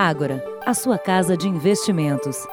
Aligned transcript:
Ágora, 0.00 0.44
a 0.64 0.74
sua 0.74 0.96
casa 0.96 1.36
de 1.36 1.48
investimentos. 1.48 2.46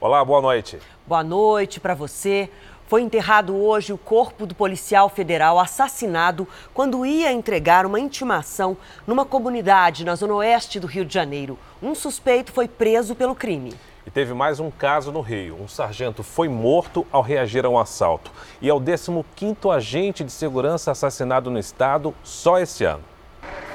Olá, 0.00 0.24
boa 0.24 0.40
noite. 0.40 0.78
Boa 1.04 1.24
noite 1.24 1.80
para 1.80 1.92
você. 1.92 2.48
Foi 2.86 3.02
enterrado 3.02 3.56
hoje 3.56 3.92
o 3.92 3.98
corpo 3.98 4.46
do 4.46 4.54
policial 4.54 5.08
federal 5.08 5.58
assassinado 5.58 6.46
quando 6.72 7.04
ia 7.04 7.32
entregar 7.32 7.84
uma 7.84 7.98
intimação 7.98 8.76
numa 9.04 9.24
comunidade 9.24 10.04
na 10.04 10.14
zona 10.14 10.34
oeste 10.34 10.78
do 10.78 10.86
Rio 10.86 11.04
de 11.04 11.12
Janeiro. 11.12 11.58
Um 11.82 11.96
suspeito 11.96 12.52
foi 12.52 12.68
preso 12.68 13.16
pelo 13.16 13.34
crime. 13.34 13.74
E 14.06 14.10
teve 14.10 14.32
mais 14.32 14.58
um 14.58 14.70
caso 14.70 15.12
no 15.12 15.20
Rio. 15.20 15.60
Um 15.60 15.68
sargento 15.68 16.22
foi 16.22 16.48
morto 16.48 17.06
ao 17.12 17.22
reagir 17.22 17.66
a 17.66 17.68
um 17.68 17.78
assalto. 17.78 18.32
E 18.60 18.68
é 18.68 18.72
o 18.72 18.80
15º 18.80 19.74
agente 19.74 20.24
de 20.24 20.32
segurança 20.32 20.90
assassinado 20.90 21.50
no 21.50 21.58
estado 21.58 22.14
só 22.24 22.58
esse 22.58 22.84
ano. 22.84 23.04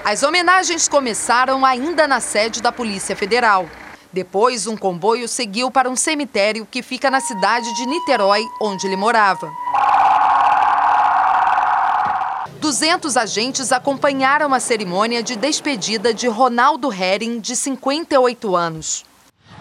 As 0.03 0.23
homenagens 0.23 0.87
começaram 0.87 1.65
ainda 1.65 2.07
na 2.07 2.19
sede 2.19 2.61
da 2.61 2.71
Polícia 2.71 3.15
Federal. 3.15 3.67
Depois, 4.11 4.65
um 4.65 4.77
comboio 4.77 5.27
seguiu 5.27 5.69
para 5.69 5.89
um 5.89 5.95
cemitério 5.95 6.65
que 6.65 6.81
fica 6.81 7.11
na 7.11 7.19
cidade 7.19 7.71
de 7.75 7.85
Niterói, 7.85 8.43
onde 8.61 8.87
ele 8.87 8.95
morava. 8.95 9.51
200 12.59 13.15
agentes 13.15 13.71
acompanharam 13.71 14.53
a 14.53 14.59
cerimônia 14.59 15.21
de 15.21 15.35
despedida 15.35 16.13
de 16.13 16.27
Ronaldo 16.27 16.91
Hering, 16.91 17.39
de 17.39 17.55
58 17.55 18.55
anos. 18.55 19.05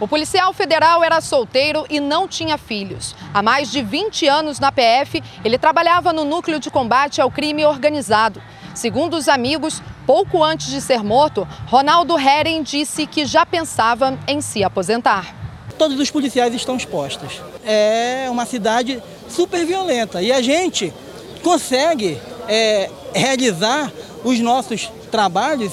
O 0.00 0.08
policial 0.08 0.52
federal 0.52 1.04
era 1.04 1.20
solteiro 1.20 1.86
e 1.88 2.00
não 2.00 2.26
tinha 2.26 2.58
filhos. 2.58 3.14
Há 3.32 3.40
mais 3.42 3.70
de 3.70 3.80
20 3.80 4.26
anos 4.26 4.58
na 4.58 4.72
PF, 4.72 5.22
ele 5.44 5.56
trabalhava 5.56 6.12
no 6.12 6.24
núcleo 6.24 6.58
de 6.58 6.68
combate 6.68 7.20
ao 7.20 7.30
crime 7.30 7.64
organizado. 7.64 8.42
Segundo 8.74 9.14
os 9.14 9.28
amigos, 9.28 9.80
pouco 10.04 10.42
antes 10.42 10.66
de 10.66 10.80
ser 10.80 11.04
morto, 11.04 11.46
Ronaldo 11.66 12.18
Heren 12.18 12.64
disse 12.64 13.06
que 13.06 13.24
já 13.24 13.46
pensava 13.46 14.18
em 14.26 14.40
se 14.40 14.64
aposentar. 14.64 15.32
Todos 15.78 15.98
os 15.98 16.10
policiais 16.10 16.52
estão 16.54 16.76
expostos. 16.76 17.40
É 17.64 18.26
uma 18.28 18.46
cidade 18.46 19.00
super 19.28 19.64
violenta 19.64 20.20
e 20.20 20.32
a 20.32 20.42
gente 20.42 20.92
consegue 21.40 22.20
é, 22.48 22.90
realizar 23.14 23.92
os 24.24 24.40
nossos 24.40 24.90
trabalhos 25.10 25.72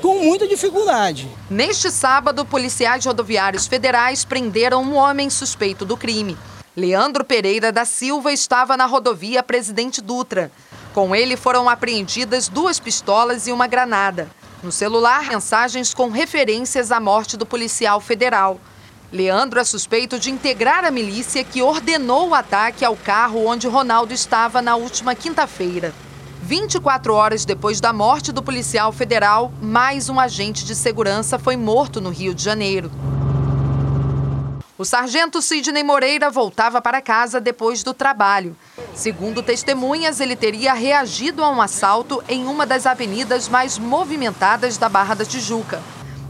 com 0.00 0.18
muita 0.18 0.48
dificuldade. 0.48 1.28
Neste 1.50 1.90
sábado, 1.90 2.44
policiais 2.44 3.04
rodoviários 3.04 3.66
federais 3.66 4.24
prenderam 4.24 4.82
um 4.82 4.96
homem 4.96 5.28
suspeito 5.30 5.84
do 5.84 5.96
crime. 5.96 6.36
Leandro 6.76 7.24
Pereira 7.24 7.70
da 7.70 7.84
Silva 7.84 8.32
estava 8.32 8.76
na 8.76 8.86
rodovia 8.86 9.42
Presidente 9.42 10.00
Dutra. 10.00 10.50
Com 10.94 11.14
ele 11.14 11.36
foram 11.36 11.68
apreendidas 11.68 12.48
duas 12.48 12.80
pistolas 12.80 13.46
e 13.46 13.52
uma 13.52 13.66
granada. 13.66 14.28
No 14.62 14.72
celular, 14.72 15.24
mensagens 15.28 15.94
com 15.94 16.10
referências 16.10 16.90
à 16.90 16.98
morte 16.98 17.36
do 17.36 17.46
policial 17.46 18.00
federal. 18.00 18.60
Leandro 19.12 19.58
é 19.58 19.64
suspeito 19.64 20.18
de 20.18 20.30
integrar 20.30 20.84
a 20.84 20.90
milícia 20.90 21.42
que 21.42 21.62
ordenou 21.62 22.28
o 22.28 22.34
ataque 22.34 22.84
ao 22.84 22.96
carro 22.96 23.46
onde 23.46 23.66
Ronaldo 23.66 24.14
estava 24.14 24.62
na 24.62 24.76
última 24.76 25.14
quinta-feira. 25.14 25.92
24 26.42 27.12
horas 27.14 27.44
depois 27.44 27.80
da 27.80 27.92
morte 27.92 28.32
do 28.32 28.42
policial 28.42 28.92
federal, 28.92 29.52
mais 29.60 30.08
um 30.08 30.18
agente 30.18 30.64
de 30.64 30.74
segurança 30.74 31.38
foi 31.38 31.56
morto 31.56 32.00
no 32.00 32.10
Rio 32.10 32.34
de 32.34 32.42
Janeiro. 32.42 32.90
O 34.76 34.84
sargento 34.84 35.42
Sidney 35.42 35.82
Moreira 35.82 36.30
voltava 36.30 36.80
para 36.80 37.02
casa 37.02 37.38
depois 37.38 37.82
do 37.82 37.92
trabalho. 37.92 38.56
Segundo 38.94 39.42
testemunhas, 39.42 40.18
ele 40.18 40.34
teria 40.34 40.72
reagido 40.72 41.44
a 41.44 41.50
um 41.50 41.60
assalto 41.60 42.22
em 42.26 42.46
uma 42.46 42.64
das 42.64 42.86
avenidas 42.86 43.46
mais 43.46 43.78
movimentadas 43.78 44.78
da 44.78 44.88
Barra 44.88 45.14
da 45.14 45.24
Tijuca. 45.26 45.82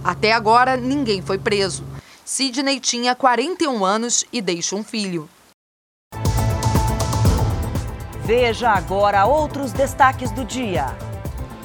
Até 0.03 0.33
agora, 0.33 0.77
ninguém 0.77 1.23
foi 1.23 1.39
preso. 1.39 1.85
Sidney 2.25 2.81
tinha 2.81 3.15
41 3.15 3.85
anos 3.85 4.25
e 4.33 4.43
deixa 4.43 4.75
um 4.75 4.83
filho. 4.83 5.29
Veja 8.33 8.71
agora 8.71 9.27
outros 9.27 9.73
destaques 9.73 10.31
do 10.31 10.45
dia. 10.45 10.87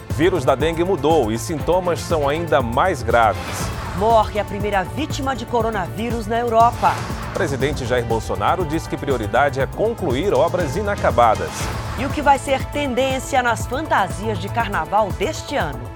Vírus 0.09 0.44
da 0.44 0.56
dengue 0.56 0.84
mudou 0.84 1.31
e 1.31 1.38
sintomas 1.38 2.00
são 2.00 2.28
ainda 2.28 2.59
mais 2.59 3.03
graves. 3.03 3.70
Morre 3.98 4.40
a 4.40 4.44
primeira 4.44 4.84
vítima 4.84 5.36
de 5.36 5.46
coronavírus 5.46 6.25
na 6.25 6.40
Europa. 6.40 6.96
Presidente 7.36 7.86
Jair 7.86 8.04
Bolsonaro 8.04 8.66
diz 8.66 8.88
que 8.88 8.98
prioridade 8.98 9.62
é 9.62 9.68
concluir 9.68 10.34
obras 10.34 10.75
inacabadas. 10.75 11.52
E 12.00 12.06
o 12.06 12.09
que 12.09 12.24
vai 12.24 12.40
ser 12.40 12.66
tendência 12.72 13.44
nas 13.44 13.68
fantasias 13.68 14.40
de 14.40 14.50
carnaval 14.50 15.12
deste 15.12 15.56
ano? 15.56 15.94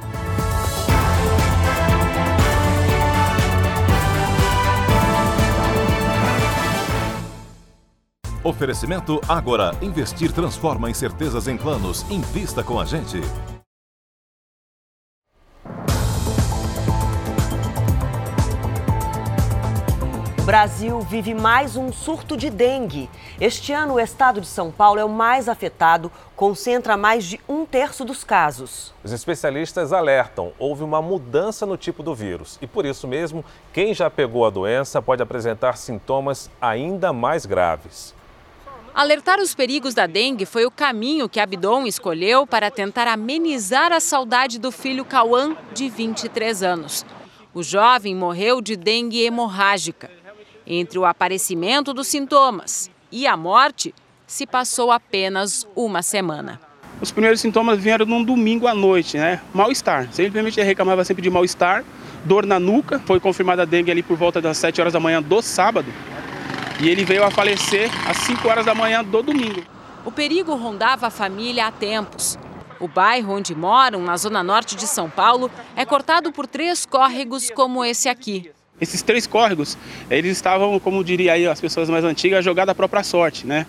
Oferecimento 8.49 9.21
Agora. 9.27 9.75
Investir 9.79 10.31
transforma 10.31 10.89
incertezas 10.89 11.47
em 11.47 11.55
planos. 11.55 12.03
Invista 12.09 12.63
com 12.63 12.79
a 12.79 12.83
gente. 12.83 13.21
O 20.39 20.41
Brasil 20.41 20.99
vive 21.01 21.35
mais 21.35 21.75
um 21.75 21.93
surto 21.93 22.35
de 22.35 22.49
dengue. 22.49 23.07
Este 23.39 23.71
ano, 23.71 23.93
o 23.93 23.99
estado 23.99 24.41
de 24.41 24.47
São 24.47 24.71
Paulo 24.71 24.99
é 24.99 25.05
o 25.05 25.09
mais 25.09 25.47
afetado, 25.47 26.11
concentra 26.35 26.97
mais 26.97 27.25
de 27.25 27.39
um 27.47 27.67
terço 27.67 28.03
dos 28.03 28.23
casos. 28.23 28.91
Os 29.03 29.11
especialistas 29.11 29.93
alertam: 29.93 30.53
houve 30.57 30.83
uma 30.83 31.03
mudança 31.03 31.67
no 31.67 31.77
tipo 31.77 32.01
do 32.01 32.16
vírus 32.16 32.57
e, 32.59 32.66
por 32.66 32.83
isso 32.83 33.07
mesmo, 33.07 33.45
quem 33.71 33.93
já 33.93 34.09
pegou 34.09 34.43
a 34.43 34.49
doença 34.49 34.99
pode 35.03 35.21
apresentar 35.21 35.77
sintomas 35.77 36.49
ainda 36.59 37.13
mais 37.13 37.45
graves. 37.45 38.17
Alertar 38.94 39.39
os 39.39 39.53
perigos 39.53 39.94
da 39.94 40.07
dengue 40.07 40.45
foi 40.45 40.66
o 40.66 40.72
caminho 40.72 41.29
que 41.29 41.39
Abdon 41.39 41.85
escolheu 41.85 42.45
para 42.45 42.72
tentar 42.72 43.07
amenizar 43.07 43.91
a 43.91 44.00
saudade 44.00 44.59
do 44.59 44.72
filho 44.72 45.05
Cauã, 45.05 45.55
de 45.73 45.89
23 45.89 46.63
anos. 46.63 47.05
O 47.53 47.63
jovem 47.63 48.16
morreu 48.16 48.61
de 48.61 48.75
dengue 48.75 49.23
hemorrágica. 49.23 50.09
Entre 50.66 50.99
o 50.99 51.05
aparecimento 51.05 51.94
dos 51.94 52.07
sintomas 52.07 52.91
e 53.11 53.25
a 53.25 53.35
morte, 53.38 53.94
se 54.28 54.45
passou 54.45 54.91
apenas 54.91 55.67
uma 55.75 56.01
semana. 56.01 56.59
Os 57.01 57.11
primeiros 57.11 57.39
sintomas 57.39 57.79
vieram 57.79 58.05
num 58.05 58.23
domingo 58.23 58.67
à 58.67 58.73
noite, 58.73 59.17
né? 59.17 59.41
Mal-estar. 59.53 60.11
Simplesmente 60.11 60.61
reclamava 60.61 61.03
sempre 61.05 61.23
de 61.23 61.29
mal-estar, 61.29 61.83
dor 62.25 62.45
na 62.45 62.59
nuca. 62.59 62.99
Foi 63.05 63.19
confirmada 63.19 63.61
a 63.61 63.66
dengue 63.66 63.89
ali 63.89 64.03
por 64.03 64.17
volta 64.17 64.41
das 64.41 64.57
7 64.57 64.81
horas 64.81 64.94
da 64.94 64.99
manhã 64.99 65.22
do 65.22 65.41
sábado. 65.41 65.88
E 66.81 66.88
ele 66.88 67.03
veio 67.03 67.25
a 67.25 67.31
falecer 67.31 67.90
às 68.09 68.17
5 68.17 68.47
horas 68.47 68.66
da 68.66 68.73
manhã 68.73 69.03
do 69.03 69.22
domingo. 69.22 69.62
O 70.06 70.12
perigo 70.12 70.56
rondava 70.56 71.07
a 71.07 71.09
família 71.09 71.67
há 71.67 71.72
tempos. 71.72 72.40
O 72.79 72.88
bairro 72.88 73.34
onde 73.34 73.53
moram, 73.53 74.01
na 74.01 74.16
zona 74.16 74.41
norte 74.41 74.78
de 74.78 74.88
São 74.88 75.09
Paulo, 75.09 75.51
é 75.75 75.84
cortado 75.84 76.31
por 76.31 76.47
três 76.47 76.85
córregos 76.85 77.50
como 77.51 77.84
esse 77.84 78.07
aqui. 78.07 78.50
Esses 78.79 79.01
três 79.01 79.28
córregos, 79.28 79.78
eles 80.09 80.38
estavam, 80.38 80.79
como 80.79 81.03
diria 81.03 81.34
aí 81.34 81.45
as 81.45 81.59
pessoas 81.59 81.90
mais 81.90 82.06
antigas, 82.06 82.45
jogados 82.45 82.72
à 82.72 82.75
própria 82.75 83.03
sorte, 83.03 83.46
né? 83.46 83.66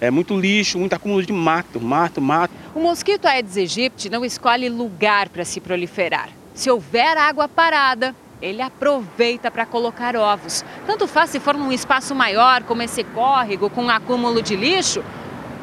É 0.00 0.10
muito 0.10 0.38
lixo, 0.38 0.78
muito 0.78 0.94
acúmulo 0.94 1.22
de 1.22 1.32
mato, 1.34 1.78
mato, 1.78 2.20
mato. 2.20 2.54
O 2.74 2.80
mosquito 2.80 3.26
Aedes 3.26 3.58
aegypti 3.58 4.08
não 4.08 4.24
escolhe 4.24 4.70
lugar 4.70 5.28
para 5.28 5.44
se 5.44 5.60
proliferar. 5.60 6.30
Se 6.54 6.70
houver 6.70 7.16
água 7.18 7.46
parada, 7.46 8.16
ele 8.40 8.62
aproveita 8.62 9.50
para 9.50 9.66
colocar 9.66 10.16
ovos. 10.16 10.64
Tanto 10.86 11.06
faz 11.06 11.30
se 11.30 11.40
for 11.40 11.54
num 11.54 11.72
espaço 11.72 12.14
maior, 12.14 12.62
como 12.62 12.82
esse 12.82 13.04
córrego 13.04 13.70
com 13.70 13.84
um 13.84 13.90
acúmulo 13.90 14.42
de 14.42 14.56
lixo, 14.56 15.02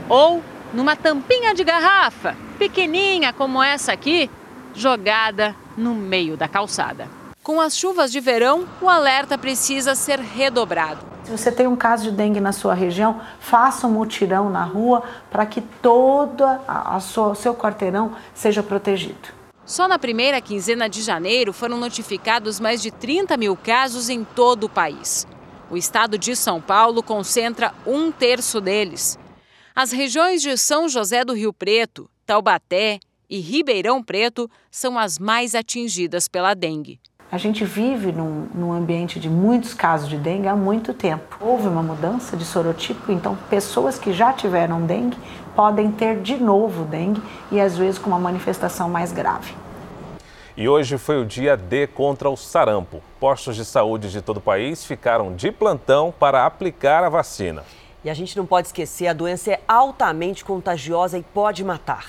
ou 0.10 0.44
numa 0.74 0.96
tampinha 0.96 1.54
de 1.54 1.64
garrafa, 1.64 2.36
pequenininha 2.58 3.34
como 3.34 3.62
essa 3.62 3.92
aqui, 3.92 4.30
jogada 4.74 5.56
no 5.78 5.94
meio 5.94 6.38
da 6.38 6.48
calçada. 6.48 7.08
Com 7.44 7.60
as 7.60 7.76
chuvas 7.76 8.12
de 8.12 8.20
verão, 8.20 8.66
o 8.80 8.88
alerta 8.88 9.38
precisa 9.38 9.96
ser 9.96 10.20
redobrado. 10.20 11.00
Se 11.24 11.32
você 11.32 11.52
tem 11.52 11.68
um 11.68 11.76
caso 11.76 12.06
de 12.06 12.12
dengue 12.12 12.40
na 12.40 12.52
sua 12.52 12.74
região, 12.74 13.20
faça 13.40 13.88
um 13.88 13.92
mutirão 13.92 14.50
na 14.50 14.64
rua 14.64 15.04
para 15.30 15.46
que 15.46 15.62
todo 15.62 16.44
o 16.44 17.36
seu 17.36 17.56
quarteirão 17.56 18.12
seja 18.34 18.62
protegido. 18.62 19.41
Só 19.72 19.88
na 19.88 19.98
primeira 19.98 20.42
quinzena 20.42 20.90
de 20.90 21.02
janeiro 21.02 21.54
foram 21.54 21.78
notificados 21.78 22.60
mais 22.60 22.82
de 22.82 22.92
30 22.92 23.38
mil 23.38 23.56
casos 23.56 24.10
em 24.10 24.22
todo 24.22 24.66
o 24.66 24.70
país. 24.70 25.26
O 25.70 25.78
estado 25.78 26.18
de 26.18 26.36
São 26.36 26.60
Paulo 26.60 27.02
concentra 27.02 27.74
um 27.88 28.12
terço 28.12 28.60
deles. 28.60 29.18
As 29.74 29.94
regiões 29.94 30.42
de 30.42 30.58
São 30.58 30.90
José 30.90 31.24
do 31.24 31.32
Rio 31.32 31.54
Preto, 31.54 32.10
Taubaté 32.26 33.00
e 33.30 33.40
Ribeirão 33.40 34.04
Preto 34.04 34.52
são 34.70 35.00
as 35.00 35.18
mais 35.18 35.56
atingidas 35.56 36.28
pela 36.28 36.54
dengue. 36.54 37.00
A 37.32 37.38
gente 37.38 37.64
vive 37.64 38.12
num, 38.12 38.50
num, 38.54 38.74
ambiente 38.74 39.22
de 39.22 39.30
muitos 39.30 39.74
casos 39.74 40.10
de 40.10 40.18
dengue 40.18 40.50
há 40.50 40.56
muito 40.56 40.94
tempo. 40.94 41.38
Houve 41.40 41.70
uma 41.70 41.82
mudança 41.82 42.36
de 42.36 42.44
sorotipo, 42.44 43.10
então 43.10 43.38
pessoas 43.50 43.98
que 43.98 44.12
já 44.12 44.34
tiveram 44.34 44.86
dengue 44.86 45.18
podem 45.56 45.94
ter 45.94 46.20
de 46.20 46.36
novo 46.36 46.84
dengue 46.84 47.24
e 47.50 47.62
às 47.62 47.78
vezes 47.78 47.98
com 47.98 48.10
uma 48.10 48.20
manifestação 48.20 48.90
mais 48.90 49.14
grave. 49.14 49.61
E 50.58 50.68
hoje 50.68 50.98
foi 50.98 51.22
o 51.22 51.26
dia 51.26 51.56
D 51.56 51.88
contra 51.88 52.30
o 52.30 52.36
sarampo. 52.36 53.02
Postos 53.20 53.56
de 53.56 53.64
saúde 53.64 54.12
de 54.12 54.22
todo 54.22 54.38
o 54.38 54.42
país 54.42 54.84
ficaram 54.84 55.34
de 55.34 55.52
plantão 55.52 56.14
para 56.18 56.46
aplicar 56.46 57.04
a 57.04 57.10
vacina. 57.10 57.64
E 58.04 58.10
a 58.10 58.14
gente 58.14 58.36
não 58.36 58.46
pode 58.46 58.68
esquecer, 58.68 59.08
a 59.08 59.14
doença 59.14 59.52
é 59.52 59.62
altamente 59.68 60.44
contagiosa 60.44 61.18
e 61.18 61.24
pode 61.24 61.64
matar. 61.64 62.06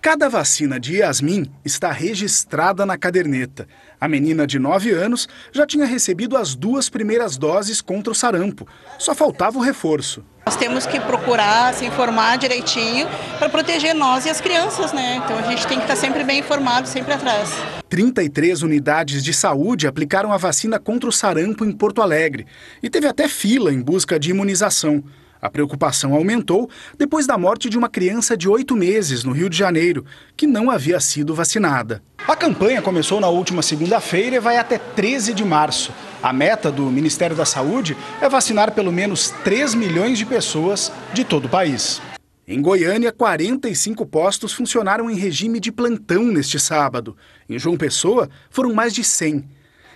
Cada 0.00 0.28
vacina 0.28 0.78
de 0.78 0.98
Yasmin 0.98 1.50
está 1.64 1.90
registrada 1.90 2.84
na 2.84 2.96
caderneta. 2.96 3.66
A 4.00 4.06
menina 4.06 4.46
de 4.46 4.58
9 4.58 4.92
anos 4.92 5.26
já 5.50 5.66
tinha 5.66 5.86
recebido 5.86 6.36
as 6.36 6.54
duas 6.54 6.90
primeiras 6.90 7.36
doses 7.36 7.80
contra 7.80 8.12
o 8.12 8.14
sarampo. 8.14 8.68
Só 8.98 9.14
faltava 9.14 9.58
o 9.58 9.62
reforço. 9.62 10.22
Nós 10.46 10.56
temos 10.56 10.84
que 10.84 11.00
procurar 11.00 11.72
se 11.72 11.86
informar 11.86 12.36
direitinho 12.36 13.08
para 13.38 13.48
proteger 13.48 13.94
nós 13.94 14.26
e 14.26 14.30
as 14.30 14.42
crianças, 14.42 14.92
né? 14.92 15.16
Então 15.24 15.38
a 15.38 15.42
gente 15.42 15.66
tem 15.66 15.78
que 15.78 15.84
estar 15.84 15.96
sempre 15.96 16.22
bem 16.22 16.40
informado, 16.40 16.86
sempre 16.86 17.14
atrás. 17.14 17.50
33 17.88 18.62
unidades 18.62 19.24
de 19.24 19.32
saúde 19.32 19.86
aplicaram 19.86 20.32
a 20.32 20.36
vacina 20.36 20.78
contra 20.78 21.08
o 21.08 21.12
sarampo 21.12 21.64
em 21.64 21.72
Porto 21.72 22.02
Alegre 22.02 22.46
e 22.82 22.90
teve 22.90 23.06
até 23.06 23.26
fila 23.26 23.72
em 23.72 23.80
busca 23.80 24.18
de 24.18 24.30
imunização. 24.30 25.02
A 25.40 25.50
preocupação 25.50 26.14
aumentou 26.14 26.68
depois 26.98 27.26
da 27.26 27.38
morte 27.38 27.70
de 27.70 27.78
uma 27.78 27.88
criança 27.88 28.36
de 28.36 28.48
oito 28.48 28.76
meses 28.76 29.24
no 29.24 29.32
Rio 29.32 29.48
de 29.48 29.56
Janeiro, 29.56 30.04
que 30.36 30.46
não 30.46 30.70
havia 30.70 31.00
sido 31.00 31.34
vacinada. 31.34 32.02
A 32.26 32.34
campanha 32.34 32.80
começou 32.80 33.20
na 33.20 33.28
última 33.28 33.60
segunda-feira 33.62 34.36
e 34.36 34.40
vai 34.40 34.56
até 34.56 34.78
13 34.78 35.34
de 35.34 35.44
março. 35.44 35.92
A 36.24 36.32
meta 36.32 36.72
do 36.72 36.84
Ministério 36.84 37.36
da 37.36 37.44
Saúde 37.44 37.94
é 38.18 38.26
vacinar 38.30 38.72
pelo 38.72 38.90
menos 38.90 39.28
3 39.44 39.74
milhões 39.74 40.16
de 40.16 40.24
pessoas 40.24 40.90
de 41.12 41.22
todo 41.22 41.44
o 41.44 41.48
país. 41.50 42.00
Em 42.48 42.62
Goiânia, 42.62 43.12
45 43.12 44.06
postos 44.06 44.54
funcionaram 44.54 45.10
em 45.10 45.16
regime 45.16 45.60
de 45.60 45.70
plantão 45.70 46.24
neste 46.24 46.58
sábado. 46.58 47.14
Em 47.46 47.58
João 47.58 47.76
Pessoa, 47.76 48.30
foram 48.48 48.72
mais 48.72 48.94
de 48.94 49.04
100. 49.04 49.44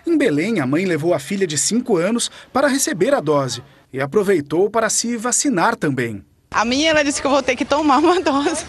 Em 0.06 0.18
Belém, 0.18 0.60
a 0.60 0.66
mãe 0.66 0.84
levou 0.84 1.14
a 1.14 1.18
filha 1.18 1.46
de 1.46 1.56
5 1.56 1.96
anos 1.96 2.30
para 2.52 2.68
receber 2.68 3.14
a 3.14 3.20
dose 3.20 3.62
e 3.90 3.98
aproveitou 3.98 4.68
para 4.68 4.90
se 4.90 5.16
vacinar 5.16 5.76
também. 5.76 6.22
A 6.50 6.62
minha, 6.62 6.90
ela 6.90 7.02
disse 7.02 7.22
que 7.22 7.26
eu 7.26 7.30
vou 7.30 7.42
ter 7.42 7.56
que 7.56 7.64
tomar 7.64 8.00
uma 8.00 8.20
dose. 8.20 8.66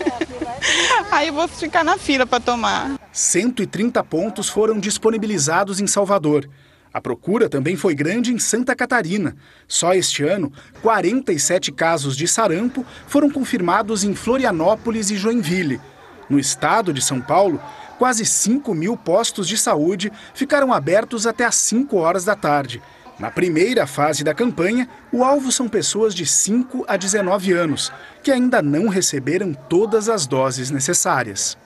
Aí 1.12 1.28
eu 1.28 1.34
vou 1.34 1.46
ficar 1.50 1.84
na 1.84 1.98
fila 1.98 2.26
para 2.26 2.40
tomar. 2.40 2.98
130 3.12 4.02
pontos 4.06 4.48
foram 4.48 4.80
disponibilizados 4.80 5.82
em 5.82 5.88
Salvador. 5.88 6.48
A 6.94 7.00
procura 7.00 7.48
também 7.48 7.76
foi 7.76 7.94
grande 7.94 8.34
em 8.34 8.40
Santa 8.40 8.76
Catarina. 8.76 9.36
Só 9.68 9.94
este 9.94 10.24
ano, 10.24 10.52
47 10.82 11.72
casos 11.72 12.18
de 12.18 12.28
sarampo 12.28 12.86
foram 13.08 13.30
confirmados 13.30 14.04
em 14.04 14.16
Florianópolis 14.16 15.12
e 15.12 15.16
Joinville. 15.16 15.80
No 16.28 16.40
estado 16.40 16.92
de 16.92 17.02
São 17.02 17.22
Paulo, 17.22 17.62
quase 18.00 18.26
5 18.26 18.74
mil 18.74 18.98
postos 18.98 19.48
de 19.48 19.58
saúde 19.58 20.12
ficaram 20.34 20.74
abertos 20.74 21.28
até 21.28 21.46
às 21.46 21.56
5 21.56 21.96
horas 21.98 22.26
da 22.26 22.36
tarde. 22.36 22.82
Na 23.20 23.30
primeira 23.30 23.86
fase 23.86 24.24
da 24.24 24.34
campanha, 24.34 24.88
o 25.12 25.24
alvo 25.24 25.52
são 25.52 25.68
pessoas 25.68 26.16
de 26.16 26.26
5 26.26 26.86
a 26.88 26.96
19 26.96 27.52
anos, 27.52 27.92
que 28.24 28.32
ainda 28.32 28.62
não 28.62 28.88
receberam 28.88 29.54
todas 29.54 30.08
as 30.08 30.26
doses 30.26 30.72
necessárias. 30.72 31.58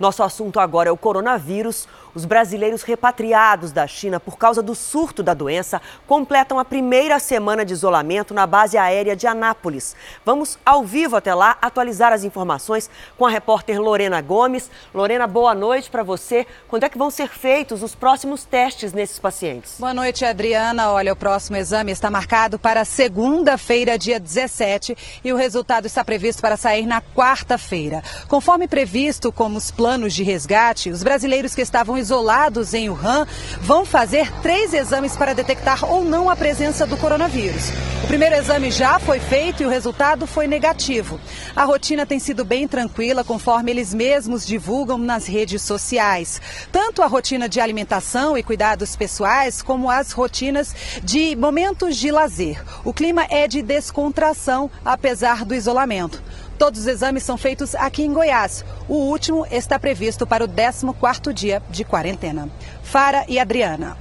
Nosso 0.00 0.22
assunto 0.22 0.58
agora 0.58 0.88
é 0.88 0.92
o 0.92 0.96
coronavírus. 0.96 1.86
Os 2.14 2.24
brasileiros 2.24 2.82
repatriados 2.82 3.70
da 3.70 3.86
China 3.86 4.18
por 4.18 4.38
causa 4.38 4.62
do 4.62 4.74
surto 4.74 5.22
da 5.22 5.34
doença 5.34 5.80
completam 6.06 6.58
a 6.58 6.64
primeira 6.64 7.20
semana 7.20 7.66
de 7.66 7.74
isolamento 7.74 8.32
na 8.32 8.46
base 8.46 8.78
aérea 8.78 9.14
de 9.14 9.26
Anápolis. 9.26 9.94
Vamos 10.24 10.58
ao 10.64 10.82
vivo 10.82 11.16
até 11.16 11.34
lá 11.34 11.58
atualizar 11.60 12.14
as 12.14 12.24
informações 12.24 12.88
com 13.18 13.26
a 13.26 13.30
repórter 13.30 13.78
Lorena 13.78 14.22
Gomes. 14.22 14.70
Lorena, 14.94 15.26
boa 15.26 15.54
noite 15.54 15.90
para 15.90 16.02
você. 16.02 16.46
Quando 16.66 16.84
é 16.84 16.88
que 16.88 16.96
vão 16.96 17.10
ser 17.10 17.28
feitos 17.28 17.82
os 17.82 17.94
próximos 17.94 18.44
testes 18.44 18.94
nesses 18.94 19.18
pacientes? 19.18 19.76
Boa 19.78 19.92
noite, 19.92 20.24
Adriana. 20.24 20.90
Olha, 20.90 21.12
o 21.12 21.16
próximo 21.16 21.58
exame 21.58 21.92
está 21.92 22.10
marcado 22.10 22.58
para 22.58 22.86
segunda-feira, 22.86 23.98
dia 23.98 24.18
17, 24.18 24.96
e 25.22 25.30
o 25.30 25.36
resultado 25.36 25.84
está 25.84 26.02
previsto 26.02 26.40
para 26.40 26.56
sair 26.56 26.86
na 26.86 27.02
quarta-feira. 27.02 28.02
Conforme 28.26 28.66
previsto, 28.66 29.30
como 29.30 29.58
os 29.58 29.70
planos 29.70 29.89
de 29.98 30.22
resgate, 30.22 30.88
os 30.88 31.02
brasileiros 31.02 31.52
que 31.52 31.60
estavam 31.60 31.98
isolados 31.98 32.74
em 32.74 32.88
Wuhan 32.88 33.26
vão 33.60 33.84
fazer 33.84 34.30
três 34.40 34.72
exames 34.72 35.16
para 35.16 35.34
detectar 35.34 35.84
ou 35.84 36.04
não 36.04 36.30
a 36.30 36.36
presença 36.36 36.86
do 36.86 36.96
coronavírus. 36.96 37.70
O 38.04 38.06
primeiro 38.06 38.36
exame 38.36 38.70
já 38.70 39.00
foi 39.00 39.18
feito 39.18 39.62
e 39.62 39.66
o 39.66 39.68
resultado 39.68 40.28
foi 40.28 40.46
negativo. 40.46 41.20
A 41.56 41.64
rotina 41.64 42.06
tem 42.06 42.20
sido 42.20 42.44
bem 42.44 42.68
tranquila, 42.68 43.24
conforme 43.24 43.72
eles 43.72 43.92
mesmos 43.92 44.46
divulgam 44.46 44.96
nas 44.96 45.26
redes 45.26 45.62
sociais. 45.62 46.40
Tanto 46.70 47.02
a 47.02 47.06
rotina 47.06 47.48
de 47.48 47.60
alimentação 47.60 48.38
e 48.38 48.42
cuidados 48.42 48.94
pessoais, 48.94 49.60
como 49.60 49.90
as 49.90 50.12
rotinas 50.12 50.74
de 51.02 51.34
momentos 51.34 51.96
de 51.96 52.12
lazer. 52.12 52.62
O 52.84 52.92
clima 52.92 53.26
é 53.28 53.48
de 53.48 53.60
descontração, 53.60 54.70
apesar 54.84 55.44
do 55.44 55.54
isolamento. 55.54 56.22
Todos 56.60 56.80
os 56.80 56.86
exames 56.86 57.22
são 57.22 57.38
feitos 57.38 57.74
aqui 57.74 58.02
em 58.02 58.12
Goiás. 58.12 58.66
O 58.86 58.96
último 58.96 59.46
está 59.50 59.78
previsto 59.78 60.26
para 60.26 60.44
o 60.44 60.46
14º 60.46 61.32
dia 61.32 61.62
de 61.70 61.86
quarentena. 61.86 62.50
Fara 62.82 63.24
e 63.26 63.38
Adriana. 63.38 63.96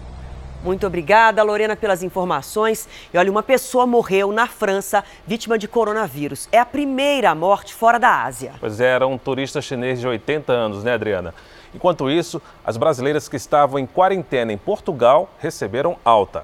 Muito 0.62 0.86
obrigada, 0.86 1.42
Lorena, 1.42 1.78
pelas 1.78 2.04
informações. 2.04 2.86
E 3.14 3.18
olha, 3.18 3.32
uma 3.32 3.42
pessoa 3.42 3.88
morreu 3.88 4.34
na 4.34 4.46
França 4.46 5.06
vítima 5.26 5.58
de 5.58 5.70
coronavírus. 5.70 6.50
É 6.52 6.60
a 6.60 6.66
primeira 6.66 7.34
morte 7.34 7.74
fora 7.74 7.98
da 7.98 8.26
Ásia. 8.26 8.52
Pois 8.60 8.82
é, 8.82 8.88
era 8.88 9.08
um 9.08 9.18
turista 9.18 9.62
chinês 9.62 10.02
de 10.02 10.08
80 10.10 10.52
anos, 10.52 10.84
né, 10.84 10.92
Adriana? 10.92 11.34
Enquanto 11.74 12.10
isso, 12.10 12.42
as 12.66 12.76
brasileiras 12.76 13.30
que 13.30 13.38
estavam 13.38 13.80
em 13.80 13.86
quarentena 13.86 14.52
em 14.52 14.58
Portugal 14.58 15.30
receberam 15.40 15.96
alta. 16.04 16.44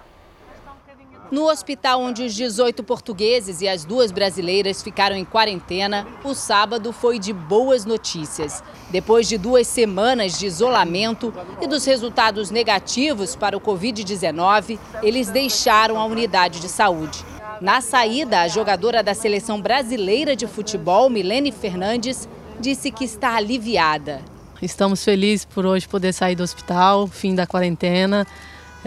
No 1.32 1.50
hospital 1.50 2.02
onde 2.02 2.24
os 2.24 2.36
18 2.36 2.84
portugueses 2.84 3.60
e 3.60 3.68
as 3.68 3.84
duas 3.84 4.12
brasileiras 4.12 4.84
ficaram 4.84 5.16
em 5.16 5.26
quarentena, 5.26 6.08
o 6.24 6.36
sábado 6.36 6.94
foi 6.94 7.18
de 7.18 7.34
boas 7.34 7.84
notícias. 7.84 8.64
Depois 8.92 9.28
de 9.28 9.38
duas 9.38 9.66
semanas 9.68 10.38
de 10.38 10.46
isolamento 10.46 11.34
e 11.60 11.68
dos 11.68 11.84
resultados 11.84 12.52
negativos 12.52 13.36
para 13.36 13.58
o 13.58 13.62
Covid-19, 13.62 14.78
eles 15.02 15.30
deixaram 15.30 16.00
a 16.00 16.06
unidade 16.06 16.60
de 16.60 16.70
saúde. 16.70 17.26
Na 17.60 17.82
saída, 17.82 18.42
a 18.42 18.48
jogadora 18.48 19.02
da 19.02 19.16
seleção 19.16 19.60
brasileira 19.60 20.36
de 20.36 20.46
futebol, 20.46 21.10
Milene 21.10 21.52
Fernandes, 21.52 22.30
disse 22.60 22.92
que 22.92 23.04
está 23.04 23.36
aliviada. 23.36 24.22
Estamos 24.62 25.04
felizes 25.04 25.46
por 25.46 25.66
hoje 25.66 25.88
poder 25.88 26.14
sair 26.14 26.36
do 26.36 26.44
hospital, 26.44 27.08
fim 27.08 27.34
da 27.34 27.48
quarentena. 27.48 28.28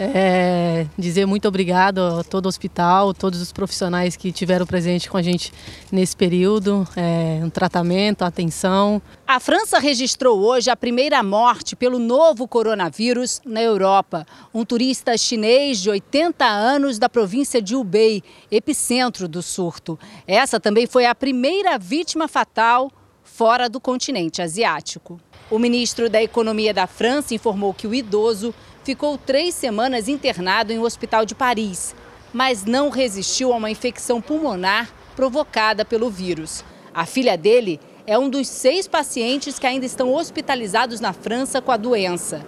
É, 0.01 0.87
dizer 0.97 1.25
muito 1.25 1.45
obrigado 1.45 1.99
a 1.99 2.23
todo 2.23 2.45
o 2.45 2.47
hospital, 2.47 3.13
todos 3.13 3.41
os 3.41 3.51
profissionais 3.51 4.15
que 4.15 4.31
tiveram 4.31 4.65
presente 4.65 5.09
com 5.09 5.17
a 5.17 5.21
gente 5.21 5.51
nesse 5.91 6.15
período, 6.15 6.87
é, 6.95 7.41
um 7.43 7.49
tratamento, 7.49 8.23
atenção. 8.23 9.01
A 9.27 9.41
França 9.41 9.77
registrou 9.77 10.39
hoje 10.39 10.69
a 10.69 10.75
primeira 10.75 11.21
morte 11.21 11.75
pelo 11.75 11.99
novo 11.99 12.47
coronavírus 12.47 13.41
na 13.45 13.61
Europa. 13.61 14.25
Um 14.53 14.63
turista 14.63 15.17
chinês 15.17 15.79
de 15.79 15.89
80 15.89 16.45
anos 16.45 16.97
da 16.97 17.09
província 17.09 17.61
de 17.61 17.75
Hubei, 17.75 18.23
epicentro 18.49 19.27
do 19.27 19.41
surto. 19.41 19.99
Essa 20.25 20.61
também 20.61 20.87
foi 20.87 21.05
a 21.05 21.13
primeira 21.13 21.77
vítima 21.77 22.29
fatal 22.29 22.89
fora 23.21 23.67
do 23.67 23.79
continente 23.81 24.41
asiático. 24.41 25.19
O 25.51 25.57
ministro 25.57 26.09
da 26.09 26.21
Economia 26.21 26.73
da 26.73 26.85
França 26.85 27.33
informou 27.33 27.73
que 27.73 27.87
o 27.87 27.93
idoso 27.93 28.53
ficou 28.89 29.19
três 29.19 29.53
semanas 29.53 30.07
internado 30.07 30.73
em 30.73 30.79
um 30.79 30.83
hospital 30.83 31.23
de 31.23 31.35
Paris, 31.35 31.93
mas 32.33 32.65
não 32.65 32.89
resistiu 32.89 33.53
a 33.53 33.57
uma 33.57 33.69
infecção 33.69 34.19
pulmonar 34.19 34.91
provocada 35.15 35.85
pelo 35.85 36.09
vírus. 36.09 36.65
A 36.91 37.05
filha 37.05 37.37
dele 37.37 37.79
é 38.07 38.17
um 38.17 38.27
dos 38.27 38.47
seis 38.47 38.87
pacientes 38.87 39.59
que 39.59 39.67
ainda 39.67 39.85
estão 39.85 40.11
hospitalizados 40.15 40.99
na 40.99 41.13
França 41.13 41.61
com 41.61 41.71
a 41.71 41.77
doença. 41.77 42.43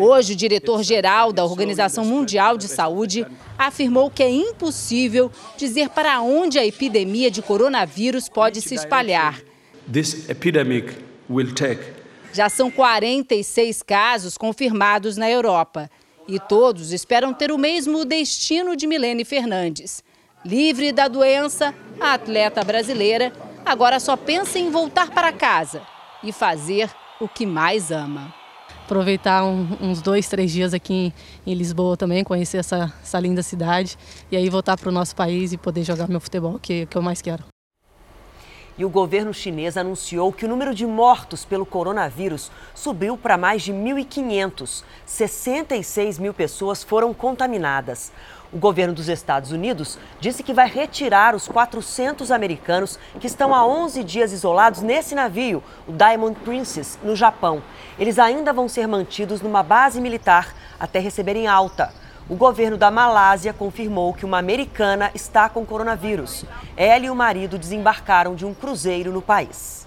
Hoje, 0.00 0.32
o 0.32 0.36
diretor-geral 0.36 1.32
da 1.32 1.44
Organização 1.44 2.04
Mundial 2.04 2.58
de 2.58 2.66
Saúde 2.66 3.24
afirmou 3.56 4.10
que 4.10 4.24
é 4.24 4.30
impossível 4.30 5.30
dizer 5.56 5.90
para 5.90 6.20
onde 6.20 6.58
a 6.58 6.66
epidemia 6.66 7.30
de 7.30 7.40
coronavírus 7.40 8.28
pode 8.28 8.60
se 8.60 8.74
espalhar. 8.74 9.40
This 9.92 10.28
epidemic 10.28 10.96
will 11.30 11.54
take 11.54 12.03
já 12.34 12.48
são 12.48 12.70
46 12.70 13.82
casos 13.82 14.36
confirmados 14.36 15.16
na 15.16 15.30
Europa. 15.30 15.88
E 16.26 16.40
todos 16.40 16.92
esperam 16.92 17.32
ter 17.32 17.52
o 17.52 17.58
mesmo 17.58 18.04
destino 18.04 18.76
de 18.76 18.86
Milene 18.86 19.24
Fernandes. 19.24 20.02
Livre 20.44 20.92
da 20.92 21.06
doença, 21.06 21.72
a 22.00 22.14
atleta 22.14 22.64
brasileira 22.64 23.32
agora 23.64 24.00
só 24.00 24.16
pensa 24.16 24.58
em 24.58 24.70
voltar 24.70 25.10
para 25.10 25.32
casa 25.32 25.82
e 26.22 26.32
fazer 26.32 26.90
o 27.20 27.28
que 27.28 27.46
mais 27.46 27.90
ama. 27.90 28.34
Aproveitar 28.84 29.44
um, 29.44 29.66
uns 29.80 30.02
dois, 30.02 30.28
três 30.28 30.52
dias 30.52 30.74
aqui 30.74 30.92
em, 30.92 31.12
em 31.46 31.54
Lisboa 31.54 31.96
também, 31.96 32.24
conhecer 32.24 32.58
essa, 32.58 32.92
essa, 33.02 33.18
linda 33.20 33.42
cidade 33.42 33.96
e 34.30 34.36
aí 34.36 34.50
voltar 34.50 34.76
para 34.76 34.88
o 34.90 34.92
nosso 34.92 35.14
país 35.16 35.52
e 35.52 35.56
poder 35.56 35.84
jogar 35.84 36.08
meu 36.08 36.20
futebol, 36.20 36.58
que, 36.58 36.84
que 36.84 36.96
eu 36.96 37.00
mais 37.00 37.22
quero. 37.22 37.53
E 38.76 38.84
o 38.84 38.88
governo 38.88 39.32
chinês 39.32 39.76
anunciou 39.76 40.32
que 40.32 40.44
o 40.44 40.48
número 40.48 40.74
de 40.74 40.86
mortos 40.86 41.44
pelo 41.44 41.64
coronavírus 41.64 42.50
subiu 42.74 43.16
para 43.16 43.38
mais 43.38 43.62
de 43.62 43.72
1.500. 43.72 44.82
66 45.06 46.18
mil 46.18 46.34
pessoas 46.34 46.82
foram 46.82 47.14
contaminadas. 47.14 48.12
O 48.52 48.58
governo 48.58 48.94
dos 48.94 49.08
Estados 49.08 49.50
Unidos 49.50 49.98
disse 50.20 50.42
que 50.42 50.54
vai 50.54 50.68
retirar 50.68 51.34
os 51.34 51.48
400 51.48 52.30
americanos 52.30 52.98
que 53.18 53.26
estão 53.26 53.52
há 53.52 53.66
11 53.66 54.04
dias 54.04 54.32
isolados 54.32 54.80
nesse 54.80 55.14
navio, 55.14 55.62
o 55.88 55.92
Diamond 55.92 56.38
Princess, 56.40 56.98
no 57.02 57.16
Japão. 57.16 57.62
Eles 57.98 58.18
ainda 58.18 58.52
vão 58.52 58.68
ser 58.68 58.86
mantidos 58.86 59.40
numa 59.40 59.62
base 59.62 60.00
militar 60.00 60.54
até 60.78 61.00
receberem 61.00 61.48
alta. 61.48 61.92
O 62.26 62.36
governo 62.36 62.78
da 62.78 62.90
Malásia 62.90 63.52
confirmou 63.52 64.14
que 64.14 64.24
uma 64.24 64.38
americana 64.38 65.10
está 65.14 65.46
com 65.46 65.66
coronavírus. 65.66 66.46
Ela 66.74 67.04
e 67.04 67.10
o 67.10 67.14
marido 67.14 67.58
desembarcaram 67.58 68.34
de 68.34 68.46
um 68.46 68.54
cruzeiro 68.54 69.12
no 69.12 69.20
país. 69.20 69.86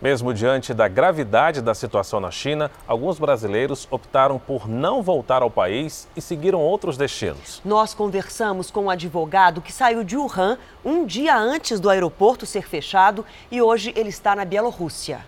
Mesmo 0.00 0.32
diante 0.32 0.72
da 0.72 0.86
gravidade 0.86 1.60
da 1.60 1.74
situação 1.74 2.20
na 2.20 2.30
China, 2.30 2.70
alguns 2.86 3.18
brasileiros 3.18 3.88
optaram 3.90 4.38
por 4.38 4.68
não 4.68 5.02
voltar 5.02 5.42
ao 5.42 5.50
país 5.50 6.06
e 6.14 6.20
seguiram 6.20 6.60
outros 6.60 6.96
destinos. 6.96 7.60
Nós 7.64 7.92
conversamos 7.92 8.70
com 8.70 8.84
um 8.84 8.90
advogado 8.90 9.60
que 9.60 9.72
saiu 9.72 10.04
de 10.04 10.16
Wuhan 10.16 10.58
um 10.84 11.04
dia 11.04 11.36
antes 11.36 11.80
do 11.80 11.90
aeroporto 11.90 12.46
ser 12.46 12.68
fechado 12.68 13.26
e 13.50 13.60
hoje 13.60 13.92
ele 13.96 14.10
está 14.10 14.36
na 14.36 14.44
Bielorrússia. 14.44 15.26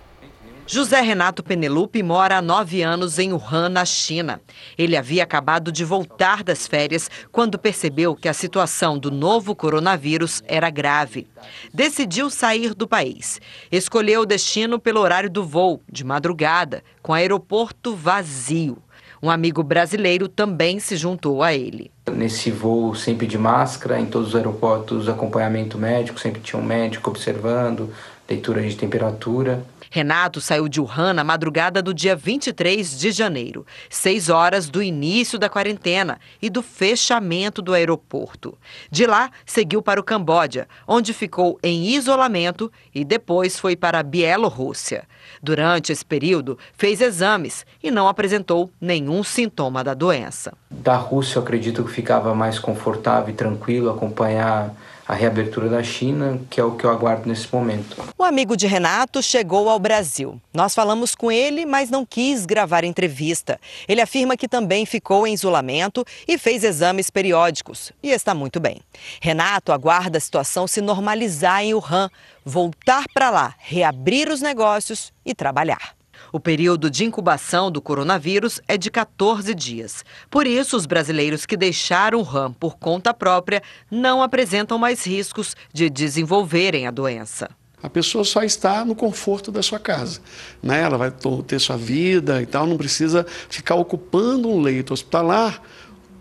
José 0.71 1.01
Renato 1.01 1.43
Penelope 1.43 2.03
mora 2.03 2.37
há 2.37 2.43
nove 2.43 2.83
anos 2.83 3.19
em 3.19 3.33
Wuhan, 3.33 3.71
na 3.71 3.87
China. 3.87 4.39
Ele 4.77 4.99
havia 4.99 5.23
acabado 5.23 5.73
de 5.73 5.83
voltar 5.83 6.45
das 6.45 6.67
férias 6.67 7.11
quando 7.33 7.59
percebeu 7.59 8.15
que 8.15 8.29
a 8.29 8.35
situação 8.35 8.99
do 8.99 9.11
novo 9.11 9.57
coronavírus 9.57 10.43
era 10.47 10.69
grave. 10.69 11.27
Decidiu 11.73 12.29
sair 12.29 12.75
do 12.75 12.87
país. 12.87 13.41
Escolheu 13.73 14.21
o 14.21 14.27
destino 14.27 14.79
pelo 14.79 15.01
horário 15.01 15.31
do 15.31 15.43
voo, 15.43 15.81
de 15.91 16.05
madrugada, 16.05 16.85
com 17.01 17.15
aeroporto 17.15 17.97
vazio. 17.97 18.77
Um 19.23 19.31
amigo 19.31 19.63
brasileiro 19.63 20.29
também 20.29 20.79
se 20.79 20.99
juntou 20.99 21.43
a 21.43 21.55
ele. 21.55 21.91
Nesse 22.13 22.51
voo, 22.51 22.95
sempre 22.95 23.27
de 23.27 23.39
máscara, 23.39 23.99
em 23.99 24.05
todos 24.05 24.29
os 24.29 24.37
aeroportos, 24.37 25.09
acompanhamento 25.09 25.79
médico, 25.79 26.21
sempre 26.21 26.43
tinha 26.43 26.61
um 26.61 26.65
médico 26.65 27.09
observando, 27.09 27.91
leitura 28.29 28.61
de 28.61 28.77
temperatura. 28.77 29.65
Renato 29.91 30.41
saiu 30.41 30.69
de 30.69 30.81
Wuhan 30.81 31.13
na 31.13 31.25
madrugada 31.25 31.83
do 31.83 31.95
dia 31.95 32.15
23 32.15 32.99
de 32.99 33.11
janeiro, 33.11 33.67
seis 33.89 34.29
horas 34.29 34.69
do 34.69 34.83
início 34.83 35.39
da 35.39 35.49
quarentena 35.49 36.19
e 36.41 36.51
do 36.51 36.63
fechamento 36.63 37.63
do 37.63 37.73
aeroporto. 37.73 38.57
De 38.91 39.07
lá, 39.07 39.31
seguiu 39.47 39.83
para 39.83 40.01
o 40.01 40.05
Camboja, 40.05 40.67
onde 40.87 41.13
ficou 41.13 41.59
em 41.63 41.89
isolamento 41.89 42.71
e 42.95 43.05
depois 43.05 43.59
foi 43.59 43.77
para 43.77 44.01
a 44.01 44.03
Bielorrússia. 44.03 45.05
Durante 45.43 45.93
esse 45.93 46.05
período, 46.05 46.59
fez 46.77 47.01
exames 47.01 47.65
e 47.83 47.91
não 47.91 48.09
apresentou 48.09 48.71
nenhum 48.81 49.23
sintoma 49.23 49.85
da 49.85 49.95
doença. 49.95 50.53
Da 50.71 50.97
Rússia, 50.97 51.39
eu 51.39 51.43
acredito 51.43 51.85
que 51.85 51.91
ficava 51.91 52.35
mais 52.35 52.59
confortável 52.59 53.31
e 53.31 53.37
tranquilo 53.37 53.91
acompanhar 53.91 54.75
a 55.09 55.15
reabertura 55.15 55.71
da 55.71 55.83
China, 55.83 56.39
que 56.51 56.61
é 56.61 56.65
o 56.65 56.73
que 56.73 56.85
eu 56.85 56.91
aguardo 56.91 57.27
nesse 57.27 57.49
momento. 57.51 57.97
O 58.19 58.23
amigo 58.23 58.55
de 58.55 58.67
Renato 58.67 59.23
chegou 59.23 59.71
ao 59.71 59.79
Brasil. 59.79 60.39
Nós 60.53 60.75
falamos 60.75 61.15
com 61.15 61.33
ele, 61.33 61.65
mas 61.65 61.89
não 61.89 62.05
quis 62.05 62.45
gravar 62.45 62.85
entrevista. 62.85 63.59
Ele 63.89 64.03
afirma 64.03 64.37
que 64.37 64.47
também 64.47 64.85
ficou 64.85 65.27
em 65.27 65.33
isolamento 65.33 66.05
e 66.29 66.37
fez 66.37 66.63
exames 66.63 67.09
periódicos 67.09 67.91
e 68.03 68.11
está 68.11 68.35
muito 68.35 68.61
bem. 68.61 68.83
Renato 69.19 69.73
aguarda 69.73 70.19
a 70.19 70.21
situação 70.21 70.67
se 70.67 70.83
normalizar 70.83 71.63
em 71.65 71.73
Wuhan, 71.73 72.11
voltar 72.45 73.05
para 73.15 73.31
lá, 73.31 73.55
reabrir 73.59 74.29
os 74.29 74.43
negócios 74.43 75.11
e 75.25 75.35
trabalhar. 75.35 75.98
O 76.33 76.39
período 76.39 76.91
de 76.91 77.05
incubação 77.05 77.71
do 77.71 77.81
coronavírus 77.81 78.61
é 78.69 78.77
de 78.77 78.91
14 78.91 79.55
dias. 79.55 80.05
Por 80.31 80.47
isso, 80.47 80.77
os 80.77 80.87
brasileiros 80.87 81.47
que 81.47 81.57
deixaram 81.57 82.19
o 82.19 82.23
RAM 82.23 82.53
por 82.53 82.77
conta 82.77 83.15
própria 83.15 83.63
não 83.91 84.23
apresentam 84.23 84.79
mais 84.79 85.07
riscos 85.07 85.57
de 85.73 85.89
desenvolverem 85.89 86.87
a 86.87 86.91
doença. 86.91 87.49
A 87.83 87.89
pessoa 87.89 88.25
só 88.25 88.43
está 88.43 88.85
no 88.85 88.95
conforto 88.95 89.53
da 89.53 89.63
sua 89.63 89.79
casa. 89.79 90.21
Né? 90.63 90.83
Ela 90.83 90.99
vai 90.99 91.13
ter 91.47 91.61
sua 91.61 91.77
vida 91.77 92.43
e 92.43 92.47
tal, 92.47 92.67
não 92.67 92.77
precisa 92.77 93.25
ficar 93.49 93.77
ocupando 93.77 94.49
um 94.49 94.61
leito 94.61 94.93
hospitalar 94.93 95.63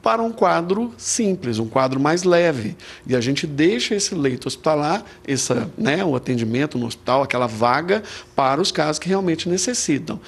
para 0.02 0.22
um 0.22 0.32
quadro 0.32 0.94
simples, 0.98 1.60
um 1.60 1.68
quadro 1.68 2.00
mais 2.00 2.24
leve. 2.24 2.78
E 3.06 3.16
a 3.16 3.22
gente 3.22 3.46
deixa 3.46 3.96
esse 3.96 4.16
leito 4.16 4.48
hospitalar, 4.48 5.04
essa, 5.28 5.70
né, 5.78 6.04
o 6.04 6.16
atendimento 6.16 6.78
no 6.78 6.86
hospital, 6.86 7.24
aquela 7.24 7.48
vaga, 7.48 8.04
para 8.36 8.62
os 8.62 8.72
casos 8.72 9.00
que 9.00 9.10
realmente 9.10 9.50
necessitam. 9.50 10.20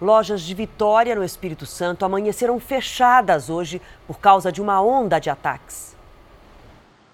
Lojas 0.00 0.42
de 0.42 0.54
Vitória, 0.54 1.14
no 1.14 1.24
Espírito 1.24 1.64
Santo, 1.64 2.04
amanheceram 2.04 2.60
fechadas 2.60 3.48
hoje 3.48 3.80
por 4.06 4.18
causa 4.18 4.52
de 4.52 4.60
uma 4.60 4.80
onda 4.80 5.18
de 5.18 5.30
ataques. 5.30 5.96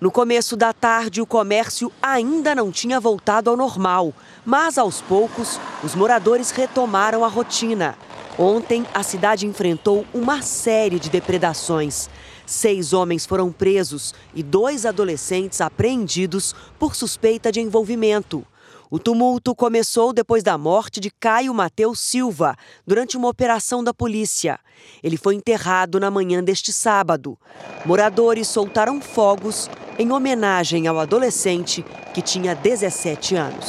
No 0.01 0.11
começo 0.11 0.57
da 0.57 0.73
tarde, 0.73 1.23
o 1.23 1.27
comércio 1.27 1.93
ainda 2.03 2.57
não 2.57 2.73
tinha 2.73 2.99
voltado 2.99 3.49
ao 3.49 3.57
normal, 3.57 4.13
mas 4.45 4.77
aos 4.77 5.01
poucos, 5.01 5.61
os 5.85 5.95
moradores 5.95 6.51
retomaram 6.51 7.25
a 7.25 7.29
rotina. 7.29 7.97
Ontem, 8.39 8.87
a 8.95 9.03
cidade 9.03 9.47
enfrentou 9.47 10.07
uma 10.15 10.41
série 10.41 10.99
de 10.99 11.11
depredações. 11.11 12.09
Seis 12.47 12.93
homens 12.93 13.27
foram 13.27 13.53
presos 13.53 14.15
e 14.35 14.43
dois 14.43 14.87
adolescentes 14.87 15.61
apreendidos 15.61 16.55
por 16.79 16.95
suspeita 16.95 17.53
de 17.53 17.61
envolvimento. 17.61 18.45
O 18.91 18.99
tumulto 18.99 19.55
começou 19.55 20.13
depois 20.13 20.43
da 20.43 20.59
morte 20.59 21.01
de 21.01 21.11
Caio 21.11 21.55
Mateus 21.55 21.99
Silva, 21.99 22.55
durante 22.87 23.17
uma 23.17 23.29
operação 23.29 23.83
da 23.83 23.95
polícia. 23.95 24.59
Ele 25.03 25.17
foi 25.17 25.35
enterrado 25.35 25.99
na 25.99 26.11
manhã 26.11 26.45
deste 26.45 26.73
sábado. 26.73 27.39
Moradores 27.87 28.49
soltaram 28.49 29.01
fogos 29.01 29.71
em 29.99 30.13
homenagem 30.13 30.87
ao 30.87 30.99
adolescente 30.99 31.83
que 32.13 32.21
tinha 32.21 32.55
17 32.55 33.35
anos. 33.35 33.67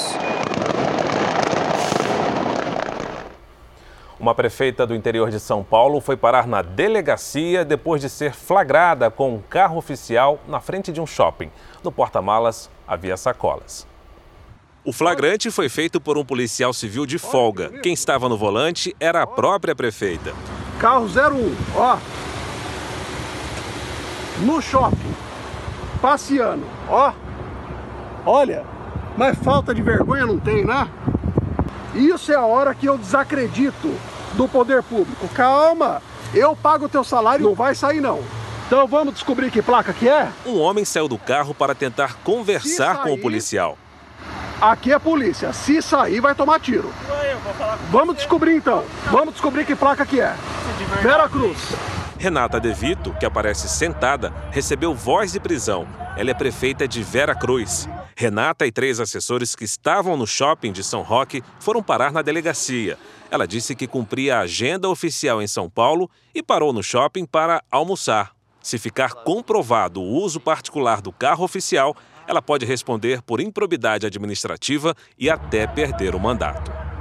Uma 4.23 4.33
prefeita 4.33 4.87
do 4.87 4.95
interior 4.95 5.29
de 5.29 5.37
São 5.37 5.65
Paulo 5.65 5.99
foi 5.99 6.15
parar 6.15 6.47
na 6.47 6.61
delegacia 6.61 7.65
depois 7.65 7.99
de 7.99 8.09
ser 8.09 8.33
flagrada 8.33 9.11
com 9.11 9.35
um 9.35 9.41
carro 9.41 9.75
oficial 9.77 10.39
na 10.47 10.61
frente 10.61 10.93
de 10.93 11.01
um 11.01 11.05
shopping. 11.05 11.51
No 11.83 11.91
porta-malas 11.91 12.69
havia 12.87 13.17
sacolas. 13.17 13.85
O 14.85 14.93
flagrante 14.93 15.51
foi 15.51 15.67
feito 15.67 15.99
por 15.99 16.17
um 16.17 16.23
policial 16.23 16.71
civil 16.71 17.05
de 17.05 17.19
folga. 17.19 17.69
Quem 17.81 17.91
estava 17.91 18.29
no 18.29 18.37
volante 18.37 18.95
era 18.97 19.21
a 19.21 19.27
própria 19.27 19.75
prefeita. 19.75 20.33
Carro 20.79 21.03
01, 21.05 21.55
ó. 21.75 21.97
No 24.39 24.61
shopping. 24.61 25.13
Passeando, 26.01 26.63
ó. 26.87 27.11
Olha, 28.25 28.63
mas 29.17 29.37
falta 29.39 29.75
de 29.75 29.81
vergonha 29.81 30.25
não 30.25 30.39
tem, 30.39 30.63
né? 30.63 30.87
Isso 31.93 32.31
é 32.31 32.35
a 32.35 32.45
hora 32.45 32.73
que 32.73 32.85
eu 32.85 32.97
desacredito 32.97 33.93
do 34.33 34.47
poder 34.47 34.83
público. 34.83 35.27
Calma, 35.29 36.01
eu 36.33 36.55
pago 36.55 36.85
o 36.85 36.89
teu 36.89 37.03
salário, 37.03 37.45
não 37.45 37.55
vai 37.55 37.75
sair 37.75 38.01
não. 38.01 38.21
Então 38.67 38.87
vamos 38.87 39.13
descobrir 39.13 39.51
que 39.51 39.61
placa 39.61 39.93
que 39.93 40.07
é? 40.07 40.29
Um 40.45 40.59
homem 40.59 40.85
saiu 40.85 41.07
do 41.07 41.17
carro 41.17 41.53
para 41.53 41.75
tentar 41.75 42.15
conversar 42.23 42.95
sair, 42.95 43.03
com 43.03 43.13
o 43.13 43.17
policial. 43.17 43.77
Aqui 44.59 44.91
é 44.91 44.99
polícia, 44.99 45.51
se 45.53 45.81
sair 45.81 46.19
vai 46.19 46.33
tomar 46.33 46.59
tiro. 46.59 46.91
Vamos 47.91 48.15
descobrir 48.15 48.55
então, 48.55 48.83
vamos 49.11 49.33
descobrir 49.33 49.65
que 49.65 49.75
placa 49.75 50.05
que 50.05 50.19
é. 50.19 50.35
Vera 51.01 51.27
Cruz. 51.29 51.73
Renata 52.23 52.57
De 52.57 52.71
Vito, 52.71 53.13
que 53.19 53.25
aparece 53.25 53.67
sentada, 53.67 54.33
recebeu 54.49 54.95
voz 54.95 55.33
de 55.33 55.41
prisão. 55.41 55.85
Ela 56.15 56.31
é 56.31 56.33
prefeita 56.33 56.87
de 56.87 57.03
Vera 57.03 57.35
Cruz. 57.35 57.85
Renata 58.15 58.65
e 58.65 58.71
três 58.71 59.01
assessores 59.01 59.57
que 59.57 59.65
estavam 59.65 60.15
no 60.15 60.25
shopping 60.25 60.71
de 60.71 60.85
São 60.85 61.01
Roque 61.01 61.43
foram 61.59 61.83
parar 61.83 62.13
na 62.13 62.21
delegacia. 62.21 62.97
Ela 63.29 63.45
disse 63.45 63.75
que 63.75 63.87
cumpria 63.87 64.37
a 64.37 64.43
agenda 64.43 64.87
oficial 64.87 65.41
em 65.41 65.47
São 65.47 65.69
Paulo 65.69 66.09
e 66.33 66.41
parou 66.41 66.71
no 66.71 66.81
shopping 66.81 67.25
para 67.25 67.61
almoçar. 67.69 68.31
Se 68.61 68.77
ficar 68.77 69.15
comprovado 69.15 69.99
o 69.99 70.23
uso 70.23 70.39
particular 70.39 71.01
do 71.01 71.11
carro 71.11 71.43
oficial, 71.43 71.93
ela 72.25 72.41
pode 72.41 72.65
responder 72.65 73.21
por 73.21 73.41
improbidade 73.41 74.05
administrativa 74.05 74.95
e 75.19 75.29
até 75.29 75.67
perder 75.67 76.15
o 76.15 76.19
mandato. 76.21 76.92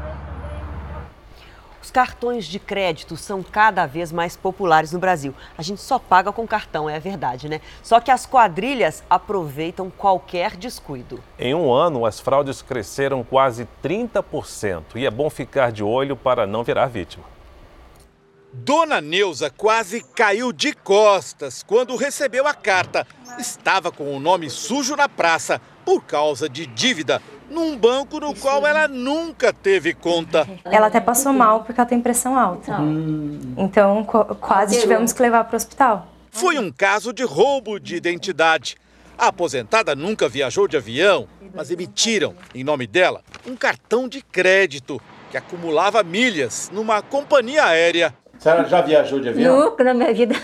Os 1.83 1.91
cartões 1.91 2.45
de 2.45 2.61
crédito 2.61 3.17
são 3.17 3.43
cada 3.43 3.87
vez 3.87 4.13
mais 4.13 4.37
populares 4.37 4.93
no 4.93 5.01
Brasil. 5.01 5.35
A 5.59 5.63
gente 5.63 5.81
só 5.81 5.99
paga 5.99 6.31
com 6.31 6.47
cartão, 6.47 6.89
é 6.89 6.95
a 6.95 7.01
verdade, 7.01 7.49
né? 7.49 7.61
Só 7.83 7.99
que 7.99 8.13
as 8.13 8.25
quadrilhas 8.25 9.03
aproveitam 9.11 9.91
qualquer 9.91 10.57
descuido. 10.57 11.19
Em 11.37 11.55
um 11.57 11.73
ano, 11.73 12.07
as 12.07 12.21
fraudes 12.21 12.63
cresceram 12.63 13.25
quase 13.25 13.67
30% 13.83 14.95
e 14.95 15.05
é 15.05 15.11
bom 15.11 15.29
ficar 15.29 15.73
de 15.73 15.83
olho 15.83 16.17
para 16.17 16.47
não 16.47 16.63
virar 16.63 16.87
vítima. 16.87 17.25
Dona 18.53 19.01
Neuza 19.01 19.51
quase 19.51 20.03
caiu 20.15 20.53
de 20.53 20.73
costas 20.75 21.63
quando 21.63 21.97
recebeu 21.97 22.47
a 22.47 22.53
carta. 22.53 23.07
Estava 23.39 23.91
com 23.91 24.15
o 24.15 24.21
nome 24.21 24.51
sujo 24.51 24.95
na 24.95 25.09
praça 25.09 25.61
por 25.85 26.05
causa 26.05 26.49
de 26.49 26.67
dívida 26.67 27.21
num 27.53 27.77
banco 27.77 28.19
no 28.19 28.35
qual 28.35 28.67
ela 28.67 28.89
nunca 28.89 29.53
teve 29.53 29.95
conta. 29.95 30.49
Ela 30.65 30.87
até 30.87 31.01
passou 31.01 31.33
mal 31.33 31.65
porque 31.65 31.81
ela 31.81 31.89
tem 31.89 32.01
pressão 32.01 32.37
alta. 32.37 32.81
Hum. 32.81 33.55
Então 33.57 34.05
quase 34.41 34.81
tivemos 34.81 35.13
que 35.13 35.23
levar 35.23 35.45
para 35.45 35.55
o 35.55 35.57
hospital. 35.57 36.09
Foi 36.31 36.59
um 36.59 36.73
caso 36.73 37.13
de 37.13 37.23
roubo 37.23 37.79
de 37.79 37.95
identidade. 37.95 38.77
A 39.19 39.27
aposentada 39.29 39.95
nunca 39.95 40.29
viajou 40.29 40.67
de 40.67 40.77
avião, 40.77 41.29
mas 41.55 41.71
emitiram, 41.71 42.35
em 42.55 42.65
nome 42.65 42.87
dela, 42.87 43.23
um 43.47 43.55
cartão 43.55 44.09
de 44.09 44.23
crédito 44.23 45.01
que 45.31 45.37
acumulava 45.37 46.03
milhas 46.03 46.71
numa 46.73 47.03
companhia 47.03 47.65
aérea. 47.65 48.15
A 48.43 48.45
senhora 48.45 48.69
já 48.69 48.81
viajou 48.81 49.21
de 49.21 49.29
avião? 49.29 49.57
Nunca 49.57 49.85
na 49.85 49.95
minha 49.95 50.13
vida. 50.13 50.35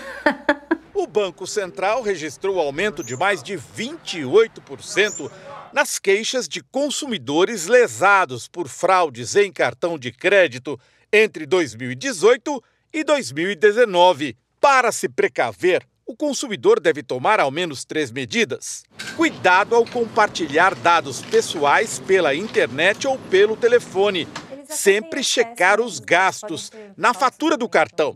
o 0.95 1.05
Banco 1.05 1.45
Central 1.45 2.01
registrou 2.01 2.57
aumento 2.57 3.03
de 3.03 3.17
mais 3.17 3.43
de 3.43 3.57
28% 3.57 5.29
nas 5.73 5.99
queixas 5.99 6.47
de 6.47 6.63
consumidores 6.63 7.67
lesados 7.67 8.47
por 8.47 8.69
fraudes 8.69 9.35
em 9.35 9.51
cartão 9.51 9.99
de 9.99 10.13
crédito 10.13 10.79
entre 11.11 11.45
2018 11.45 12.63
e 12.93 13.03
2019. 13.03 14.37
Para 14.61 14.93
se 14.93 15.09
precaver, 15.09 15.85
o 16.05 16.15
consumidor 16.15 16.79
deve 16.79 17.03
tomar 17.03 17.41
ao 17.41 17.51
menos 17.51 17.83
três 17.83 18.13
medidas. 18.13 18.85
Cuidado 19.17 19.75
ao 19.75 19.85
compartilhar 19.85 20.73
dados 20.73 21.21
pessoais 21.21 21.99
pela 21.99 22.33
internet 22.33 23.05
ou 23.05 23.19
pelo 23.29 23.57
telefone. 23.57 24.25
Sempre 24.69 25.23
checar 25.23 25.81
os 25.81 25.99
gastos 25.99 26.71
na 26.95 27.11
fatura 27.11 27.57
do 27.57 27.67
cartão 27.67 28.15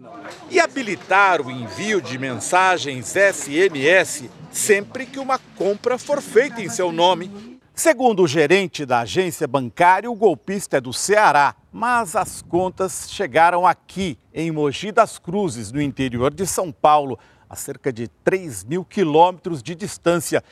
e 0.52 0.60
habilitar 0.60 1.42
o 1.42 1.50
envio 1.50 2.00
de 2.00 2.20
mensagens 2.20 3.08
SMS 3.08 4.30
sempre 4.52 5.08
que 5.08 5.18
uma 5.18 5.40
compra 5.58 5.98
for 5.98 6.22
feita 6.22 6.62
em 6.62 6.70
seu 6.70 6.92
nome. 6.92 7.60
Segundo 7.74 8.22
o 8.22 8.28
gerente 8.28 8.86
da 8.86 9.00
agência 9.00 9.48
bancária, 9.48 10.10
o 10.10 10.16
golpista 10.16 10.78
é 10.78 10.82
do 10.82 10.94
Ceará, 10.94 11.56
mas 11.72 12.16
as 12.16 12.44
contas 12.44 13.08
chegaram 13.10 13.66
aqui, 13.66 14.20
em 14.32 14.52
Mogi 14.52 14.92
das 14.92 15.18
Cruzes, 15.18 15.72
no 15.72 15.82
interior 15.82 16.32
de 16.32 16.46
São 16.46 16.72
Paulo, 16.72 17.18
a 17.50 17.56
cerca 17.56 17.92
de 17.92 18.08
3 18.24 18.64
mil 18.66 18.86
quilômetros 18.86 19.64
de 19.64 19.74
distância. 19.74 20.44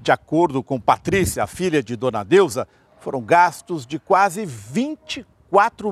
De 0.00 0.10
acordo 0.10 0.62
com 0.62 0.80
Patrícia, 0.80 1.44
a 1.44 1.46
filha 1.46 1.82
de 1.82 1.96
Dona 1.96 2.24
Deusa, 2.24 2.66
foram 2.98 3.20
gastos 3.20 3.86
de 3.86 3.98
quase 3.98 4.46
24 4.46 5.39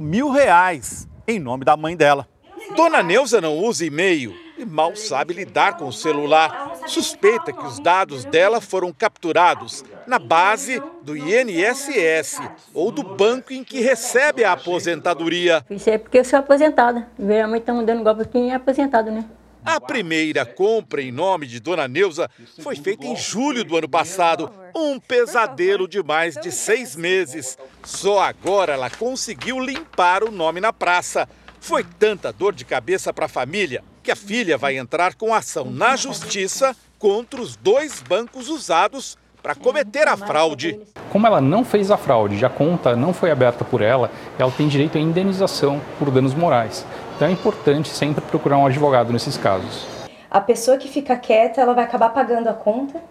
mil 0.01 0.31
reais 0.31 1.09
em 1.27 1.39
nome 1.39 1.65
da 1.65 1.77
mãe 1.77 1.97
dela. 1.97 2.27
Dona 2.75 3.03
Neuza 3.03 3.41
não 3.41 3.59
usa 3.59 3.85
e-mail 3.85 4.35
e 4.57 4.65
mal 4.65 4.97
sabe 4.97 5.35
lidar 5.35 5.77
com 5.77 5.87
o 5.87 5.93
celular. 5.93 6.73
Suspeita 6.87 7.53
que 7.53 7.65
os 7.65 7.79
dados 7.79 8.25
dela 8.25 8.61
foram 8.61 8.93
capturados 8.93 9.85
na 10.07 10.19
base 10.19 10.83
do 11.03 11.17
INSS 11.17 12.41
ou 12.75 12.91
do 12.91 13.03
banco 13.03 13.53
em 13.53 13.63
que 13.63 13.81
recebe 13.81 14.45
a 14.45 14.53
aposentadoria. 14.53 15.65
Isso 15.71 15.89
é 15.89 15.99
porque 15.99 16.19
eu 16.19 16.25
sou 16.25 16.39
aposentada. 16.39 17.07
Minha 17.19 17.47
mãe 17.47 17.61
está 17.61 17.73
dando 17.73 18.03
golpe 18.03 18.27
quem 18.27 18.51
é 18.51 18.55
aposentado, 18.55 19.11
né? 19.11 19.25
A 19.65 19.81
primeira 19.81 20.47
compra 20.47 21.03
em 21.03 21.13
nome 21.13 21.47
de 21.47 21.61
Dona 21.61 21.87
Neuza 21.87 22.31
foi 22.61 22.77
feita 22.77 23.07
em 23.07 23.17
julho 23.17 23.65
do 23.65 23.77
ano 23.77 23.89
passado. 23.89 24.51
Um 24.75 24.99
pesadelo 24.99 25.87
de 25.87 26.03
mais 26.03 26.35
de 26.35 26.51
seis 26.51 26.97
meses. 26.97 27.59
Só 27.85 28.21
agora 28.21 28.73
ela 28.75 28.91
conseguiu 28.91 29.61
limpar 29.61 30.25
o 30.25 30.31
nome 30.31 30.61
na 30.61 30.73
praça. 30.73 31.29
Foi 31.61 31.85
tanta 31.85 32.33
dor 32.33 32.55
de 32.55 32.65
cabeça 32.65 33.13
para 33.13 33.27
a 33.27 33.29
família 33.29 33.83
que 34.03 34.11
a 34.11 34.17
filha 34.17 34.57
vai 34.57 34.79
entrar 34.79 35.15
com 35.15 35.35
ação 35.35 35.71
na 35.71 35.97
justiça 35.97 36.75
contra 36.99 37.41
os 37.41 37.57
dois 37.57 38.01
bancos 38.01 38.49
usados 38.49 39.19
para 39.43 39.55
cometer 39.55 40.09
a 40.09 40.17
fraude. 40.17 40.81
Como 41.11 41.27
ela 41.27 41.41
não 41.41 41.65
fez 41.65 41.91
a 41.91 41.97
fraude, 41.97 42.45
a 42.45 42.49
conta 42.51 42.97
não 42.97 43.13
foi 43.13 43.31
aberta 43.31 43.65
por 43.65 43.81
ela, 43.81 44.11
ela 44.39 44.51
tem 44.51 44.69
direito 44.69 44.99
à 44.99 45.01
indenização 45.01 45.81
por 45.99 46.11
danos 46.11 46.35
morais. 46.35 46.85
Então 47.19 47.27
é 47.27 47.33
importante 47.33 47.89
sempre 47.89 48.25
procurar 48.25 48.59
um 48.59 48.67
advogado 48.67 49.13
nesses 49.13 49.37
casos. 49.37 49.85
A 50.31 50.41
pessoa 50.41 50.77
que 50.77 50.87
fica 50.87 51.17
quieta, 51.17 51.61
ela 51.61 51.75
vai 51.75 51.83
acabar 51.83 52.11
pagando 52.11 52.47
a 52.47 52.55
conta 52.55 53.03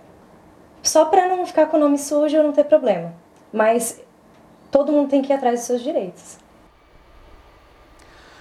só 0.82 1.04
para 1.04 1.28
não 1.28 1.46
ficar 1.46 1.66
com 1.66 1.76
o 1.76 1.80
nome 1.82 1.98
sujo 1.98 2.38
ou 2.38 2.44
não 2.44 2.54
ter 2.54 2.64
problema. 2.64 3.14
Mas 3.52 4.00
todo 4.72 4.94
mundo 4.94 5.10
tem 5.10 5.22
que 5.22 5.34
ir 5.34 5.36
atrás 5.36 5.60
dos 5.60 5.68
seus 5.68 5.84
direitos. 5.84 6.38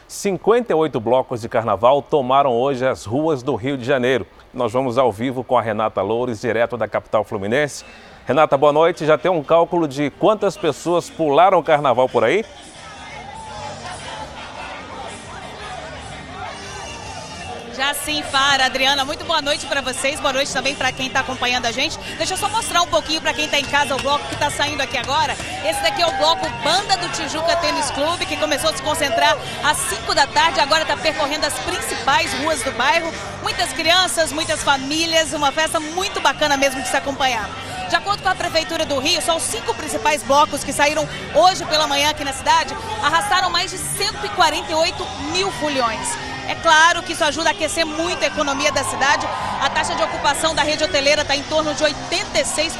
58 0.07 1.01
blocos 1.01 1.41
de 1.41 1.49
carnaval 1.49 2.01
tomaram 2.01 2.53
hoje 2.53 2.87
as 2.87 3.05
ruas 3.05 3.43
do 3.43 3.57
Rio 3.57 3.77
de 3.77 3.85
Janeiro. 3.85 4.25
Nós 4.55 4.73
vamos 4.73 4.97
ao 4.97 5.11
vivo 5.11 5.43
com 5.43 5.59
a 5.59 5.63
Renata 5.63 6.01
Loures, 6.01 6.43
direto 6.43 6.77
da 6.77 6.87
capital 6.87 7.25
fluminense. 7.25 7.85
Renata, 8.25 8.57
boa 8.57 8.73
noite. 8.73 9.05
Já 9.05 9.19
tem 9.19 9.33
um 9.33 9.43
cálculo 9.43 9.89
de 9.89 10.11
quantas 10.11 10.57
pessoas 10.57 11.11
pularam 11.11 11.59
o 11.59 11.65
carnaval 11.65 12.09
por 12.09 12.23
aí? 12.23 12.45
Já 17.77 17.93
sim, 17.93 18.23
Fara. 18.23 18.65
Adriana, 18.65 19.05
muito 19.05 19.23
boa 19.27 19.43
noite 19.43 19.67
para 19.67 19.83
vocês, 19.83 20.19
boa 20.19 20.33
noite 20.33 20.51
também 20.51 20.75
para 20.75 20.91
quem 20.91 21.09
está 21.09 21.21
acompanhando 21.21 21.67
a 21.67 21.73
gente. 21.73 21.99
Deixa 22.17 22.33
eu 22.33 22.39
só 22.39 22.49
mostrar 22.49 22.81
um 22.81 22.87
pouquinho 22.87 23.21
para 23.21 23.35
quem 23.35 23.45
está 23.45 23.59
em 23.59 23.65
casa 23.67 23.95
o 23.95 24.01
bloco 24.01 24.27
que 24.29 24.35
está 24.35 24.49
saindo 24.49 24.81
aqui 24.81 24.97
agora. 24.97 25.37
Esse 25.63 25.83
daqui 25.83 26.01
é 26.01 26.07
o 26.07 26.17
bloco 26.17 26.49
Banda 26.65 26.97
do 26.97 27.07
Tijuca 27.11 27.55
Tênis 27.57 27.91
Clube, 27.91 28.25
que 28.25 28.39
começou 28.39 28.71
a 28.71 28.75
se 28.75 28.83
concentrar 28.83 29.37
às 29.63 29.77
5 29.77 30.15
da 30.15 30.27
tarde, 30.27 30.59
agora 30.59 30.83
está 30.83 30.97
percorrendo 30.97 31.45
as 31.45 31.53
principais 31.53 32.33
ruas 32.41 32.63
do 32.63 32.73
bairro. 32.73 33.13
Muitas 33.43 33.71
crianças, 33.75 34.33
muitas 34.33 34.63
famílias, 34.63 35.35
uma 35.35 35.53
festa 35.53 35.79
muito 35.79 36.19
bacana 36.19 36.57
mesmo 36.57 36.81
de 36.81 36.89
se 36.89 36.97
acompanhar. 36.97 37.47
De 37.91 37.95
acordo 37.95 38.23
com 38.23 38.31
a 38.31 38.35
Prefeitura 38.35 38.87
do 38.87 38.99
Rio, 38.99 39.21
só 39.21 39.37
os 39.37 39.43
cinco 39.43 39.75
principais 39.75 40.23
blocos 40.23 40.65
que 40.65 40.73
saíram 40.73 41.07
hoje 41.35 41.63
pela 41.67 41.87
manhã 41.87 42.09
aqui 42.09 42.25
na 42.25 42.33
cidade 42.33 42.75
arrastaram 43.03 43.51
mais 43.51 43.71
de 43.71 43.77
148 43.77 45.07
mil 45.31 45.51
fulhões. 45.53 46.36
É 46.49 46.55
claro 46.55 47.03
que 47.03 47.13
isso 47.13 47.25
ajuda 47.25 47.51
a 47.51 47.53
aquecer 47.53 47.85
muito 47.85 48.23
a 48.23 48.27
economia 48.27 48.71
da 48.71 48.85
cidade. 48.85 49.27
A 49.61 49.69
taxa 49.69 49.95
de 49.95 50.03
ocupação 50.03 50.55
da 50.55 50.63
rede 50.63 50.85
hoteleira 50.85 51.23
está 51.23 51.35
em 51.35 51.43
torno 51.45 51.75
de 51.75 51.83
86%. 51.85 52.77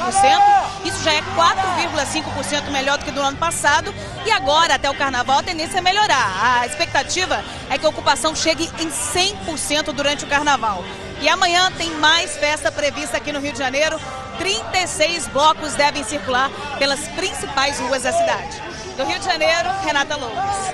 Isso 0.85 1.03
já 1.03 1.13
é 1.13 1.21
4,5% 1.21 2.69
melhor 2.71 2.97
do 2.97 3.05
que 3.05 3.11
do 3.11 3.21
ano 3.21 3.37
passado. 3.37 3.93
E 4.25 4.31
agora, 4.31 4.75
até 4.75 4.89
o 4.89 4.95
carnaval, 4.95 5.39
a 5.39 5.43
tendência 5.43 5.79
é 5.79 5.81
melhorar. 5.81 6.59
A 6.61 6.65
expectativa 6.65 7.43
é 7.69 7.77
que 7.77 7.85
a 7.85 7.89
ocupação 7.89 8.35
chegue 8.35 8.69
em 8.79 8.89
100% 8.89 9.91
durante 9.93 10.23
o 10.23 10.27
carnaval. 10.27 10.83
E 11.19 11.27
amanhã 11.27 11.71
tem 11.71 11.91
mais 11.91 12.37
festa 12.37 12.71
prevista 12.71 13.17
aqui 13.17 13.31
no 13.31 13.39
Rio 13.39 13.51
de 13.51 13.57
Janeiro. 13.59 13.99
36 14.37 15.27
blocos 15.27 15.73
devem 15.73 16.03
circular 16.03 16.49
pelas 16.77 17.07
principais 17.09 17.79
ruas 17.79 18.03
da 18.03 18.13
cidade. 18.13 18.61
Do 18.95 19.03
Rio 19.03 19.19
de 19.19 19.25
Janeiro, 19.25 19.69
Renata 19.83 20.15
Loures. 20.15 20.73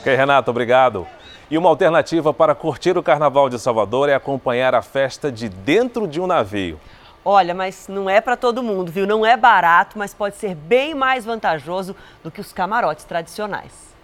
Ok, 0.00 0.14
Renata, 0.14 0.50
obrigado. 0.50 1.06
E 1.50 1.58
uma 1.58 1.68
alternativa 1.68 2.32
para 2.32 2.54
curtir 2.54 2.96
o 2.96 3.02
Carnaval 3.02 3.48
de 3.48 3.58
Salvador 3.58 4.08
é 4.08 4.14
acompanhar 4.14 4.74
a 4.74 4.80
festa 4.80 5.30
de 5.30 5.48
dentro 5.48 6.08
de 6.08 6.20
um 6.20 6.26
navio. 6.26 6.80
Olha, 7.24 7.54
mas 7.54 7.86
não 7.88 8.08
é 8.08 8.20
para 8.20 8.36
todo 8.36 8.62
mundo, 8.62 8.90
viu? 8.90 9.06
Não 9.06 9.24
é 9.24 9.36
barato, 9.36 9.98
mas 9.98 10.12
pode 10.12 10.36
ser 10.36 10.54
bem 10.54 10.94
mais 10.94 11.24
vantajoso 11.24 11.94
do 12.22 12.30
que 12.30 12.40
os 12.40 12.52
camarotes 12.52 13.04
tradicionais. 13.04 13.94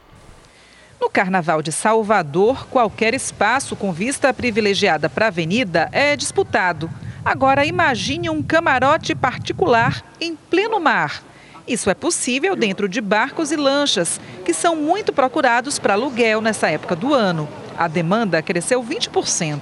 No 1.01 1.09
Carnaval 1.09 1.63
de 1.63 1.73
Salvador, 1.73 2.67
qualquer 2.69 3.15
espaço 3.15 3.75
com 3.75 3.91
vista 3.91 4.33
privilegiada 4.35 5.09
para 5.09 5.27
a 5.27 5.29
avenida 5.29 5.89
é 5.93 6.15
disputado. 6.15 6.91
Agora 7.25 7.65
imagine 7.65 8.29
um 8.29 8.43
camarote 8.43 9.15
particular 9.15 10.03
em 10.21 10.37
pleno 10.37 10.79
mar. 10.79 11.23
Isso 11.71 11.89
é 11.89 11.95
possível 11.95 12.57
dentro 12.57 12.89
de 12.89 13.01
barcos 13.01 13.53
e 13.53 13.57
lanchas, 13.57 14.21
que 14.45 14.53
são 14.53 14.75
muito 14.75 15.13
procurados 15.13 15.79
para 15.79 15.95
aluguel 15.95 16.41
nessa 16.41 16.69
época 16.69 16.97
do 16.97 17.15
ano. 17.15 17.49
A 17.79 17.87
demanda 17.87 18.43
cresceu 18.43 18.83
20%. 18.83 19.61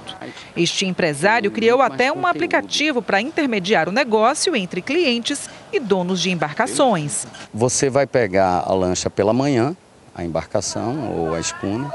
Este 0.57 0.87
empresário 0.87 1.51
criou 1.51 1.83
até 1.83 2.11
um 2.11 2.25
aplicativo 2.25 2.99
para 2.99 3.21
intermediar 3.21 3.87
o 3.87 3.91
negócio 3.91 4.55
entre 4.55 4.81
clientes 4.81 5.47
e 5.71 5.79
donos 5.79 6.19
de 6.19 6.31
embarcações. 6.31 7.27
Você 7.53 7.91
vai 7.91 8.07
pegar 8.07 8.63
a 8.65 8.73
lancha 8.73 9.07
pela 9.07 9.31
manhã, 9.31 9.77
a 10.15 10.23
embarcação 10.23 11.15
ou 11.15 11.35
a 11.35 11.39
espuna, 11.39 11.93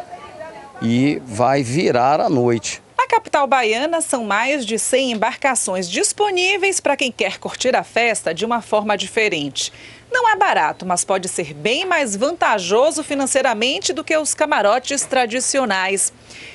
e 0.81 1.21
vai 1.27 1.65
virar 1.65 2.21
à 2.21 2.31
noite. 2.31 2.85
Na 2.97 3.09
capital 3.09 3.47
baiana, 3.47 4.01
são 4.01 4.25
mais 4.25 4.65
de 4.65 4.79
100 4.79 5.13
embarcações 5.13 5.91
disponíveis 5.91 6.81
para 6.81 6.97
quem 6.97 7.13
quer 7.13 7.39
curtir 7.39 7.77
a 7.77 7.83
festa 7.83 8.33
de 8.33 8.47
uma 8.47 8.63
forma 8.63 8.97
diferente. 8.97 9.71
Não 10.15 10.31
é 10.31 10.37
barato, 10.37 10.87
mas 10.87 11.05
pode 11.05 11.27
ser 11.27 11.53
bem 11.53 11.85
mais 11.85 12.15
vantajoso 12.15 13.03
financeiramente 13.03 13.93
do 13.93 14.05
que 14.05 14.17
os 14.17 14.33
camarotes 14.33 15.05
tradicionais. 15.05 16.13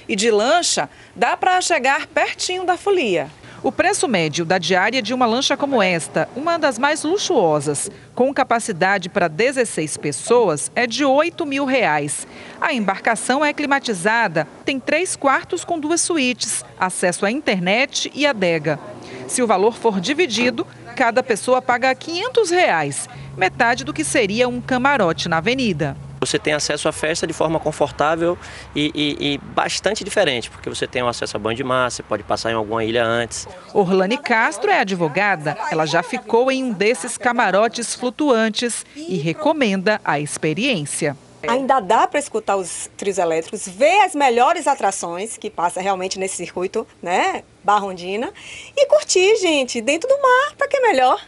E 0.07 0.15
de 0.15 0.31
lancha, 0.31 0.89
dá 1.13 1.35
para 1.35 1.59
chegar 1.59 2.07
pertinho 2.07 2.63
da 2.63 2.77
folia. 2.77 3.29
O 3.61 3.69
preço 3.69 4.07
médio 4.07 4.45
da 4.45 4.57
diária 4.57 5.01
de 5.01 5.13
uma 5.13 5.25
lancha 5.25 5.57
como 5.57 5.83
esta, 5.83 6.29
uma 6.37 6.57
das 6.57 6.79
mais 6.79 7.03
luxuosas, 7.03 7.91
com 8.15 8.33
capacidade 8.33 9.09
para 9.09 9.27
16 9.27 9.97
pessoas, 9.97 10.71
é 10.73 10.87
de 10.87 11.03
8 11.03 11.45
mil 11.45 11.65
reais. 11.65 12.25
A 12.61 12.73
embarcação 12.73 13.43
é 13.43 13.51
climatizada, 13.51 14.47
tem 14.63 14.79
três 14.79 15.17
quartos 15.17 15.65
com 15.65 15.77
duas 15.77 15.99
suítes, 15.99 16.63
acesso 16.79 17.25
à 17.25 17.31
internet 17.31 18.09
e 18.15 18.25
adega. 18.25 18.79
Se 19.27 19.41
o 19.43 19.47
valor 19.47 19.75
for 19.75 19.99
dividido, 19.99 20.65
cada 20.95 21.21
pessoa 21.21 21.61
paga 21.61 21.93
500 21.93 22.49
reais, 22.51 23.09
metade 23.39 23.83
do 23.83 23.93
que 23.93 24.03
seria 24.03 24.47
um 24.47 24.61
camarote 24.61 25.27
na 25.27 25.37
avenida. 25.37 25.97
Você 26.19 26.37
tem 26.37 26.53
acesso 26.53 26.89
à 26.89 26.91
festa 26.91 27.25
de 27.25 27.31
forma 27.31 27.59
confortável 27.59 28.37
e, 28.75 28.91
e, 28.93 29.33
e 29.33 29.37
bastante 29.37 30.03
diferente, 30.03 30.49
porque 30.49 30.69
você 30.69 30.85
tem 30.85 31.01
acesso 31.01 31.37
a 31.37 31.39
banho 31.39 31.55
de 31.55 31.63
mar, 31.63 31.89
você 31.89 32.03
pode 32.03 32.23
passar 32.23 32.51
em 32.51 32.55
alguma 32.55 32.83
ilha 32.83 33.05
antes. 33.05 33.47
Orlane 33.73 34.17
Castro 34.17 34.69
é 34.69 34.81
advogada. 34.81 35.57
Ela 35.71 35.85
já 35.85 36.03
ficou 36.03 36.51
em 36.51 36.65
um 36.65 36.73
desses 36.73 37.17
camarotes 37.17 37.95
flutuantes 37.95 38.85
e 38.95 39.15
recomenda 39.15 40.01
a 40.03 40.19
experiência. 40.19 41.15
Ainda 41.47 41.79
dá 41.79 42.05
para 42.05 42.19
escutar 42.19 42.57
os 42.57 42.89
trios 42.97 43.17
elétricos, 43.17 43.65
ver 43.65 44.01
as 44.01 44.13
melhores 44.13 44.67
atrações 44.67 45.37
que 45.37 45.49
passa 45.49 45.79
realmente 45.79 46.19
nesse 46.19 46.35
circuito, 46.35 46.85
né, 47.01 47.43
Barrondina, 47.63 48.33
e 48.75 48.85
curtir, 48.87 49.37
gente, 49.37 49.79
dentro 49.79 50.09
do 50.09 50.21
mar, 50.21 50.55
para 50.57 50.67
que 50.67 50.75
é 50.75 50.81
melhor. 50.81 51.21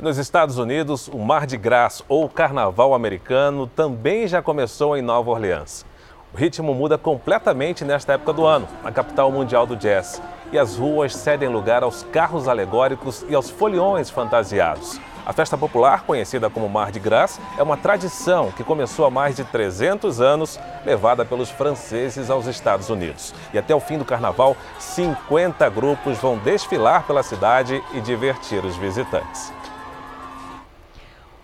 Nos 0.00 0.16
Estados 0.16 0.58
Unidos, 0.58 1.08
o 1.08 1.18
Mar 1.18 1.44
de 1.44 1.56
Gras 1.56 2.04
ou 2.08 2.28
Carnaval 2.28 2.94
americano 2.94 3.66
também 3.66 4.28
já 4.28 4.40
começou 4.40 4.96
em 4.96 5.02
Nova 5.02 5.30
Orleans. 5.30 5.84
O 6.32 6.36
ritmo 6.36 6.72
muda 6.72 6.96
completamente 6.96 7.84
nesta 7.84 8.12
época 8.12 8.32
do 8.32 8.46
ano, 8.46 8.68
a 8.84 8.92
capital 8.92 9.32
mundial 9.32 9.66
do 9.66 9.74
jazz, 9.74 10.22
e 10.52 10.58
as 10.58 10.76
ruas 10.76 11.16
cedem 11.16 11.48
lugar 11.48 11.82
aos 11.82 12.04
carros 12.04 12.46
alegóricos 12.46 13.26
e 13.28 13.34
aos 13.34 13.50
foliões 13.50 14.08
fantasiados. 14.08 15.00
A 15.26 15.32
festa 15.32 15.58
popular, 15.58 16.04
conhecida 16.04 16.48
como 16.48 16.68
Mar 16.68 16.92
de 16.92 17.00
Gras, 17.00 17.40
é 17.58 17.62
uma 17.62 17.76
tradição 17.76 18.52
que 18.52 18.62
começou 18.62 19.04
há 19.04 19.10
mais 19.10 19.34
de 19.34 19.42
300 19.42 20.20
anos, 20.20 20.60
levada 20.86 21.24
pelos 21.24 21.50
franceses 21.50 22.30
aos 22.30 22.46
Estados 22.46 22.88
Unidos. 22.88 23.34
E 23.52 23.58
até 23.58 23.74
o 23.74 23.80
fim 23.80 23.98
do 23.98 24.04
carnaval, 24.04 24.56
50 24.78 25.68
grupos 25.70 26.18
vão 26.18 26.38
desfilar 26.38 27.04
pela 27.04 27.24
cidade 27.24 27.82
e 27.92 28.00
divertir 28.00 28.64
os 28.64 28.76
visitantes. 28.76 29.57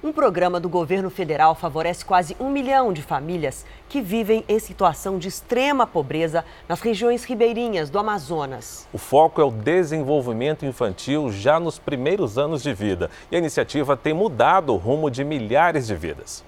Um 0.04 0.12
programa 0.12 0.60
do 0.60 0.68
governo 0.68 1.08
federal 1.08 1.54
favorece 1.54 2.04
quase 2.04 2.36
um 2.38 2.50
milhão 2.50 2.92
de 2.92 3.00
famílias 3.00 3.64
que 3.88 4.02
vivem 4.02 4.44
em 4.46 4.58
situação 4.58 5.18
de 5.18 5.28
extrema 5.28 5.86
pobreza 5.86 6.44
nas 6.68 6.82
regiões 6.82 7.24
ribeirinhas 7.24 7.88
do 7.88 7.98
Amazonas. 7.98 8.86
O 8.92 8.98
foco 8.98 9.40
é 9.40 9.44
o 9.44 9.50
desenvolvimento 9.50 10.66
infantil 10.66 11.32
já 11.32 11.58
nos 11.58 11.78
primeiros 11.78 12.36
anos 12.36 12.62
de 12.62 12.74
vida 12.74 13.08
e 13.32 13.36
a 13.36 13.38
iniciativa 13.38 13.96
tem 13.96 14.12
mudado 14.12 14.74
o 14.74 14.76
rumo 14.76 15.10
de 15.10 15.24
milhares 15.24 15.86
de 15.86 15.94
vidas. 15.94 16.44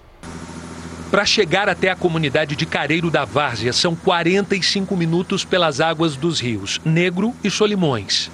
Para 1.11 1.25
chegar 1.25 1.67
até 1.67 1.91
a 1.91 1.97
comunidade 1.97 2.57
de 2.57 2.67
Careiro 2.67 3.11
da 3.11 3.25
Várzea, 3.25 3.73
são 3.73 3.97
45 3.97 4.95
minutos 4.95 5.47
pelas 5.47 5.81
águas 5.81 6.15
dos 6.15 6.41
rios 6.41 6.79
Negro 6.85 7.33
e 7.43 7.51
Solimões. 7.51 8.31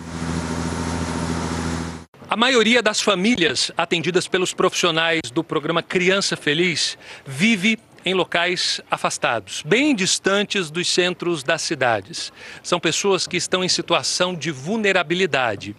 A 2.32 2.36
maioria 2.36 2.82
das 2.82 2.98
famílias 2.98 3.70
atendidas 3.76 4.26
pelos 4.26 4.54
profissionais 4.54 5.20
do 5.34 5.44
programa 5.44 5.82
Criança 5.82 6.34
Feliz 6.34 6.96
vive 7.26 7.78
em 8.06 8.14
locais 8.14 8.80
afastados, 8.90 9.62
bem 9.66 9.94
distantes 9.94 10.70
dos 10.70 10.88
centros 10.88 11.42
das 11.42 11.60
cidades. 11.60 12.32
São 12.62 12.80
pessoas 12.80 13.26
que 13.26 13.36
estão 13.36 13.62
em 13.62 13.68
situação 13.68 14.34
de 14.34 14.50
vulnerabilidade. 14.50 15.76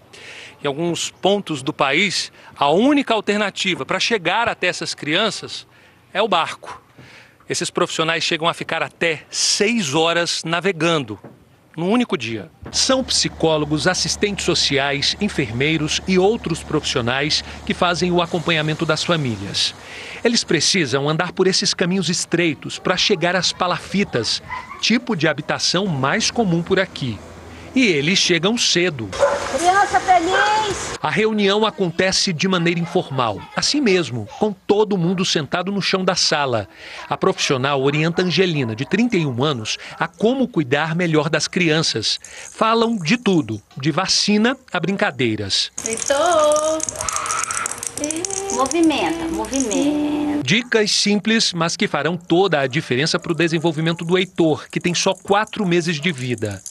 Em 0.63 0.67
alguns 0.67 1.09
pontos 1.09 1.63
do 1.63 1.73
país, 1.73 2.31
a 2.55 2.69
única 2.69 3.15
alternativa 3.15 3.83
para 3.83 3.99
chegar 3.99 4.47
até 4.47 4.67
essas 4.67 4.93
crianças 4.93 5.65
é 6.13 6.21
o 6.21 6.27
barco. 6.27 6.83
Esses 7.49 7.71
profissionais 7.71 8.23
chegam 8.23 8.47
a 8.47 8.53
ficar 8.53 8.83
até 8.83 9.25
seis 9.31 9.95
horas 9.95 10.43
navegando 10.43 11.19
num 11.75 11.89
único 11.89 12.17
dia. 12.17 12.49
São 12.71 13.03
psicólogos, 13.03 13.87
assistentes 13.87 14.45
sociais, 14.45 15.15
enfermeiros 15.19 16.01
e 16.07 16.17
outros 16.17 16.63
profissionais 16.63 17.43
que 17.65 17.73
fazem 17.73 18.11
o 18.11 18.21
acompanhamento 18.21 18.85
das 18.85 19.03
famílias. 19.03 19.73
Eles 20.23 20.43
precisam 20.43 21.09
andar 21.09 21.31
por 21.31 21.47
esses 21.47 21.73
caminhos 21.73 22.09
estreitos 22.09 22.79
para 22.79 22.97
chegar 22.97 23.35
às 23.35 23.51
palafitas, 23.51 24.41
tipo 24.81 25.15
de 25.15 25.27
habitação 25.27 25.85
mais 25.85 26.31
comum 26.31 26.61
por 26.61 26.79
aqui. 26.79 27.17
E 27.75 27.87
eles 27.87 28.19
chegam 28.19 28.55
cedo. 28.57 29.09
Criança 29.57 29.99
feliz! 29.99 30.93
A 31.01 31.09
reunião 31.09 31.65
acontece 31.65 32.31
de 32.31 32.47
maneira 32.47 32.79
informal, 32.79 33.41
assim 33.55 33.81
mesmo, 33.81 34.27
com 34.39 34.53
todo 34.53 34.97
mundo 34.97 35.25
sentado 35.25 35.71
no 35.71 35.81
chão 35.81 36.05
da 36.05 36.15
sala. 36.15 36.67
A 37.09 37.17
profissional 37.17 37.81
orienta 37.81 38.21
Angelina, 38.21 38.75
de 38.75 38.85
31 38.85 39.43
anos, 39.43 39.77
a 39.99 40.07
como 40.07 40.47
cuidar 40.47 40.95
melhor 40.95 41.29
das 41.29 41.47
crianças. 41.47 42.19
Falam 42.51 42.95
de 42.95 43.17
tudo, 43.17 43.61
de 43.75 43.91
vacina 43.91 44.55
a 44.71 44.79
brincadeiras. 44.79 45.71
Heitor! 45.85 46.79
Movimenta, 48.53 49.25
movimenta. 49.29 50.43
Dicas 50.43 50.91
simples, 50.91 51.53
mas 51.53 51.75
que 51.75 51.87
farão 51.87 52.17
toda 52.17 52.59
a 52.59 52.67
diferença 52.67 53.17
para 53.17 53.31
o 53.31 53.35
desenvolvimento 53.35 54.05
do 54.05 54.17
Heitor, 54.17 54.67
que 54.69 54.79
tem 54.79 54.93
só 54.93 55.13
quatro 55.13 55.65
meses 55.65 55.99
de 55.99 56.11
vida. 56.11 56.61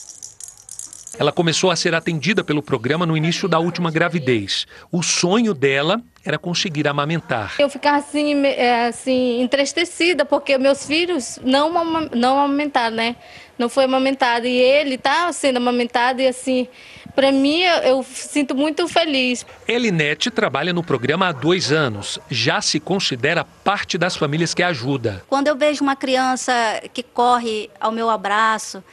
Ela 1.17 1.31
começou 1.31 1.69
a 1.69 1.75
ser 1.75 1.93
atendida 1.93 2.43
pelo 2.43 2.63
programa 2.63 3.05
no 3.05 3.15
início 3.15 3.47
da 3.47 3.59
última 3.59 3.91
gravidez. 3.91 4.65
O 4.91 5.03
sonho 5.03 5.53
dela 5.53 6.01
era 6.25 6.39
conseguir 6.39 6.87
amamentar. 6.87 7.53
Eu 7.59 7.69
ficava 7.69 7.97
assim, 7.97 8.43
é, 8.45 8.87
assim 8.87 9.41
entristecida 9.41 10.25
porque 10.25 10.57
meus 10.57 10.85
filhos 10.85 11.39
não 11.43 11.71
não 12.11 12.39
amamentaram, 12.39 12.95
né? 12.95 13.15
Não 13.59 13.69
foi 13.69 13.83
amamentado 13.83 14.47
e 14.47 14.57
ele 14.57 14.95
está 14.95 15.31
sendo 15.31 15.57
amamentado 15.57 16.19
e 16.19 16.27
assim, 16.27 16.67
para 17.13 17.31
mim 17.31 17.61
eu 17.61 18.01
sinto 18.01 18.55
muito 18.55 18.87
feliz. 18.87 19.45
Elinete 19.67 20.31
trabalha 20.31 20.73
no 20.73 20.83
programa 20.83 21.27
há 21.27 21.31
dois 21.31 21.71
anos. 21.71 22.17
Já 22.31 22.59
se 22.59 22.79
considera 22.79 23.43
parte 23.43 23.99
das 23.99 24.15
famílias 24.15 24.55
que 24.55 24.63
ajuda. 24.63 25.23
Quando 25.29 25.47
eu 25.47 25.55
vejo 25.55 25.83
uma 25.83 25.95
criança 25.95 26.53
que 26.91 27.03
corre 27.03 27.69
ao 27.79 27.91
meu 27.91 28.09
abraço, 28.09 28.83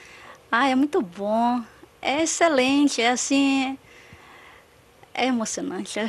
ah, 0.52 0.68
é 0.68 0.74
muito 0.74 1.00
bom 1.00 1.62
é 2.03 2.23
excelente, 2.23 3.01
é 3.01 3.11
assim, 3.11 3.79
é 5.15 5.27
emocionante. 5.27 6.01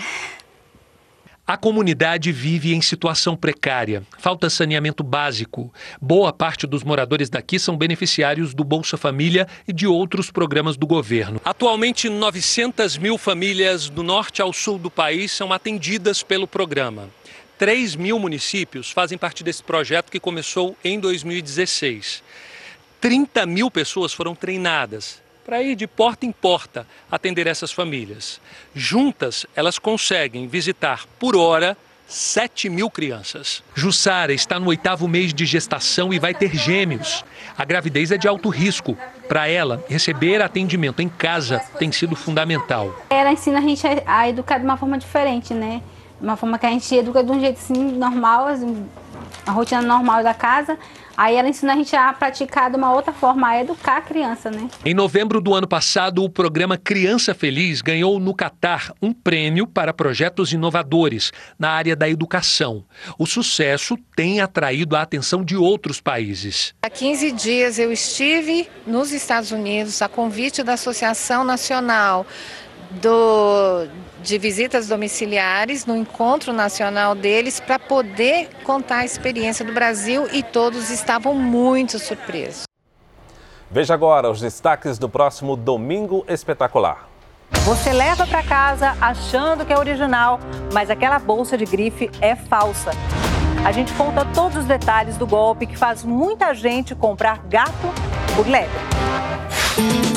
A 1.45 1.57
comunidade 1.57 2.31
vive 2.31 2.73
em 2.73 2.81
situação 2.81 3.35
precária. 3.35 4.03
Falta 4.17 4.49
saneamento 4.49 5.03
básico. 5.03 5.73
Boa 5.99 6.31
parte 6.31 6.65
dos 6.65 6.83
moradores 6.83 7.29
daqui 7.29 7.59
são 7.59 7.75
beneficiários 7.75 8.53
do 8.53 8.63
Bolsa 8.63 8.95
Família 8.95 9.47
e 9.67 9.73
de 9.73 9.85
outros 9.85 10.31
programas 10.31 10.77
do 10.77 10.87
governo. 10.87 11.41
Atualmente, 11.43 12.07
900 12.07 12.97
mil 12.97 13.17
famílias 13.17 13.89
do 13.89 14.01
norte 14.01 14.41
ao 14.41 14.53
sul 14.53 14.77
do 14.77 14.89
país 14.89 15.31
são 15.31 15.51
atendidas 15.51 16.23
pelo 16.23 16.47
programa. 16.47 17.09
3 17.57 17.95
mil 17.95 18.17
municípios 18.17 18.89
fazem 18.89 19.17
parte 19.17 19.43
desse 19.43 19.61
projeto 19.61 20.09
que 20.09 20.19
começou 20.19 20.77
em 20.83 20.99
2016. 20.99 22.23
30 23.01 23.45
mil 23.45 23.69
pessoas 23.69 24.13
foram 24.13 24.33
treinadas 24.33 25.21
para 25.45 25.61
ir 25.61 25.75
de 25.75 25.87
porta 25.87 26.25
em 26.25 26.31
porta 26.31 26.85
atender 27.11 27.47
essas 27.47 27.71
famílias. 27.71 28.39
Juntas, 28.73 29.45
elas 29.55 29.79
conseguem 29.79 30.47
visitar 30.47 31.05
por 31.19 31.35
hora 31.35 31.77
7 32.11 32.69
mil 32.69 32.89
crianças. 32.89 33.63
Jussara 33.73 34.33
está 34.33 34.59
no 34.59 34.67
oitavo 34.67 35.07
mês 35.07 35.33
de 35.33 35.45
gestação 35.45 36.13
e 36.13 36.19
vai 36.19 36.33
ter 36.33 36.53
gêmeos. 36.53 37.23
A 37.57 37.63
gravidez 37.63 38.11
é 38.11 38.17
de 38.17 38.27
alto 38.27 38.49
risco. 38.49 38.97
Para 39.29 39.47
ela, 39.47 39.81
receber 39.87 40.41
atendimento 40.41 41.01
em 41.01 41.07
casa 41.07 41.61
tem 41.79 41.89
sido 41.89 42.15
fundamental. 42.15 42.93
Ela 43.09 43.31
ensina 43.31 43.59
a 43.59 43.61
gente 43.61 43.87
a 44.05 44.27
educar 44.27 44.57
de 44.57 44.65
uma 44.65 44.75
forma 44.75 44.97
diferente, 44.97 45.53
né? 45.53 45.81
Uma 46.19 46.35
forma 46.35 46.59
que 46.59 46.65
a 46.65 46.69
gente 46.69 46.93
educa 46.93 47.23
de 47.23 47.31
um 47.31 47.39
jeito 47.39 47.57
assim, 47.57 47.93
normal, 47.93 48.47
assim, 48.47 48.85
a 49.45 49.51
rotina 49.51 49.81
normal 49.81 50.23
da 50.23 50.33
casa. 50.33 50.77
Aí 51.15 51.35
ela 51.35 51.49
ensina 51.49 51.73
a 51.73 51.75
gente 51.75 51.95
a 51.95 52.11
praticar 52.13 52.69
de 52.71 52.77
uma 52.77 52.93
outra 52.93 53.11
forma, 53.13 53.47
a 53.47 53.61
educar 53.61 53.97
a 53.97 54.01
criança, 54.01 54.49
né? 54.49 54.69
Em 54.83 54.93
novembro 54.93 55.41
do 55.41 55.53
ano 55.53 55.67
passado, 55.67 56.23
o 56.23 56.29
programa 56.29 56.77
Criança 56.77 57.35
Feliz 57.35 57.81
ganhou 57.81 58.19
no 58.19 58.33
Catar 58.33 58.91
um 59.01 59.13
prêmio 59.13 59.67
para 59.67 59.93
projetos 59.93 60.51
inovadores 60.53 61.31
na 61.59 61.69
área 61.69 61.95
da 61.95 62.09
educação. 62.09 62.83
O 63.19 63.25
sucesso 63.25 63.97
tem 64.15 64.39
atraído 64.41 64.95
a 64.95 65.01
atenção 65.01 65.43
de 65.43 65.55
outros 65.55 66.01
países. 66.01 66.73
Há 66.81 66.89
15 66.89 67.31
dias 67.33 67.77
eu 67.77 67.91
estive 67.91 68.67
nos 68.87 69.11
Estados 69.11 69.51
Unidos 69.51 70.01
a 70.01 70.07
convite 70.07 70.63
da 70.63 70.73
Associação 70.73 71.43
Nacional 71.43 72.25
do, 72.99 73.87
de 74.21 74.37
visitas 74.37 74.87
domiciliares 74.87 75.85
no 75.85 75.95
encontro 75.95 76.51
nacional 76.51 77.15
deles 77.15 77.59
para 77.59 77.79
poder 77.79 78.49
contar 78.63 78.97
a 78.97 79.05
experiência 79.05 79.63
do 79.63 79.71
Brasil 79.71 80.27
e 80.31 80.43
todos 80.43 80.89
estavam 80.89 81.33
muito 81.33 81.97
surpresos. 81.99 82.63
Veja 83.69 83.93
agora 83.93 84.29
os 84.29 84.41
destaques 84.41 84.97
do 84.97 85.07
próximo 85.07 85.55
Domingo 85.55 86.25
Espetacular. 86.27 87.07
Você 87.63 87.93
leva 87.93 88.25
para 88.27 88.43
casa 88.43 88.97
achando 88.99 89.65
que 89.65 89.71
é 89.71 89.77
original, 89.77 90.39
mas 90.73 90.89
aquela 90.89 91.19
bolsa 91.19 91.57
de 91.57 91.65
grife 91.65 92.09
é 92.19 92.35
falsa. 92.35 92.91
A 93.63 93.71
gente 93.71 93.93
conta 93.93 94.25
todos 94.33 94.57
os 94.57 94.65
detalhes 94.65 95.15
do 95.17 95.27
golpe 95.27 95.67
que 95.67 95.77
faz 95.77 96.03
muita 96.03 96.53
gente 96.53 96.95
comprar 96.95 97.45
gato 97.47 97.93
por 98.35 98.47
lebre. 98.47 100.10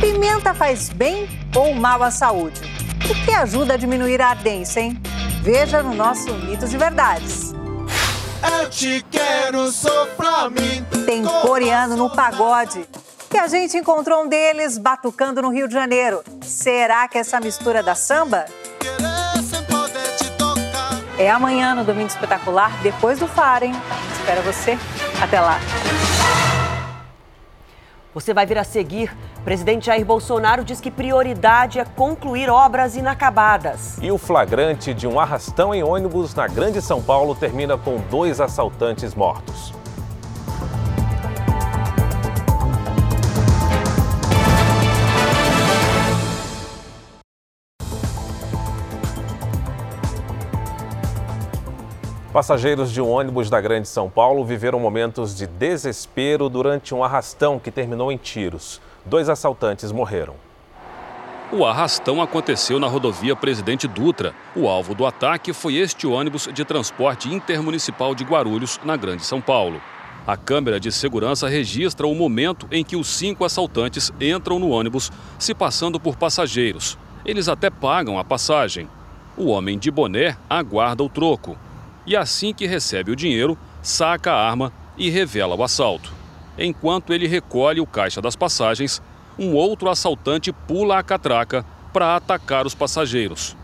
Pimenta 0.00 0.54
faz 0.54 0.88
bem 0.88 1.28
ou 1.54 1.74
mal 1.74 2.02
à 2.02 2.10
saúde? 2.10 2.60
O 3.10 3.24
que 3.24 3.32
ajuda 3.32 3.74
a 3.74 3.76
diminuir 3.76 4.20
a 4.20 4.28
ardência, 4.28 4.80
hein? 4.80 5.00
Veja 5.42 5.82
no 5.82 5.94
nosso 5.94 6.32
Mitos 6.34 6.72
e 6.72 6.76
Verdades. 6.76 7.52
Eu 8.60 8.70
te 8.70 9.04
quero 9.10 9.70
só 9.72 10.06
pra 10.16 10.48
mim. 10.48 10.84
Tem 11.04 11.24
coreano 11.24 11.96
no 11.96 12.10
pagode. 12.10 12.86
E 13.34 13.38
a 13.38 13.48
gente 13.48 13.76
encontrou 13.76 14.24
um 14.24 14.28
deles 14.28 14.78
batucando 14.78 15.42
no 15.42 15.50
Rio 15.50 15.66
de 15.66 15.74
Janeiro. 15.74 16.22
Será 16.42 17.08
que 17.08 17.18
essa 17.18 17.40
mistura 17.40 17.82
da 17.82 17.94
samba? 17.94 18.46
É 21.18 21.28
amanhã 21.28 21.74
no 21.74 21.84
Domingo 21.84 22.06
Espetacular, 22.06 22.70
depois 22.82 23.18
do 23.18 23.26
Faren. 23.26 23.72
Espero 24.18 24.42
você. 24.42 24.78
Até 25.20 25.40
lá. 25.40 25.58
Você 28.14 28.32
vai 28.32 28.46
vir 28.46 28.58
a 28.58 28.64
seguir. 28.64 29.14
Presidente 29.44 29.86
Jair 29.86 30.04
Bolsonaro 30.04 30.64
diz 30.64 30.80
que 30.80 30.90
prioridade 30.90 31.78
é 31.78 31.84
concluir 31.84 32.48
obras 32.48 32.96
inacabadas. 32.96 33.98
E 34.00 34.10
o 34.10 34.18
flagrante 34.18 34.94
de 34.94 35.06
um 35.06 35.20
arrastão 35.20 35.74
em 35.74 35.82
ônibus 35.82 36.34
na 36.34 36.46
Grande 36.46 36.80
São 36.80 37.02
Paulo 37.02 37.34
termina 37.34 37.76
com 37.76 37.98
dois 38.10 38.40
assaltantes 38.40 39.14
mortos. 39.14 39.77
Passageiros 52.38 52.92
de 52.92 53.02
um 53.02 53.10
ônibus 53.10 53.50
da 53.50 53.60
Grande 53.60 53.88
São 53.88 54.08
Paulo 54.08 54.44
viveram 54.44 54.78
momentos 54.78 55.36
de 55.36 55.44
desespero 55.44 56.48
durante 56.48 56.94
um 56.94 57.02
arrastão 57.02 57.58
que 57.58 57.68
terminou 57.68 58.12
em 58.12 58.16
tiros. 58.16 58.80
Dois 59.04 59.28
assaltantes 59.28 59.90
morreram. 59.90 60.36
O 61.50 61.64
arrastão 61.64 62.22
aconteceu 62.22 62.78
na 62.78 62.86
rodovia 62.86 63.34
Presidente 63.34 63.88
Dutra. 63.88 64.32
O 64.54 64.68
alvo 64.68 64.94
do 64.94 65.04
ataque 65.04 65.52
foi 65.52 65.78
este 65.78 66.06
ônibus 66.06 66.48
de 66.54 66.64
transporte 66.64 67.28
intermunicipal 67.28 68.14
de 68.14 68.22
Guarulhos, 68.22 68.78
na 68.84 68.96
Grande 68.96 69.24
São 69.24 69.40
Paulo. 69.40 69.82
A 70.24 70.36
câmera 70.36 70.78
de 70.78 70.92
segurança 70.92 71.48
registra 71.48 72.06
o 72.06 72.14
momento 72.14 72.68
em 72.70 72.84
que 72.84 72.94
os 72.94 73.08
cinco 73.08 73.44
assaltantes 73.44 74.12
entram 74.20 74.60
no 74.60 74.68
ônibus, 74.68 75.10
se 75.40 75.52
passando 75.52 75.98
por 75.98 76.14
passageiros. 76.14 76.96
Eles 77.26 77.48
até 77.48 77.68
pagam 77.68 78.16
a 78.16 78.22
passagem. 78.22 78.88
O 79.36 79.46
homem 79.46 79.76
de 79.76 79.90
boné 79.90 80.36
aguarda 80.48 81.02
o 81.02 81.08
troco 81.08 81.58
e 82.08 82.16
assim 82.16 82.54
que 82.54 82.66
recebe 82.66 83.12
o 83.12 83.16
dinheiro, 83.16 83.56
saca 83.82 84.32
a 84.32 84.48
arma 84.48 84.72
e 84.96 85.10
revela 85.10 85.54
o 85.54 85.62
assalto. 85.62 86.10
Enquanto 86.58 87.12
ele 87.12 87.28
recolhe 87.28 87.80
o 87.80 87.86
caixa 87.86 88.22
das 88.22 88.34
passagens, 88.34 89.02
um 89.38 89.52
outro 89.52 89.90
assaltante 89.90 90.50
pula 90.50 90.98
a 90.98 91.02
catraca 91.02 91.66
para 91.92 92.16
atacar 92.16 92.66
os 92.66 92.74
passageiros. 92.74 93.54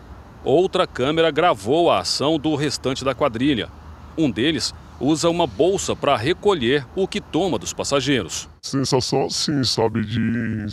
Outra 0.44 0.86
câmera 0.86 1.30
gravou 1.30 1.90
a 1.90 2.00
ação 2.00 2.38
do 2.38 2.54
restante 2.54 3.02
da 3.02 3.14
quadrilha. 3.14 3.70
Um 4.16 4.30
deles 4.30 4.74
usa 5.00 5.30
uma 5.30 5.46
bolsa 5.46 5.96
para 5.96 6.14
recolher 6.14 6.86
o 6.94 7.08
que 7.08 7.22
toma 7.22 7.58
dos 7.58 7.72
passageiros. 7.72 8.46
Sensação 8.60 9.24
assim, 9.24 9.64
sabe, 9.64 10.04
de, 10.04 10.66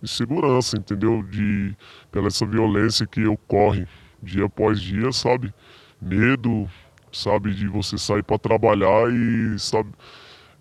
de 0.00 0.08
segurança, 0.08 0.78
entendeu? 0.78 1.24
De 1.24 1.76
pela 2.12 2.28
essa 2.28 2.46
violência 2.46 3.04
que 3.04 3.26
ocorre 3.26 3.84
dia 4.22 4.44
após 4.44 4.80
dia, 4.80 5.10
sabe? 5.10 5.52
Medo, 6.00 6.68
sabe? 7.22 7.54
De 7.54 7.66
você 7.66 7.98
sair 7.98 8.22
para 8.22 8.38
trabalhar 8.38 9.10
e, 9.10 9.58
sabe? 9.58 9.90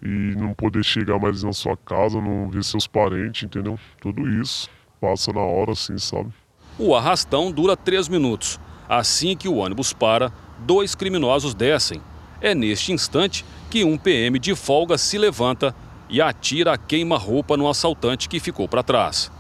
E 0.02 0.36
não 0.36 0.54
poder 0.54 0.84
chegar 0.84 1.20
mais 1.20 1.44
na 1.44 1.54
sua 1.54 1.78
casa, 1.78 2.20
não 2.22 2.50
ver 2.50 2.64
seus 2.64 2.88
parentes, 2.88 3.44
entendeu? 3.44 3.80
Tudo 4.02 4.28
isso 4.42 4.70
passa 5.00 5.32
na 5.32 5.42
hora, 5.42 5.72
assim, 5.72 5.98
sabe? 5.98 6.30
O 6.78 6.96
arrastão 6.96 7.52
dura 7.52 7.78
três 7.78 8.08
minutos. 8.08 8.60
Assim 8.88 9.36
que 9.36 9.48
o 9.48 9.56
ônibus 9.56 9.94
para, 9.94 10.32
dois 10.60 10.94
criminosos 10.94 11.54
descem. 11.54 12.02
É 12.42 12.54
neste 12.54 12.92
instante 12.92 13.46
que 13.70 13.84
um 13.84 13.98
PM 13.98 14.38
de 14.38 14.56
folga 14.56 14.98
se 14.98 15.18
levanta 15.18 15.76
e 16.10 16.22
atira 16.22 16.74
a 16.74 16.78
queima-roupa 16.78 17.58
no 17.58 17.68
assaltante 17.68 18.30
que 18.30 18.40
ficou 18.40 18.68
para 18.68 18.84
trás. 18.84 19.32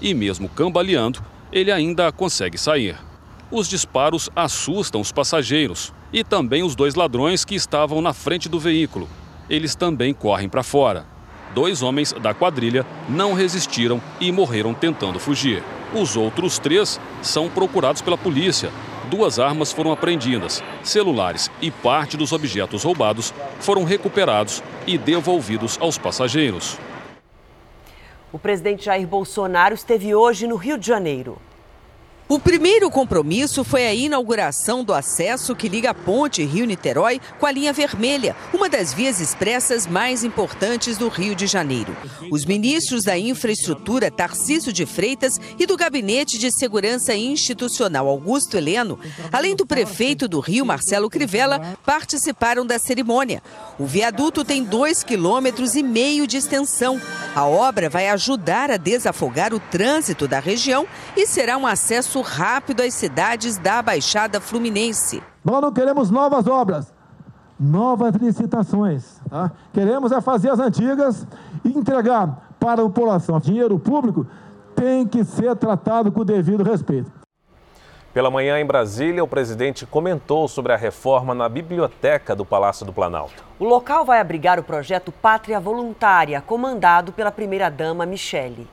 E 0.00 0.14
mesmo 0.14 0.48
cambaleando, 0.48 1.22
ele 1.52 1.70
ainda 1.70 2.10
consegue 2.10 2.56
sair. 2.58 2.96
Os 3.56 3.68
disparos 3.68 4.28
assustam 4.34 5.00
os 5.00 5.12
passageiros 5.12 5.94
e 6.12 6.24
também 6.24 6.64
os 6.64 6.74
dois 6.74 6.96
ladrões 6.96 7.44
que 7.44 7.54
estavam 7.54 8.00
na 8.00 8.12
frente 8.12 8.48
do 8.48 8.58
veículo. 8.58 9.08
Eles 9.48 9.76
também 9.76 10.12
correm 10.12 10.48
para 10.48 10.64
fora. 10.64 11.06
Dois 11.54 11.80
homens 11.80 12.12
da 12.14 12.34
quadrilha 12.34 12.84
não 13.08 13.32
resistiram 13.32 14.02
e 14.20 14.32
morreram 14.32 14.74
tentando 14.74 15.20
fugir. 15.20 15.62
Os 15.94 16.16
outros 16.16 16.58
três 16.58 17.00
são 17.22 17.48
procurados 17.48 18.02
pela 18.02 18.18
polícia. 18.18 18.72
Duas 19.08 19.38
armas 19.38 19.70
foram 19.70 19.92
apreendidas, 19.92 20.60
celulares 20.82 21.48
e 21.62 21.70
parte 21.70 22.16
dos 22.16 22.32
objetos 22.32 22.82
roubados 22.82 23.32
foram 23.60 23.84
recuperados 23.84 24.64
e 24.84 24.98
devolvidos 24.98 25.78
aos 25.80 25.96
passageiros. 25.96 26.76
O 28.32 28.38
presidente 28.38 28.86
Jair 28.86 29.06
Bolsonaro 29.06 29.76
esteve 29.76 30.12
hoje 30.12 30.48
no 30.48 30.56
Rio 30.56 30.76
de 30.76 30.88
Janeiro. 30.88 31.38
O 32.26 32.38
primeiro 32.38 32.90
compromisso 32.90 33.62
foi 33.62 33.86
a 33.86 33.92
inauguração 33.92 34.82
do 34.82 34.94
acesso 34.94 35.54
que 35.54 35.68
liga 35.68 35.90
a 35.90 35.94
ponte 35.94 36.42
Rio-Niterói 36.42 37.20
com 37.38 37.44
a 37.44 37.52
linha 37.52 37.70
vermelha, 37.70 38.34
uma 38.50 38.66
das 38.66 38.94
vias 38.94 39.20
expressas 39.20 39.86
mais 39.86 40.24
importantes 40.24 40.96
do 40.96 41.08
Rio 41.08 41.34
de 41.34 41.46
Janeiro. 41.46 41.94
Os 42.30 42.46
ministros 42.46 43.02
da 43.02 43.18
Infraestrutura, 43.18 44.10
Tarcísio 44.10 44.72
de 44.72 44.86
Freitas, 44.86 45.38
e 45.58 45.66
do 45.66 45.76
Gabinete 45.76 46.38
de 46.38 46.50
Segurança 46.50 47.14
Institucional, 47.14 48.08
Augusto 48.08 48.56
Heleno, 48.56 48.98
além 49.30 49.54
do 49.54 49.66
prefeito 49.66 50.26
do 50.26 50.40
Rio, 50.40 50.64
Marcelo 50.64 51.10
Crivella, 51.10 51.76
participaram 51.84 52.64
da 52.64 52.78
cerimônia. 52.78 53.42
O 53.78 53.84
viaduto 53.84 54.42
tem 54.42 54.64
dois 54.64 55.04
quilômetros 55.04 55.74
e 55.74 55.82
meio 55.82 56.26
de 56.26 56.38
extensão. 56.38 56.98
A 57.34 57.44
obra 57.44 57.90
vai 57.90 58.08
ajudar 58.08 58.70
a 58.70 58.78
desafogar 58.78 59.52
o 59.52 59.60
trânsito 59.60 60.26
da 60.26 60.40
região 60.40 60.86
e 61.14 61.26
será 61.26 61.58
um 61.58 61.66
acesso 61.66 62.13
rápido 62.20 62.82
às 62.82 62.94
cidades 62.94 63.58
da 63.58 63.82
Baixada 63.82 64.40
Fluminense. 64.40 65.22
Nós 65.44 65.60
não 65.60 65.72
queremos 65.72 66.10
novas 66.10 66.46
obras, 66.46 66.92
novas 67.58 68.14
licitações. 68.16 69.20
Tá? 69.28 69.50
Queremos 69.72 70.12
é 70.12 70.20
fazer 70.20 70.50
as 70.50 70.58
antigas 70.58 71.26
e 71.64 71.68
entregar 71.68 72.54
para 72.58 72.82
a 72.82 72.84
população. 72.84 73.38
Dinheiro 73.38 73.78
público 73.78 74.26
tem 74.74 75.06
que 75.06 75.24
ser 75.24 75.54
tratado 75.56 76.10
com 76.10 76.20
o 76.20 76.24
devido 76.24 76.62
respeito. 76.62 77.10
Pela 78.14 78.30
manhã 78.30 78.60
em 78.60 78.64
Brasília, 78.64 79.24
o 79.24 79.28
presidente 79.28 79.84
comentou 79.84 80.46
sobre 80.46 80.72
a 80.72 80.76
reforma 80.76 81.34
na 81.34 81.48
biblioteca 81.48 82.36
do 82.36 82.44
Palácio 82.44 82.86
do 82.86 82.92
Planalto. 82.92 83.44
O 83.58 83.64
local 83.64 84.04
vai 84.04 84.20
abrigar 84.20 84.56
o 84.56 84.62
projeto 84.62 85.10
Pátria 85.10 85.58
Voluntária, 85.58 86.40
comandado 86.40 87.12
pela 87.12 87.32
primeira-dama 87.32 88.06
Michele. 88.06 88.68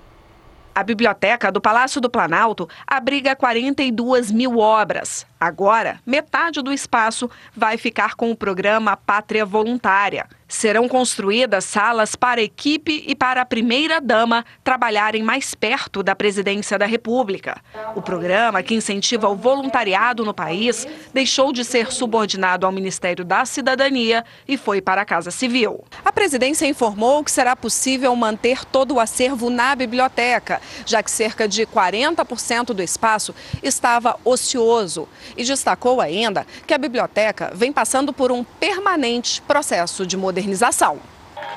A 0.74 0.84
biblioteca 0.84 1.52
do 1.52 1.60
Palácio 1.60 2.00
do 2.00 2.10
Planalto 2.10 2.68
abriga 2.88 3.36
42 3.36 4.32
mil 4.32 4.58
obras. 4.58 5.26
Agora, 5.38 6.00
metade 6.06 6.62
do 6.62 6.72
espaço 6.72 7.30
vai 7.54 7.78
ficar 7.78 8.16
com 8.16 8.32
o 8.32 8.36
programa 8.36 8.96
Pátria 8.96 9.46
Voluntária. 9.46 10.28
Serão 10.52 10.86
construídas 10.90 11.64
salas 11.64 12.14
para 12.14 12.42
a 12.42 12.44
equipe 12.44 13.06
e 13.08 13.16
para 13.16 13.42
a 13.42 13.46
primeira-dama 13.46 14.44
trabalharem 14.66 15.24
mais 15.24 15.56
perto 15.56 16.04
da 16.04 16.14
presidência 16.14 16.78
da 16.78 16.86
República. 16.86 17.62
O 17.96 18.02
programa, 18.02 18.62
que 18.62 18.76
incentiva 18.76 19.30
o 19.30 19.36
voluntariado 19.36 20.26
no 20.26 20.34
país, 20.34 20.86
deixou 21.14 21.54
de 21.54 21.64
ser 21.64 21.90
subordinado 21.90 22.66
ao 22.66 22.72
Ministério 22.72 23.24
da 23.24 23.46
Cidadania 23.46 24.26
e 24.46 24.58
foi 24.58 24.82
para 24.82 25.02
a 25.02 25.06
Casa 25.06 25.32
Civil. 25.32 25.86
A 26.04 26.12
presidência 26.12 26.68
informou 26.68 27.24
que 27.24 27.32
será 27.32 27.56
possível 27.56 28.14
manter 28.14 28.66
todo 28.66 28.96
o 28.96 29.00
acervo 29.00 29.50
na 29.50 29.74
biblioteca, 29.74 30.62
já 30.86 31.02
que 31.02 31.10
cerca 31.10 31.48
de 31.48 31.66
40% 31.66 32.74
do 32.74 32.84
espaço 32.84 33.34
estava 33.64 34.20
ocioso. 34.26 35.08
E 35.38 35.46
destacou 35.46 36.02
ainda 36.02 36.46
que 36.68 36.74
a 36.74 36.78
biblioteca 36.78 37.54
vem 37.56 37.72
passando 37.72 38.12
por 38.12 38.34
um 38.34 38.44
permanente 38.44 39.42
processo 39.44 40.06
de 40.06 40.18
modernização 40.18 40.41
modernização. 40.42 41.00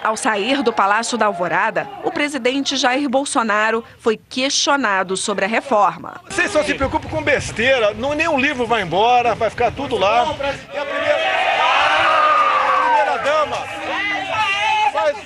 Ao 0.02 0.16
sair 0.16 0.62
do 0.62 0.72
Palácio 0.72 1.16
da 1.16 1.26
Alvorada, 1.26 1.88
o 2.04 2.10
presidente 2.10 2.76
Jair 2.76 3.08
Bolsonaro 3.08 3.82
foi 3.98 4.18
questionado 4.28 5.16
sobre 5.16 5.46
a 5.46 5.48
reforma. 5.48 6.20
Vocês 6.28 6.50
só 6.50 6.62
se 6.62 6.74
preocupam 6.74 7.08
com 7.08 7.22
besteira, 7.22 7.94
não, 7.94 8.12
nenhum 8.12 8.38
livro 8.38 8.66
vai 8.66 8.82
embora, 8.82 9.34
vai 9.34 9.48
ficar 9.48 9.72
tudo 9.72 9.96
lá. 9.96 10.26
E 10.74 10.78
a 10.78 10.84
primeira, 10.84 11.18
a 12.60 12.82
primeira 12.82 13.18
dama 13.18 13.56
faz 14.92 15.16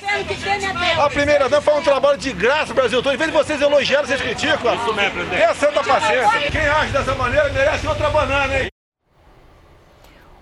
A 0.98 1.10
primeira 1.10 1.48
dama 1.48 1.62
faz 1.62 1.78
um 1.78 1.82
trabalho 1.82 2.18
de 2.18 2.32
graça 2.32 2.72
Brasil 2.72 3.02
todo. 3.02 3.14
Em 3.14 3.18
vez 3.18 3.30
de 3.30 3.36
vocês 3.36 3.60
elogiarem, 3.60 4.06
vocês 4.06 4.20
criticam. 4.20 4.74
Isso 4.76 4.94
mesmo, 4.94 5.12
presidente. 5.12 5.40
Tenha 5.40 5.54
santa 5.54 5.82
paciência. 5.82 6.50
Quem 6.52 6.68
age 6.68 6.92
dessa 6.92 7.14
maneira 7.16 7.48
merece 7.48 7.86
outra 7.86 8.10
banana, 8.10 8.60
hein? 8.60 8.68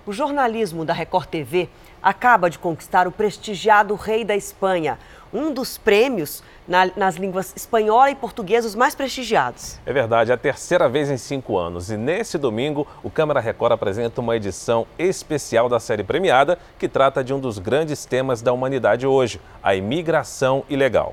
O 0.07 0.13
jornalismo 0.13 0.85
da 0.85 0.93
Record 0.93 1.27
TV 1.27 1.69
acaba 2.07 2.49
de 2.49 2.57
conquistar 2.57 3.09
o 3.09 3.11
prestigiado 3.11 3.93
Rei 3.97 4.25
da 4.25 4.37
Espanha, 4.37 4.97
um 5.35 5.53
dos 5.53 5.77
prêmios 5.77 6.41
na, 6.69 6.89
nas 6.97 7.17
línguas 7.17 7.53
espanhola 7.57 8.13
e 8.13 8.15
portuguesa 8.15 8.69
os 8.69 8.77
mais 8.77 8.95
prestigiados. 8.95 9.81
É 9.85 9.93
verdade, 9.93 10.31
é 10.31 10.35
a 10.35 10.39
terceira 10.39 10.89
vez 10.89 11.11
em 11.11 11.17
cinco 11.17 11.59
anos. 11.59 11.91
E 11.91 11.97
nesse 11.97 12.39
domingo, 12.39 12.87
o 13.03 13.11
Câmara 13.11 13.41
Record 13.41 13.73
apresenta 13.73 14.21
uma 14.21 14.37
edição 14.37 14.87
especial 14.97 15.69
da 15.69 15.81
série 15.81 16.05
premiada 16.05 16.57
que 16.79 16.87
trata 16.87 17.25
de 17.25 17.35
um 17.35 17.41
dos 17.41 17.59
grandes 17.59 18.05
temas 18.05 18.41
da 18.41 18.53
humanidade 18.53 19.05
hoje, 19.05 19.41
a 19.61 19.75
imigração 19.75 20.63
ilegal. 20.69 21.13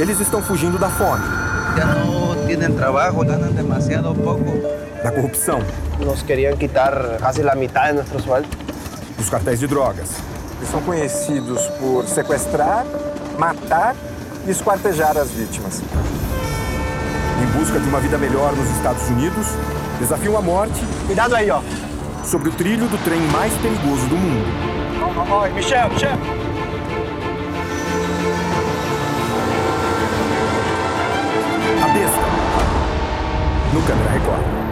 Eles 0.00 0.18
estão 0.18 0.40
fugindo 0.40 0.78
da 0.78 0.88
fome. 0.88 1.22
Já 1.76 1.86
não 1.86 2.46
têm 2.46 2.74
trabalho, 2.74 3.22
ganham 3.22 3.52
demasiado 3.52 4.14
pouco. 4.14 4.81
Da 5.02 5.10
corrupção. 5.10 5.60
Nos 5.98 6.22
queriam 6.22 6.56
quitar 6.56 7.18
quase 7.18 7.48
a 7.48 7.54
metade 7.54 7.92
de 7.92 8.12
nosso 8.12 8.20
sueldo. 8.20 8.48
Dos 9.16 9.28
cartéis 9.28 9.58
de 9.58 9.66
drogas. 9.66 10.10
Eles 10.58 10.70
são 10.70 10.80
conhecidos 10.82 11.60
por 11.80 12.06
sequestrar, 12.06 12.84
matar 13.38 13.96
e 14.46 14.50
esquartejar 14.50 15.16
as 15.16 15.30
vítimas. 15.30 15.82
Em 17.42 17.58
busca 17.58 17.80
de 17.80 17.88
uma 17.88 17.98
vida 17.98 18.16
melhor 18.16 18.54
nos 18.54 18.70
Estados 18.76 19.08
Unidos, 19.08 19.46
desafiam 19.98 20.36
a 20.36 20.40
morte. 20.40 20.80
Cuidado 21.06 21.34
aí, 21.34 21.50
ó. 21.50 21.60
Sobre 22.24 22.50
o 22.50 22.52
trilho 22.52 22.86
do 22.86 23.04
trem 23.04 23.20
mais 23.32 23.52
perigoso 23.54 24.06
do 24.06 24.16
mundo. 24.16 24.46
Oi, 25.42 25.50
Michel, 25.50 25.88
Michel. 25.88 26.12
A 31.82 31.88
besta. 31.88 32.20
No 33.74 33.82
Câmera 33.82 34.10
Record. 34.10 34.71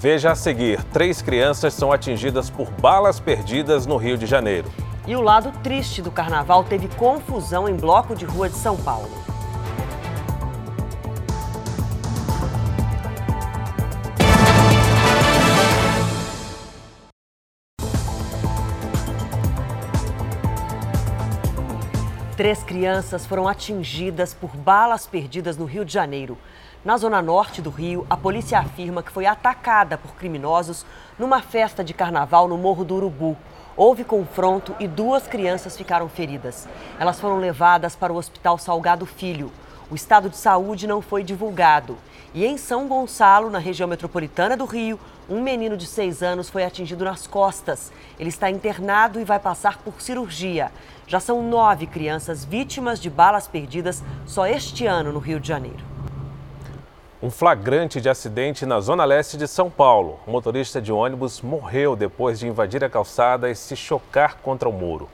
Veja 0.00 0.30
a 0.30 0.34
seguir: 0.36 0.80
três 0.92 1.20
crianças 1.20 1.74
são 1.74 1.90
atingidas 1.90 2.48
por 2.48 2.70
balas 2.70 3.18
perdidas 3.18 3.84
no 3.84 3.96
Rio 3.96 4.16
de 4.16 4.26
Janeiro. 4.26 4.70
E 5.08 5.16
o 5.16 5.20
lado 5.20 5.50
triste 5.60 6.00
do 6.00 6.08
carnaval 6.08 6.62
teve 6.62 6.86
confusão 6.94 7.68
em 7.68 7.74
bloco 7.74 8.14
de 8.14 8.24
rua 8.24 8.48
de 8.48 8.54
São 8.54 8.76
Paulo. 8.76 9.10
Três 22.36 22.62
crianças 22.62 23.26
foram 23.26 23.48
atingidas 23.48 24.32
por 24.32 24.56
balas 24.56 25.08
perdidas 25.08 25.56
no 25.56 25.64
Rio 25.64 25.84
de 25.84 25.92
Janeiro. 25.92 26.38
Na 26.84 26.96
zona 26.96 27.20
norte 27.20 27.60
do 27.60 27.70
Rio, 27.70 28.06
a 28.08 28.16
polícia 28.16 28.56
afirma 28.56 29.02
que 29.02 29.10
foi 29.10 29.26
atacada 29.26 29.98
por 29.98 30.14
criminosos 30.14 30.86
numa 31.18 31.42
festa 31.42 31.82
de 31.82 31.92
carnaval 31.92 32.46
no 32.46 32.56
Morro 32.56 32.84
do 32.84 32.94
Urubu. 32.94 33.36
Houve 33.76 34.04
confronto 34.04 34.72
e 34.78 34.86
duas 34.86 35.26
crianças 35.26 35.76
ficaram 35.76 36.08
feridas. 36.08 36.68
Elas 36.96 37.18
foram 37.18 37.38
levadas 37.38 37.96
para 37.96 38.12
o 38.12 38.16
Hospital 38.16 38.58
Salgado 38.58 39.04
Filho. 39.06 39.50
O 39.90 39.96
estado 39.96 40.30
de 40.30 40.36
saúde 40.36 40.86
não 40.86 41.02
foi 41.02 41.24
divulgado. 41.24 41.98
E 42.32 42.46
em 42.46 42.56
São 42.56 42.86
Gonçalo, 42.86 43.50
na 43.50 43.58
região 43.58 43.88
metropolitana 43.88 44.56
do 44.56 44.64
Rio, 44.64 45.00
um 45.28 45.42
menino 45.42 45.76
de 45.76 45.86
seis 45.86 46.22
anos 46.22 46.48
foi 46.48 46.62
atingido 46.62 47.04
nas 47.04 47.26
costas. 47.26 47.90
Ele 48.20 48.28
está 48.28 48.48
internado 48.48 49.18
e 49.18 49.24
vai 49.24 49.40
passar 49.40 49.78
por 49.78 50.00
cirurgia. 50.00 50.70
Já 51.08 51.18
são 51.18 51.42
nove 51.42 51.88
crianças 51.88 52.44
vítimas 52.44 53.00
de 53.00 53.10
balas 53.10 53.48
perdidas 53.48 54.00
só 54.24 54.46
este 54.46 54.86
ano 54.86 55.12
no 55.12 55.18
Rio 55.18 55.40
de 55.40 55.48
Janeiro. 55.48 55.97
Um 57.20 57.32
flagrante 57.32 58.00
de 58.00 58.08
acidente 58.08 58.64
na 58.64 58.78
zona 58.78 59.04
leste 59.04 59.36
de 59.36 59.48
São 59.48 59.68
Paulo. 59.68 60.20
O 60.24 60.30
motorista 60.30 60.80
de 60.80 60.92
ônibus 60.92 61.42
morreu 61.42 61.96
depois 61.96 62.38
de 62.38 62.46
invadir 62.46 62.84
a 62.84 62.88
calçada 62.88 63.50
e 63.50 63.56
se 63.56 63.74
chocar 63.74 64.36
contra 64.36 64.68
o 64.68 64.72
muro. 64.72 65.08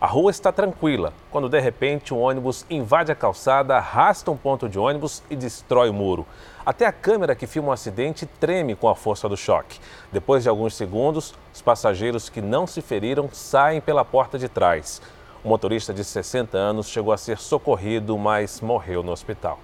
A 0.00 0.06
rua 0.06 0.30
está 0.30 0.52
tranquila, 0.52 1.12
quando 1.28 1.48
de 1.48 1.58
repente 1.58 2.14
um 2.14 2.20
ônibus 2.20 2.64
invade 2.70 3.10
a 3.10 3.16
calçada, 3.16 3.76
arrasta 3.76 4.30
um 4.30 4.36
ponto 4.36 4.68
de 4.68 4.78
ônibus 4.78 5.20
e 5.28 5.34
destrói 5.34 5.90
o 5.90 5.92
muro. 5.92 6.24
Até 6.64 6.86
a 6.86 6.92
câmera 6.92 7.34
que 7.34 7.48
filma 7.48 7.70
o 7.70 7.72
acidente 7.72 8.24
treme 8.24 8.76
com 8.76 8.88
a 8.88 8.94
força 8.94 9.28
do 9.28 9.36
choque. 9.36 9.80
Depois 10.12 10.44
de 10.44 10.48
alguns 10.48 10.76
segundos, 10.76 11.34
os 11.52 11.60
passageiros 11.60 12.28
que 12.28 12.40
não 12.40 12.64
se 12.64 12.80
feriram 12.80 13.28
saem 13.32 13.80
pela 13.80 14.04
porta 14.04 14.38
de 14.38 14.48
trás. 14.48 15.02
O 15.42 15.48
motorista 15.48 15.92
de 15.92 16.04
60 16.04 16.56
anos 16.56 16.88
chegou 16.88 17.12
a 17.12 17.18
ser 17.18 17.38
socorrido, 17.38 18.16
mas 18.16 18.60
morreu 18.60 19.02
no 19.02 19.10
hospital. 19.10 19.58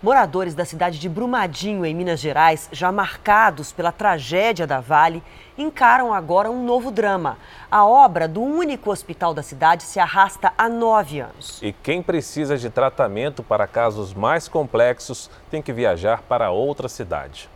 Moradores 0.00 0.54
da 0.54 0.64
cidade 0.64 0.96
de 0.96 1.08
Brumadinho, 1.08 1.84
em 1.84 1.92
Minas 1.92 2.20
Gerais, 2.20 2.68
já 2.70 2.92
marcados 2.92 3.72
pela 3.72 3.90
tragédia 3.90 4.64
da 4.64 4.78
Vale, 4.78 5.20
encaram 5.56 6.14
agora 6.14 6.48
um 6.48 6.64
novo 6.64 6.92
drama. 6.92 7.36
A 7.68 7.84
obra 7.84 8.28
do 8.28 8.40
único 8.40 8.92
hospital 8.92 9.34
da 9.34 9.42
cidade 9.42 9.82
se 9.82 9.98
arrasta 9.98 10.52
há 10.56 10.68
nove 10.68 11.18
anos. 11.18 11.58
E 11.60 11.72
quem 11.72 12.00
precisa 12.00 12.56
de 12.56 12.70
tratamento 12.70 13.42
para 13.42 13.66
casos 13.66 14.14
mais 14.14 14.46
complexos 14.46 15.28
tem 15.50 15.60
que 15.60 15.72
viajar 15.72 16.22
para 16.22 16.52
outra 16.52 16.88
cidade. 16.88 17.50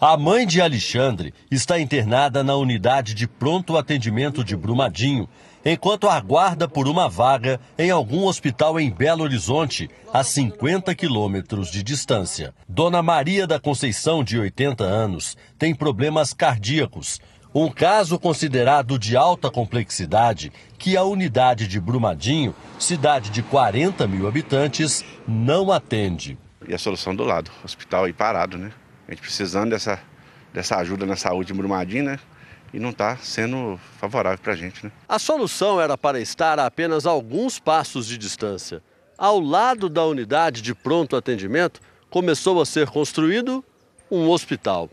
A 0.00 0.16
mãe 0.16 0.46
de 0.46 0.60
Alexandre 0.60 1.34
está 1.50 1.78
internada 1.78 2.44
na 2.44 2.54
unidade 2.54 3.14
de 3.14 3.26
pronto 3.26 3.76
atendimento 3.76 4.44
de 4.44 4.56
Brumadinho 4.56 5.28
enquanto 5.64 6.08
aguarda 6.08 6.68
por 6.68 6.88
uma 6.88 7.08
vaga 7.08 7.60
em 7.78 7.90
algum 7.90 8.24
hospital 8.24 8.78
em 8.78 8.90
Belo 8.90 9.24
Horizonte, 9.24 9.88
a 10.12 10.22
50 10.22 10.94
quilômetros 10.94 11.70
de 11.70 11.82
distância. 11.82 12.54
Dona 12.68 13.02
Maria 13.02 13.46
da 13.46 13.58
Conceição, 13.58 14.22
de 14.22 14.38
80 14.38 14.84
anos, 14.84 15.36
tem 15.58 15.74
problemas 15.74 16.32
cardíacos. 16.32 17.20
Um 17.54 17.70
caso 17.70 18.18
considerado 18.18 18.98
de 18.98 19.16
alta 19.16 19.50
complexidade 19.50 20.52
que 20.78 20.96
a 20.96 21.02
unidade 21.02 21.66
de 21.66 21.80
Brumadinho, 21.80 22.54
cidade 22.78 23.30
de 23.30 23.42
40 23.42 24.06
mil 24.06 24.28
habitantes, 24.28 25.04
não 25.26 25.72
atende. 25.72 26.38
E 26.66 26.74
a 26.74 26.78
solução 26.78 27.16
do 27.16 27.24
lado, 27.24 27.50
hospital 27.64 28.04
aí 28.04 28.12
parado, 28.12 28.58
né? 28.58 28.70
A 29.06 29.12
gente 29.12 29.22
precisando 29.22 29.70
dessa, 29.70 29.98
dessa 30.52 30.76
ajuda 30.76 31.06
na 31.06 31.16
saúde 31.16 31.52
em 31.52 31.56
Brumadinho, 31.56 32.04
né? 32.04 32.18
E 32.72 32.78
não 32.78 32.90
está 32.90 33.16
sendo 33.16 33.78
favorável 33.98 34.38
para 34.38 34.52
a 34.52 34.56
gente. 34.56 34.84
Né? 34.84 34.92
A 35.08 35.18
solução 35.18 35.80
era 35.80 35.96
para 35.96 36.20
estar 36.20 36.58
a 36.58 36.66
apenas 36.66 37.06
alguns 37.06 37.58
passos 37.58 38.06
de 38.06 38.18
distância. 38.18 38.82
Ao 39.16 39.40
lado 39.40 39.88
da 39.88 40.04
unidade 40.04 40.62
de 40.62 40.74
pronto 40.74 41.16
atendimento, 41.16 41.80
começou 42.10 42.60
a 42.60 42.66
ser 42.66 42.88
construído 42.88 43.64
um 44.10 44.28
hospital. 44.28 44.88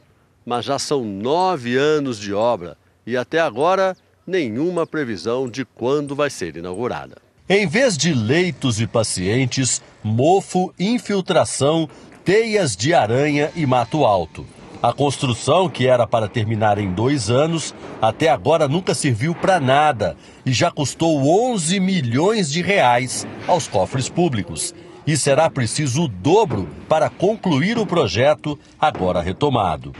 Mas 0.45 0.65
já 0.65 0.79
são 0.79 1.03
nove 1.03 1.77
anos 1.77 2.19
de 2.19 2.33
obra 2.33 2.77
e 3.05 3.15
até 3.15 3.39
agora 3.39 3.95
nenhuma 4.25 4.87
previsão 4.87 5.47
de 5.47 5.65
quando 5.65 6.15
vai 6.15 6.29
ser 6.29 6.55
inaugurada. 6.57 7.17
Em 7.47 7.67
vez 7.67 7.95
de 7.95 8.13
leitos 8.13 8.81
e 8.81 8.87
pacientes, 8.87 9.81
mofo, 10.03 10.73
infiltração, 10.79 11.87
teias 12.23 12.75
de 12.75 12.93
aranha 12.93 13.51
e 13.55 13.67
mato 13.67 14.03
alto. 14.03 14.45
A 14.81 14.93
construção, 14.93 15.69
que 15.69 15.87
era 15.87 16.05
para 16.05 16.27
terminar 16.27 16.77
em 16.77 16.91
dois 16.91 17.29
anos, 17.29 17.73
até 18.01 18.29
agora 18.29 18.67
nunca 18.67 18.93
serviu 18.93 19.33
para 19.33 19.59
nada 19.59 20.15
e 20.45 20.53
já 20.53 20.69
custou 20.69 21.51
11 21.51 21.79
milhões 21.79 22.51
de 22.51 22.61
reais 22.61 23.25
aos 23.47 23.67
cofres 23.67 24.09
públicos. 24.09 24.73
E 25.07 25.15
será 25.15 25.49
preciso 25.49 26.03
o 26.03 26.07
dobro 26.07 26.67
para 26.89 27.09
concluir 27.09 27.77
o 27.77 27.85
projeto, 27.85 28.57
agora 28.79 29.21
retomado. 29.21 29.93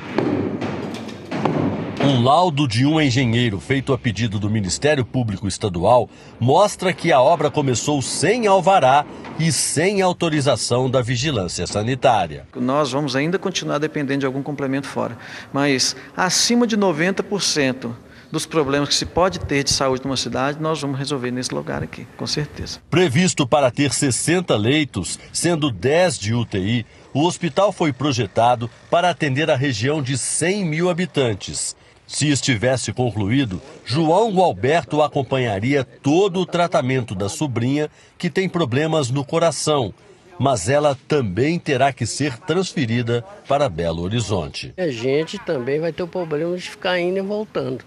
Um 2.05 2.21
laudo 2.21 2.67
de 2.67 2.85
um 2.85 3.01
engenheiro 3.01 3.59
feito 3.59 3.91
a 3.91 3.97
pedido 3.97 4.37
do 4.37 4.47
Ministério 4.47 5.03
Público 5.03 5.47
Estadual 5.47 6.07
mostra 6.39 6.93
que 6.93 7.11
a 7.11 7.19
obra 7.19 7.49
começou 7.49 7.99
sem 7.99 8.45
alvará 8.45 9.03
e 9.39 9.51
sem 9.51 10.03
autorização 10.03 10.87
da 10.87 11.01
vigilância 11.01 11.65
sanitária. 11.65 12.45
Nós 12.55 12.91
vamos 12.91 13.15
ainda 13.15 13.39
continuar 13.39 13.79
dependendo 13.79 14.19
de 14.19 14.25
algum 14.27 14.43
complemento 14.43 14.85
fora, 14.85 15.17
mas 15.51 15.95
acima 16.15 16.67
de 16.67 16.77
90% 16.77 17.91
dos 18.31 18.45
problemas 18.45 18.89
que 18.89 18.95
se 18.95 19.07
pode 19.07 19.39
ter 19.39 19.63
de 19.63 19.71
saúde 19.71 20.03
numa 20.03 20.17
cidade, 20.17 20.61
nós 20.61 20.79
vamos 20.79 20.99
resolver 20.99 21.31
nesse 21.31 21.55
lugar 21.55 21.81
aqui, 21.81 22.05
com 22.15 22.27
certeza. 22.27 22.79
Previsto 22.87 23.47
para 23.47 23.71
ter 23.71 23.91
60 23.91 24.55
leitos, 24.55 25.17
sendo 25.33 25.71
10 25.71 26.19
de 26.19 26.35
UTI, 26.35 26.85
o 27.11 27.25
hospital 27.25 27.71
foi 27.71 27.91
projetado 27.91 28.69
para 28.91 29.09
atender 29.09 29.49
a 29.49 29.55
região 29.55 30.03
de 30.03 30.19
100 30.19 30.65
mil 30.65 30.89
habitantes. 30.89 31.75
Se 32.07 32.29
estivesse 32.29 32.93
concluído, 32.93 33.61
João 33.83 34.31
Gualberto 34.31 35.01
acompanharia 35.01 35.83
todo 35.83 36.39
o 36.39 36.45
tratamento 36.45 37.15
da 37.15 37.27
sobrinha, 37.27 37.89
que 38.17 38.29
tem 38.29 38.47
problemas 38.47 39.09
no 39.09 39.25
coração, 39.25 39.93
mas 40.39 40.69
ela 40.69 40.97
também 41.07 41.57
terá 41.57 41.91
que 41.91 42.05
ser 42.05 42.37
transferida 42.37 43.23
para 43.47 43.67
Belo 43.69 44.03
Horizonte. 44.03 44.73
A 44.77 44.87
gente 44.89 45.39
também 45.39 45.79
vai 45.79 45.91
ter 45.91 46.03
o 46.03 46.07
problema 46.07 46.55
de 46.55 46.69
ficar 46.69 46.99
indo 46.99 47.17
e 47.17 47.21
voltando. 47.21 47.83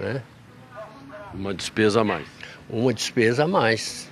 né? 0.00 0.22
Uma 1.32 1.54
despesa 1.54 2.00
a 2.00 2.04
mais. 2.04 2.26
Uma 2.68 2.92
despesa 2.92 3.44
a 3.44 3.48
mais. 3.48 4.08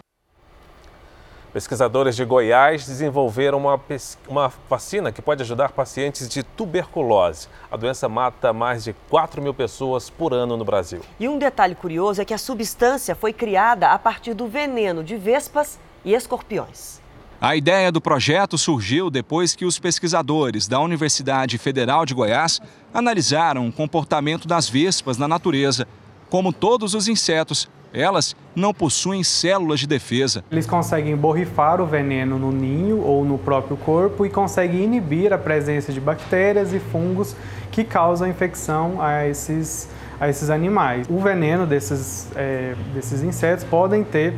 Pesquisadores 1.55 2.16
de 2.16 2.24
Goiás 2.24 2.84
desenvolveram 2.84 3.59
uma, 3.59 3.80
uma, 4.26 4.52
vacina 4.68 5.12
que 5.12 5.22
pode 5.22 5.40
ajudar 5.40 5.70
pacientes 5.70 6.28
de 6.28 6.42
tuberculose. 6.42 7.46
A 7.70 7.76
doença 7.76 8.09
mata 8.09 8.52
mais 8.52 8.82
de 8.82 8.92
4 9.09 9.40
mil 9.40 9.55
pessoas 9.55 10.11
por 10.11 10.34
ano 10.34 10.57
no 10.57 10.64
Brasil. 10.64 11.00
E 11.20 11.28
um 11.28 11.38
detalhe 11.38 11.76
curioso 11.76 12.20
é 12.20 12.24
que 12.24 12.34
a 12.34 12.38
substância 12.38 13.14
foi 13.14 13.32
criada 13.32 13.92
a 13.92 13.98
partir 14.00 14.34
do 14.34 14.48
veneno 14.48 15.05
de 15.05 15.16
vespas 15.16 15.78
e 16.05 16.12
escorpiões. 16.12 17.00
A 17.40 17.55
ideia 17.55 17.92
do 17.92 18.00
projeto 18.00 18.59
surgiu 18.59 19.09
depois 19.09 19.55
que 19.55 19.64
os 19.64 19.78
pesquisadores 19.78 20.66
da 20.66 20.80
Universidade 20.80 21.57
Federal 21.57 22.05
de 22.05 22.14
Goiás 22.14 22.61
analisaram 22.92 23.68
o 23.68 23.72
comportamento 23.72 24.48
das 24.48 24.68
vespas 24.68 25.18
na 25.18 25.28
natureza. 25.28 25.86
Como 26.28 26.52
todos 26.52 26.94
os 26.94 27.07
insetos, 27.07 27.68
elas 27.95 28.34
não 28.57 28.74
possuem 28.74 29.22
células 29.22 29.80
de 29.80 29.86
defesa. 29.86 30.45
Eles 30.51 30.66
conseguem 30.66 31.16
borrifar 31.16 31.80
o 31.80 31.86
veneno 31.86 32.38
no 32.38 32.51
ninho 32.51 33.01
ou 33.01 33.24
no 33.24 33.38
próprio 33.38 33.76
corpo 33.76 34.26
e 34.26 34.30
conseguem 34.30 34.82
inibir 34.82 35.32
a 35.32 35.38
presença 35.38 35.92
de 35.92 36.01
bactérias 36.01 36.72
e 36.74 36.80
fungos 36.80 37.36
que 37.70 37.84
causam 37.84 38.28
infecção 38.28 39.01
a 39.01 39.26
esses, 39.26 39.88
a 40.20 40.28
esses 40.28 40.51
animais. 40.51 41.07
O 41.09 41.18
veneno 41.20 41.66
desses, 41.66 42.28
é, 42.34 42.74
desses 42.92 43.22
insetos 43.22 43.64
podem 43.64 44.03
ter 44.03 44.34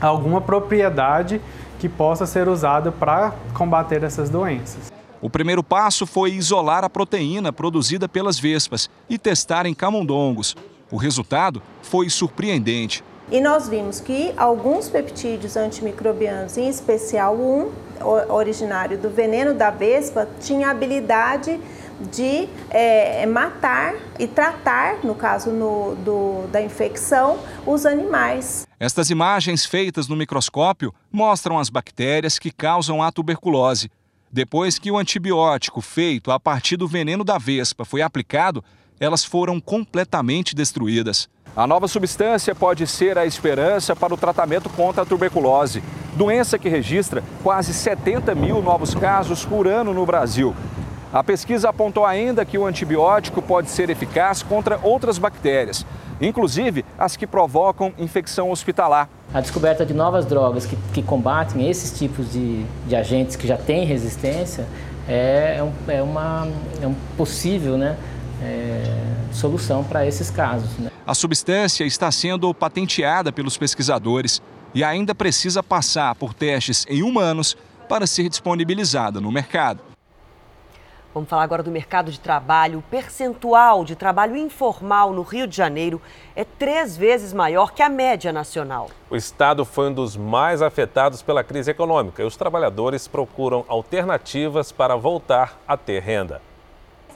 alguma 0.00 0.40
propriedade 0.40 1.40
que 1.78 1.88
possa 1.88 2.26
ser 2.26 2.48
usada 2.48 2.90
para 2.90 3.32
combater 3.54 4.02
essas 4.02 4.28
doenças. 4.28 4.92
O 5.20 5.28
primeiro 5.28 5.64
passo 5.64 6.06
foi 6.06 6.32
isolar 6.32 6.84
a 6.84 6.90
proteína 6.90 7.52
produzida 7.52 8.08
pelas 8.08 8.38
vespas 8.38 8.88
e 9.08 9.18
testar 9.18 9.66
em 9.66 9.74
camundongos. 9.74 10.54
O 10.90 10.96
resultado 10.96 11.62
foi 11.82 12.08
surpreendente. 12.08 13.04
E 13.30 13.40
nós 13.40 13.68
vimos 13.68 14.00
que 14.00 14.32
alguns 14.36 14.88
peptídeos 14.88 15.56
antimicrobianos, 15.56 16.56
em 16.56 16.68
especial 16.68 17.34
um 17.36 17.70
originário 18.30 18.96
do 18.96 19.10
veneno 19.10 19.52
da 19.52 19.70
vespa, 19.70 20.26
tinha 20.40 20.70
habilidade 20.70 21.60
de 22.12 22.48
é, 22.70 23.26
matar 23.26 23.94
e 24.18 24.26
tratar, 24.26 25.04
no 25.04 25.14
caso 25.14 25.50
no, 25.50 25.96
do, 25.96 26.46
da 26.46 26.62
infecção, 26.62 27.38
os 27.66 27.84
animais. 27.84 28.66
Estas 28.78 29.10
imagens 29.10 29.66
feitas 29.66 30.06
no 30.06 30.16
microscópio 30.16 30.94
mostram 31.10 31.58
as 31.58 31.68
bactérias 31.68 32.38
que 32.38 32.52
causam 32.52 33.02
a 33.02 33.10
tuberculose. 33.10 33.90
Depois 34.30 34.78
que 34.78 34.90
o 34.90 34.98
antibiótico 34.98 35.80
feito 35.80 36.30
a 36.30 36.38
partir 36.38 36.76
do 36.76 36.86
veneno 36.86 37.24
da 37.24 37.38
vespa 37.38 37.84
foi 37.84 38.00
aplicado, 38.00 38.62
elas 39.00 39.24
foram 39.24 39.60
completamente 39.60 40.54
destruídas. 40.54 41.28
A 41.56 41.66
nova 41.66 41.88
substância 41.88 42.54
pode 42.54 42.86
ser 42.86 43.18
a 43.18 43.26
esperança 43.26 43.96
para 43.96 44.14
o 44.14 44.16
tratamento 44.16 44.68
contra 44.70 45.02
a 45.02 45.06
tuberculose, 45.06 45.82
doença 46.14 46.58
que 46.58 46.68
registra 46.68 47.22
quase 47.42 47.74
70 47.74 48.34
mil 48.34 48.62
novos 48.62 48.94
casos 48.94 49.44
por 49.44 49.66
ano 49.66 49.92
no 49.92 50.06
Brasil. 50.06 50.54
A 51.12 51.24
pesquisa 51.24 51.70
apontou 51.70 52.04
ainda 52.04 52.44
que 52.44 52.58
o 52.58 52.66
antibiótico 52.66 53.40
pode 53.40 53.70
ser 53.70 53.88
eficaz 53.88 54.42
contra 54.42 54.78
outras 54.82 55.16
bactérias, 55.16 55.86
inclusive 56.20 56.84
as 56.98 57.16
que 57.16 57.26
provocam 57.26 57.92
infecção 57.98 58.50
hospitalar. 58.50 59.08
A 59.32 59.40
descoberta 59.40 59.86
de 59.86 59.94
novas 59.94 60.26
drogas 60.26 60.66
que, 60.66 60.76
que 60.92 61.02
combatem 61.02 61.68
esses 61.68 61.98
tipos 61.98 62.30
de, 62.30 62.62
de 62.86 62.94
agentes 62.94 63.36
que 63.36 63.46
já 63.46 63.56
têm 63.56 63.86
resistência 63.86 64.66
é, 65.08 65.56
é, 65.58 65.62
um, 65.62 65.72
é 65.88 66.02
uma 66.02 66.46
é 66.82 66.86
um 66.86 66.94
possível 67.16 67.78
né, 67.78 67.96
é, 68.42 68.84
solução 69.32 69.84
para 69.84 70.06
esses 70.06 70.30
casos. 70.30 70.78
Né? 70.78 70.90
A 71.06 71.14
substância 71.14 71.84
está 71.84 72.10
sendo 72.10 72.52
patenteada 72.54 73.32
pelos 73.32 73.56
pesquisadores 73.56 74.42
e 74.74 74.84
ainda 74.84 75.14
precisa 75.14 75.62
passar 75.62 76.14
por 76.14 76.34
testes 76.34 76.84
em 76.88 77.02
humanos 77.02 77.56
para 77.88 78.06
ser 78.06 78.28
disponibilizada 78.28 79.20
no 79.20 79.32
mercado. 79.32 79.80
Vamos 81.14 81.30
falar 81.30 81.42
agora 81.42 81.62
do 81.62 81.70
mercado 81.70 82.12
de 82.12 82.20
trabalho. 82.20 82.78
O 82.80 82.82
percentual 82.82 83.84
de 83.84 83.96
trabalho 83.96 84.36
informal 84.36 85.12
no 85.12 85.22
Rio 85.22 85.46
de 85.46 85.56
Janeiro 85.56 86.00
é 86.36 86.44
três 86.44 86.96
vezes 86.96 87.32
maior 87.32 87.72
que 87.72 87.82
a 87.82 87.88
média 87.88 88.30
nacional. 88.30 88.90
O 89.10 89.16
estado 89.16 89.64
foi 89.64 89.88
um 89.88 89.94
dos 89.94 90.16
mais 90.16 90.60
afetados 90.60 91.22
pela 91.22 91.42
crise 91.42 91.70
econômica 91.70 92.22
e 92.22 92.26
os 92.26 92.36
trabalhadores 92.36 93.08
procuram 93.08 93.64
alternativas 93.66 94.70
para 94.70 94.94
voltar 94.96 95.58
a 95.66 95.76
ter 95.76 96.02
renda. 96.02 96.42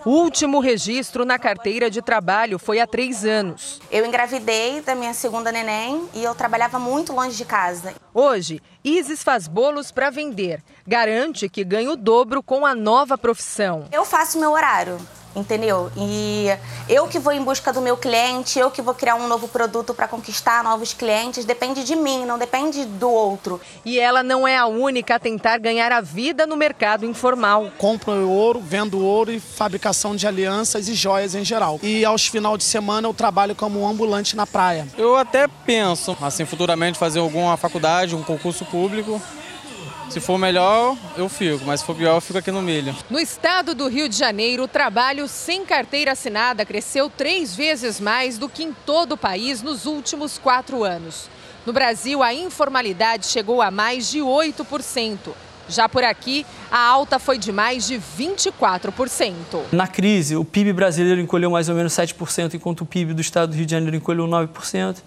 O 0.05 0.11
último 0.11 0.59
registro 0.59 1.24
na 1.24 1.38
carteira 1.38 1.88
de 1.88 2.03
trabalho 2.03 2.59
foi 2.59 2.80
há 2.80 2.86
três 2.88 3.24
anos. 3.24 3.80
Eu 3.88 4.05
engravidei 4.05 4.80
da 4.80 4.96
minha 4.96 5.14
segunda 5.14 5.53
neném 5.53 6.09
e 6.12 6.24
eu 6.24 6.34
trabalhava 6.34 6.76
muito 6.76 7.12
longe 7.12 7.36
de 7.36 7.44
casa. 7.44 7.94
Hoje, 8.12 8.61
Isis 8.82 9.22
faz 9.22 9.46
bolos 9.46 9.92
para 9.92 10.11
vender. 10.11 10.61
Garante 10.84 11.48
que 11.48 11.62
ganha 11.62 11.92
o 11.92 11.96
dobro 11.96 12.42
com 12.42 12.66
a 12.66 12.74
nova 12.74 13.16
profissão. 13.16 13.86
Eu 13.92 14.05
faço 14.05 14.40
meu 14.40 14.50
horário 14.50 14.98
entendeu? 15.35 15.91
E 15.97 16.49
eu 16.89 17.07
que 17.07 17.18
vou 17.18 17.33
em 17.33 17.43
busca 17.43 17.72
do 17.72 17.80
meu 17.80 17.97
cliente, 17.97 18.59
eu 18.59 18.70
que 18.70 18.83
vou 18.83 18.95
criar 18.95 19.14
um 19.14 19.28
novo 19.28 19.49
produto 19.49 19.95
para 19.95 20.09
conquistar 20.09 20.62
novos 20.62 20.93
clientes, 20.93 21.45
depende 21.45 21.85
de 21.85 21.97
mim, 21.97 22.24
não 22.24 22.39
depende 22.39 22.85
do 22.85 23.11
outro. 23.11 23.61
E 23.85 23.99
ela 23.99 24.22
não 24.22 24.47
é 24.47 24.57
a 24.57 24.66
única 24.66 25.16
a 25.16 25.18
tentar 25.18 25.59
ganhar 25.59 25.93
a 25.93 26.01
vida 26.01 26.47
no 26.47 26.57
mercado 26.57 27.05
informal. 27.05 27.70
Compro 27.78 28.28
ouro, 28.28 28.61
vendo 28.61 28.99
ouro 29.01 29.33
e 29.33 29.41
fabricação 29.41 30.14
de 30.14 30.26
alianças 30.26 30.89
e 30.89 30.95
joias 30.95 31.35
em 31.35 31.45
geral. 31.45 31.78
E 31.83 32.05
aos 32.05 32.26
final 32.26 32.57
de 32.57 32.64
semana 32.64 33.09
eu 33.09 33.14
trabalho 33.14 33.55
como 33.55 33.80
um 33.80 33.89
ambulante 33.89 34.37
na 34.37 34.47
praia. 34.47 34.87
Eu 34.97 35.16
até 35.16 35.49
penso, 35.49 36.16
assim, 36.20 36.45
futuramente 36.45 36.99
fazer 36.99 37.20
alguma 37.20 37.57
faculdade, 37.57 38.14
um 38.14 38.22
concurso 38.22 38.64
público 38.64 39.20
se 40.13 40.21
for 40.21 40.37
melhor, 40.37 40.95
eu 41.17 41.27
fico, 41.27 41.65
mas 41.65 41.81
se 41.81 41.87
for 41.87 41.97
pior, 41.97 42.17
eu 42.17 42.21
fico 42.21 42.39
aqui 42.39 42.51
no 42.51 42.61
milho. 42.61 42.95
No 43.09 43.19
estado 43.19 43.75
do 43.75 43.89
Rio 43.89 44.11
de 44.11 44.17
Janeiro, 44.17 44.65
o 44.65 44.69
trabalho 44.69 45.27
sem 45.27 45.65
carteira 45.65 46.13
assinada 46.13 46.67
cresceu 46.67 47.09
três 47.09 47.57
vezes 47.57 47.99
mais 47.99 48.37
do 48.37 48.47
que 48.47 48.63
em 48.63 48.75
todo 48.85 49.13
o 49.13 49.17
país 49.17 49.63
nos 49.63 49.87
últimos 49.87 50.37
quatro 50.37 50.85
anos. 50.85 51.31
No 51.65 51.73
Brasil, 51.73 52.23
a 52.23 52.35
informalidade 52.35 53.27
chegou 53.27 53.63
a 53.63 53.71
mais 53.71 54.11
de 54.11 54.19
8%. 54.19 55.17
Já 55.67 55.89
por 55.89 56.05
aqui, 56.05 56.45
a 56.71 56.79
alta 56.79 57.19
foi 57.19 57.39
de 57.39 57.51
mais 57.51 57.87
de 57.87 57.99
24%. 57.99 59.33
Na 59.73 59.87
crise, 59.87 60.37
o 60.37 60.45
PIB 60.45 60.75
brasileiro 60.75 61.23
encolheu 61.23 61.51
mais 61.51 61.71
ou 61.71 61.75
menos 61.75 61.95
7%, 61.95 62.53
enquanto 62.53 62.83
o 62.83 62.87
PIB 62.87 63.15
do 63.15 63.23
estado 63.23 63.53
do 63.53 63.57
Rio 63.57 63.65
de 63.65 63.73
Janeiro 63.73 63.97
encolheu 63.97 64.27
9%. 64.27 64.99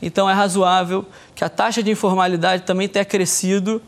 Então, 0.00 0.28
é 0.28 0.32
razoável 0.32 1.06
que 1.32 1.44
a 1.44 1.48
taxa 1.48 1.80
de 1.80 1.92
informalidade 1.92 2.64
também 2.64 2.88
tenha 2.88 3.04
crescido 3.04 3.80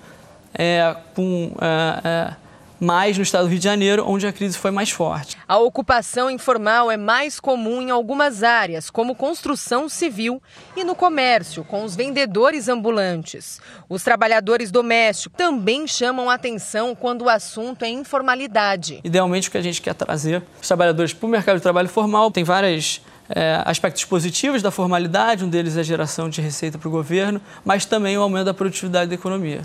é, 0.55 0.97
com 1.15 1.53
é, 1.61 2.01
é, 2.05 2.35
mais 2.81 3.17
no 3.17 3.23
estado 3.23 3.45
do 3.45 3.51
Rio 3.51 3.59
de 3.59 3.65
Janeiro, 3.65 4.05
onde 4.07 4.27
a 4.27 4.33
crise 4.33 4.59
foi 4.59 4.71
mais 4.71 4.91
forte. 4.91 5.37
A 5.47 5.59
ocupação 5.59 6.31
informal 6.31 6.91
é 6.91 6.97
mais 6.97 7.41
comum 7.41 7.81
em 7.81 7.91
algumas 7.91 8.43
áreas, 8.43 8.91
como 8.91 9.15
construção 9.15 9.89
civil 9.89 10.43
e 10.77 10.85
no 10.85 10.95
comércio, 10.95 11.65
com 11.65 11.85
os 11.85 11.97
vendedores 11.97 12.69
ambulantes. 12.69 13.61
Os 13.89 14.03
trabalhadores 14.03 14.71
domésticos 14.71 15.37
também 15.37 15.87
chamam 15.87 16.29
atenção 16.29 16.95
quando 16.95 17.23
o 17.23 17.29
assunto 17.29 17.85
é 17.85 17.89
informalidade. 17.89 19.01
Idealmente, 19.05 19.49
o 19.49 19.51
que 19.51 19.59
a 19.59 19.63
gente 19.63 19.81
quer 19.81 19.95
trazer 19.95 20.43
os 20.61 20.67
trabalhadores 20.67 21.13
para 21.13 21.27
o 21.27 21.31
mercado 21.31 21.57
de 21.57 21.63
trabalho 21.63 21.89
formal 21.89 22.31
tem 22.31 22.45
várias 22.45 23.01
é, 23.29 23.63
aspectos 23.65 24.05
positivos 24.05 24.61
da 24.61 24.71
formalidade, 24.71 25.45
um 25.45 25.49
deles 25.49 25.77
é 25.77 25.81
a 25.81 25.83
geração 25.83 26.29
de 26.29 26.41
receita 26.41 26.79
para 26.79 26.89
o 26.89 26.91
governo, 26.91 27.41
mas 27.65 27.87
também 27.87 28.19
o 28.19 28.23
aumento 28.23 28.45
da 28.45 28.55
produtividade 28.55 29.09
da 29.09 29.15
economia. 29.15 29.63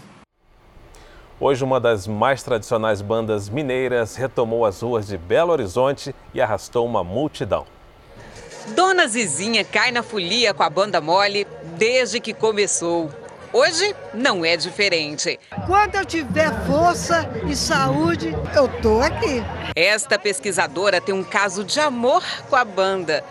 Hoje, 1.42 1.64
uma 1.64 1.80
das 1.80 2.06
mais 2.06 2.44
tradicionais 2.44 3.02
bandas 3.02 3.48
mineiras 3.48 4.18
retomou 4.18 4.66
as 4.66 4.82
ruas 4.82 5.08
de 5.08 5.18
Belo 5.18 5.54
Horizonte 5.54 6.14
e 6.34 6.42
arrastou 6.42 6.86
uma 6.86 7.02
multidão. 7.02 7.66
Dona 8.76 9.08
Zizinha 9.08 9.64
cai 9.64 9.90
na 9.90 10.04
folia 10.04 10.54
com 10.54 10.64
a 10.64 10.70
banda 10.70 11.00
mole 11.00 11.48
desde 11.78 12.20
que 12.20 12.34
começou. 12.34 13.10
Hoje 13.54 13.96
não 14.14 14.44
é 14.44 14.58
diferente. 14.58 15.40
Quando 15.66 15.96
eu 15.96 16.06
tiver 16.06 16.52
força 16.66 17.30
e 17.50 17.56
saúde, 17.56 18.36
eu 18.54 18.68
tô 18.82 19.00
aqui. 19.00 19.42
Esta 19.74 20.20
pesquisadora 20.20 21.00
tem 21.00 21.16
um 21.16 21.24
caso 21.24 21.64
de 21.64 21.80
amor 21.80 22.22
com 22.50 22.58
a 22.58 22.66
banda. 22.66 23.24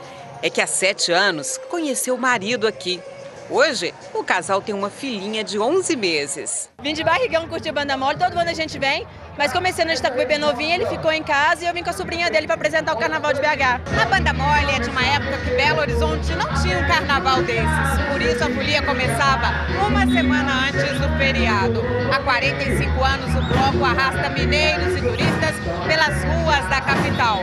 É 0.42 0.48
que 0.48 0.62
há 0.62 0.66
sete 0.66 1.12
anos 1.12 1.58
conheceu 1.68 2.14
o 2.14 2.18
marido 2.18 2.66
aqui 2.66 3.02
Hoje, 3.50 3.94
o 4.12 4.22
casal 4.22 4.60
tem 4.60 4.74
uma 4.74 4.90
filhinha 4.90 5.42
de 5.42 5.58
11 5.58 5.96
meses. 5.96 6.68
Vim 6.82 6.92
de 6.92 7.02
barrigão 7.02 7.48
curtir 7.48 7.72
banda 7.72 7.96
mole, 7.96 8.18
todo 8.18 8.38
ano 8.38 8.50
a 8.50 8.52
gente 8.52 8.78
vem. 8.78 9.06
Mas 9.38 9.52
comecei 9.54 9.86
a 9.86 9.92
estar 9.94 10.10
com 10.10 10.16
o 10.16 10.18
bebê 10.18 10.36
novinho, 10.36 10.74
ele 10.74 10.86
ficou 10.86 11.10
em 11.10 11.22
casa 11.22 11.64
e 11.64 11.66
eu 11.66 11.72
vim 11.72 11.82
com 11.82 11.88
a 11.88 11.94
sobrinha 11.94 12.30
dele 12.30 12.46
para 12.46 12.56
apresentar 12.56 12.92
o 12.92 12.98
Carnaval 12.98 13.32
de 13.32 13.40
BH. 13.40 13.80
A 14.02 14.04
Banda 14.04 14.34
Mole 14.34 14.70
é 14.76 14.80
de 14.80 14.90
uma 14.90 15.02
época 15.02 15.38
que 15.38 15.50
Belo 15.56 15.80
Horizonte 15.80 16.34
não 16.34 16.52
tinha 16.60 16.78
um 16.78 16.86
carnaval 16.86 17.42
desses. 17.42 18.06
Por 18.12 18.20
isso 18.20 18.44
a 18.44 18.50
folia 18.50 18.82
começava 18.82 19.46
uma 19.86 20.06
semana 20.06 20.66
antes 20.66 21.00
do 21.00 21.08
feriado. 21.16 21.82
Há 22.12 22.18
45 22.18 23.02
anos 23.02 23.34
o 23.34 23.42
bloco 23.46 23.84
arrasta 23.84 24.28
mineiros 24.28 24.98
e 24.98 25.00
turistas 25.00 25.54
pelas 25.86 26.22
ruas 26.24 26.68
da 26.68 26.82
capital. 26.82 27.38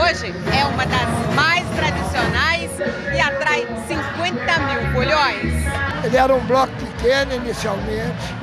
Hoje 0.00 0.32
é 0.56 0.64
uma 0.66 0.86
das 0.86 1.34
mais 1.34 1.66
tradicionais 1.70 2.70
atrai 3.54 3.66
50 3.86 4.58
mil 4.58 4.92
folhões. 4.92 6.04
Ele 6.04 6.16
era 6.16 6.34
um 6.34 6.40
bloco 6.40 6.72
pequeno 6.74 7.34
inicialmente, 7.34 8.34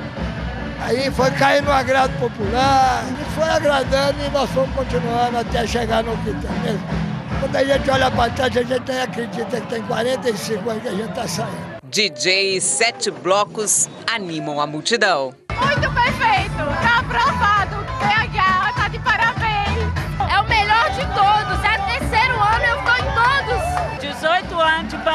aí 0.79 1.11
foi 1.11 1.29
caindo 1.31 1.65
no 1.65 1.71
agrado 1.71 2.17
popular, 2.19 3.03
e 3.19 3.35
foi 3.35 3.49
agradando 3.49 4.17
e 4.25 4.29
nós 4.29 4.49
fomos 4.51 4.73
continuando 4.75 5.37
até 5.37 5.67
chegar 5.67 6.03
no 6.03 6.15
que 6.17 6.31
tem 6.33 6.59
mesmo. 6.63 6.87
Quando 7.39 7.55
a 7.55 7.63
gente 7.63 7.89
olha 7.89 8.11
para 8.11 8.31
trás, 8.31 8.55
a 8.55 8.63
gente 8.63 8.83
nem 8.87 9.01
acredita 9.01 9.61
que 9.61 9.67
tem 9.67 9.81
45 9.83 10.69
anos 10.69 10.83
que 10.83 10.87
a 10.89 10.91
gente 10.91 11.09
está 11.09 11.27
saindo. 11.27 11.81
DJs 11.83 12.63
sete 12.63 13.11
blocos 13.11 13.89
animam 14.11 14.61
a 14.61 14.67
multidão. 14.67 15.33
Muito 15.51 15.91
perfeito, 15.91 16.55
tá 16.81 16.99
aprovado. 16.99 17.60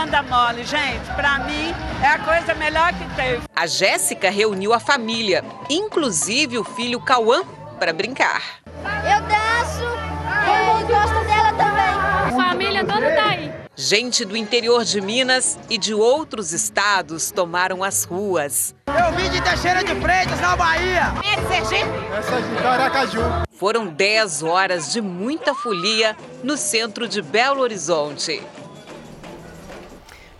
Banda 0.07 0.22
mole, 0.22 0.64
gente, 0.64 1.04
pra 1.16 1.40
mim 1.40 1.74
é 2.00 2.07
a 2.07 2.18
coisa 2.18 2.54
melhor 2.54 2.92
que 2.92 3.16
teve. 3.16 3.42
A 3.54 3.66
Jéssica 3.66 4.30
reuniu 4.30 4.72
a 4.72 4.78
família, 4.78 5.44
inclusive 5.68 6.59
o 6.59 6.64
filho 6.64 7.00
Cauã, 7.00 7.42
para 7.78 7.92
brincar. 7.92 8.42
Eu 8.64 9.20
danço, 9.22 9.82
eu 9.82 10.86
gosto 10.86 11.26
dela 11.26 11.52
também. 11.52 12.38
A 12.38 12.48
família 12.48 12.84
toda 12.84 13.14
tá 13.14 13.30
aí. 13.30 13.52
Gente 13.74 14.24
do 14.24 14.36
interior 14.36 14.84
de 14.84 15.00
Minas 15.00 15.59
e 15.68 15.76
de 15.76 15.92
outros 15.92 16.52
estados 16.52 17.30
tomaram 17.30 17.82
as 17.82 18.04
ruas. 18.04 18.74
Eu 18.86 19.12
vim 19.12 19.28
de 19.28 19.42
Teixeira 19.42 19.84
de 19.84 19.94
Freitas, 20.00 20.40
na 20.40 20.57
Bahia. 20.57 21.12
É 21.24 21.40
de 21.40 21.48
Sergipe? 21.48 21.90
Essa 22.16 22.40
de 22.40 22.62
Caracaju. 22.62 23.20
Foram 23.59 23.86
10 23.86 24.42
horas 24.42 24.92
de 24.92 25.00
muita 25.00 25.52
folia 25.52 26.16
no 26.42 26.57
centro 26.57 27.07
de 27.07 27.20
Belo 27.20 27.61
Horizonte. 27.61 28.42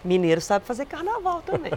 Mineiro 0.07 0.41
sabe 0.41 0.65
fazer 0.65 0.87
carnaval 0.87 1.43
também. 1.43 1.73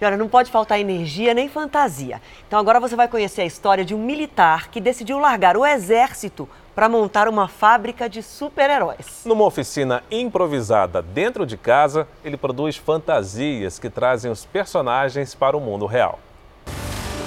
E 0.00 0.04
olha, 0.04 0.16
não 0.16 0.28
pode 0.28 0.50
faltar 0.50 0.80
energia 0.80 1.34
nem 1.34 1.48
fantasia. 1.48 2.20
Então 2.46 2.58
agora 2.58 2.80
você 2.80 2.96
vai 2.96 3.08
conhecer 3.08 3.42
a 3.42 3.46
história 3.46 3.84
de 3.84 3.94
um 3.94 3.98
militar 3.98 4.68
que 4.68 4.80
decidiu 4.80 5.18
largar 5.18 5.56
o 5.56 5.66
exército 5.66 6.48
para 6.74 6.88
montar 6.88 7.28
uma 7.28 7.48
fábrica 7.48 8.08
de 8.08 8.22
super-heróis. 8.22 9.22
Numa 9.24 9.44
oficina 9.44 10.02
improvisada 10.10 11.02
dentro 11.02 11.44
de 11.44 11.56
casa, 11.56 12.08
ele 12.24 12.36
produz 12.36 12.76
fantasias 12.76 13.78
que 13.78 13.90
trazem 13.90 14.30
os 14.30 14.44
personagens 14.44 15.34
para 15.34 15.56
o 15.56 15.60
mundo 15.60 15.86
real. 15.86 16.18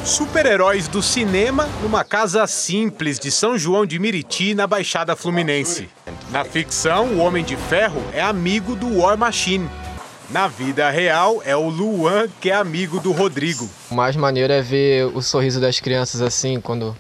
Super-heróis 0.03 0.88
do 0.88 1.01
cinema 1.01 1.68
numa 1.82 2.03
casa 2.03 2.45
simples 2.45 3.18
de 3.18 3.32
São 3.32 3.58
João 3.58 3.88
de 3.88 3.97
Miriti, 3.97 4.53
na 4.53 4.68
Baixada 4.68 5.16
Fluminense. 5.16 5.89
Na 6.30 6.43
ficção, 6.43 7.08
o 7.08 7.18
Homem 7.18 7.43
de 7.43 7.56
Ferro 7.56 8.03
é 8.14 8.22
amigo 8.22 8.76
do 8.76 8.99
War 8.99 9.18
Machine. 9.18 9.68
Na 10.30 10.47
vida 10.47 10.89
real, 10.89 11.41
é 11.45 11.55
o 11.55 11.69
Luan 11.69 12.28
que 12.41 12.49
é 12.49 12.55
amigo 12.55 12.99
do 12.99 13.11
Rodrigo. 13.11 13.69
O 13.91 13.95
mais 13.95 14.15
maneiro 14.15 14.51
é 14.51 14.61
ver 14.61 15.05
o 15.05 15.21
sorriso 15.21 15.61
das 15.61 15.80
crianças 15.80 16.19
assim, 16.21 16.59
quando 16.59 16.97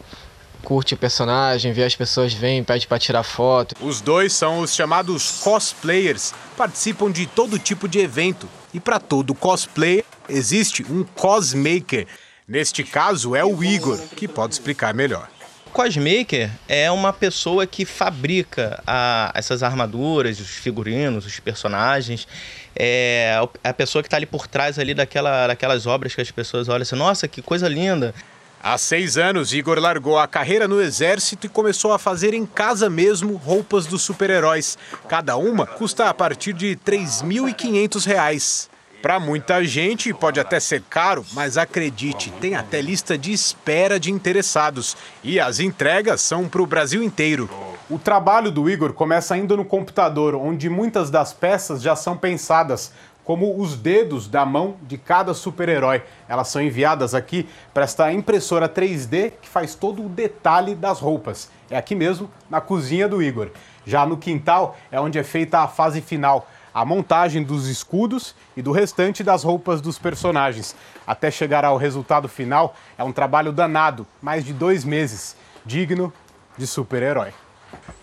curte 0.63 0.93
o 0.93 0.97
personagem, 0.97 1.73
vê 1.73 1.83
as 1.83 1.95
pessoas 1.95 2.33
vêm, 2.33 2.63
pede 2.63 2.87
para 2.87 2.99
tirar 2.99 3.23
foto. 3.23 3.75
Os 3.81 3.99
dois 3.99 4.33
são 4.33 4.59
os 4.59 4.73
chamados 4.73 5.39
cosplayers, 5.43 6.33
participam 6.55 7.11
de 7.11 7.25
todo 7.25 7.57
tipo 7.57 7.87
de 7.87 7.99
evento. 7.99 8.47
E 8.73 8.79
para 8.79 8.99
todo 8.99 9.33
cosplayer 9.33 10.03
existe 10.29 10.85
um 10.89 11.03
cosmaker. 11.03 12.07
Neste 12.47 12.83
caso 12.83 13.35
é 13.35 13.43
o 13.43 13.63
Igor, 13.63 13.97
que 14.15 14.27
pode 14.27 14.53
explicar 14.53 14.93
melhor. 14.93 15.27
Cosmaker 15.75 16.49
é 16.69 16.89
uma 16.89 17.11
pessoa 17.11 17.67
que 17.67 17.83
fabrica 17.83 18.81
a, 18.87 19.29
essas 19.35 19.61
armaduras, 19.61 20.39
os 20.39 20.47
figurinos, 20.51 21.25
os 21.25 21.37
personagens. 21.41 22.25
É 22.73 23.37
a 23.61 23.73
pessoa 23.73 24.01
que 24.01 24.07
está 24.07 24.15
ali 24.15 24.25
por 24.25 24.47
trás 24.47 24.79
ali 24.79 24.93
daquela, 24.93 25.47
daquelas 25.47 25.85
obras 25.85 26.15
que 26.15 26.21
as 26.21 26.31
pessoas 26.31 26.69
olham 26.69 26.83
assim, 26.83 26.95
nossa, 26.95 27.27
que 27.27 27.41
coisa 27.41 27.67
linda. 27.67 28.15
Há 28.63 28.77
seis 28.77 29.17
anos, 29.17 29.51
Igor 29.51 29.77
largou 29.77 30.17
a 30.17 30.25
carreira 30.29 30.65
no 30.65 30.81
exército 30.81 31.45
e 31.45 31.49
começou 31.49 31.91
a 31.91 31.99
fazer 31.99 32.33
em 32.33 32.45
casa 32.45 32.89
mesmo 32.89 33.35
roupas 33.35 33.85
dos 33.85 34.01
super-heróis. 34.01 34.77
Cada 35.09 35.35
uma 35.35 35.67
custa 35.67 36.07
a 36.07 36.13
partir 36.13 36.53
de 36.53 36.69
R$ 36.69 36.79
3.500. 36.85 38.69
Para 39.05 39.19
muita 39.19 39.63
gente 39.63 40.11
pode 40.15 40.39
até 40.39 40.59
ser 40.59 40.81
caro, 40.89 41.23
mas 41.33 41.59
acredite, 41.59 42.31
tem 42.41 42.55
até 42.55 42.81
lista 42.81 43.15
de 43.15 43.31
espera 43.31 43.99
de 43.99 44.11
interessados. 44.11 44.97
E 45.23 45.39
as 45.39 45.59
entregas 45.59 46.21
são 46.21 46.49
para 46.49 46.63
o 46.63 46.65
Brasil 46.65 47.03
inteiro. 47.03 47.47
O 47.87 47.99
trabalho 47.99 48.49
do 48.49 48.67
Igor 48.67 48.93
começa 48.93 49.35
ainda 49.35 49.55
no 49.55 49.63
computador, 49.63 50.33
onde 50.33 50.71
muitas 50.71 51.11
das 51.11 51.31
peças 51.31 51.83
já 51.83 51.95
são 51.95 52.17
pensadas, 52.17 52.91
como 53.23 53.61
os 53.61 53.75
dedos 53.75 54.27
da 54.27 54.43
mão 54.43 54.75
de 54.81 54.97
cada 54.97 55.35
super-herói. 55.35 56.01
Elas 56.27 56.47
são 56.47 56.59
enviadas 56.59 57.13
aqui 57.13 57.47
para 57.75 57.83
esta 57.83 58.11
impressora 58.11 58.67
3D 58.67 59.33
que 59.39 59.47
faz 59.47 59.75
todo 59.75 60.03
o 60.03 60.09
detalhe 60.09 60.73
das 60.73 60.99
roupas. 60.99 61.51
É 61.69 61.77
aqui 61.77 61.93
mesmo, 61.93 62.27
na 62.49 62.59
cozinha 62.59 63.07
do 63.07 63.21
Igor. 63.21 63.51
Já 63.85 64.03
no 64.03 64.17
quintal 64.17 64.75
é 64.91 64.99
onde 64.99 65.19
é 65.19 65.23
feita 65.23 65.59
a 65.59 65.67
fase 65.67 66.01
final 66.01 66.47
a 66.75 66.83
montagem 66.83 67.41
dos 67.41 67.69
escudos 67.69 68.35
e 68.57 68.61
do 68.61 68.73
restante 68.73 69.23
das 69.23 69.45
roupas 69.45 69.79
dos 69.79 69.97
personagens. 69.97 70.75
Até 71.07 71.31
chegar 71.31 71.63
ao 71.63 71.77
resultado 71.77 72.27
final, 72.27 72.75
é 72.97 73.03
um 73.03 73.13
trabalho 73.13 73.53
danado, 73.53 74.05
mais 74.21 74.43
de 74.43 74.51
dois 74.51 74.83
meses, 74.83 75.37
digno 75.65 76.11
de 76.57 76.67
super-herói. 76.67 77.33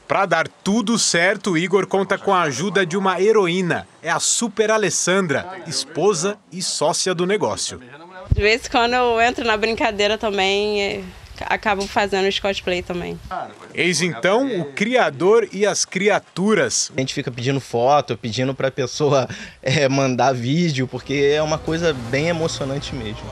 Para 0.08 0.24
dar 0.24 0.48
tudo 0.48 0.98
certo, 0.98 1.56
Igor 1.56 1.86
conta 1.86 2.16
com 2.16 2.32
a 2.32 2.42
ajuda 2.42 2.86
de 2.86 2.96
uma 2.96 3.20
heroína. 3.20 3.86
É 4.02 4.10
a 4.10 4.18
Super 4.18 4.70
Alessandra, 4.70 5.62
esposa 5.66 6.38
e 6.50 6.62
sócia 6.62 7.14
do 7.14 7.26
negócio. 7.26 7.78
De 8.30 8.40
vez 8.40 8.66
em 8.66 8.70
quando 8.70 8.94
eu 8.94 9.20
entro 9.20 9.44
na 9.44 9.56
brincadeira 9.56 10.16
também 10.16 11.04
acabo 11.48 11.86
fazendo 11.86 12.28
os 12.28 12.38
cosplay 12.38 12.82
também. 12.82 13.18
Eis 13.74 14.02
então 14.02 14.60
o 14.60 14.72
criador 14.72 15.48
e 15.52 15.66
as 15.66 15.84
criaturas. 15.84 16.90
A 16.96 17.00
gente 17.00 17.14
fica 17.14 17.30
pedindo 17.30 17.60
foto, 17.60 18.16
pedindo 18.16 18.54
para 18.54 18.68
a 18.68 18.72
pessoa 18.72 19.28
é, 19.62 19.88
mandar 19.88 20.32
vídeo, 20.32 20.86
porque 20.86 21.32
é 21.34 21.42
uma 21.42 21.58
coisa 21.58 21.92
bem 21.92 22.28
emocionante 22.28 22.94
mesmo. 22.94 23.22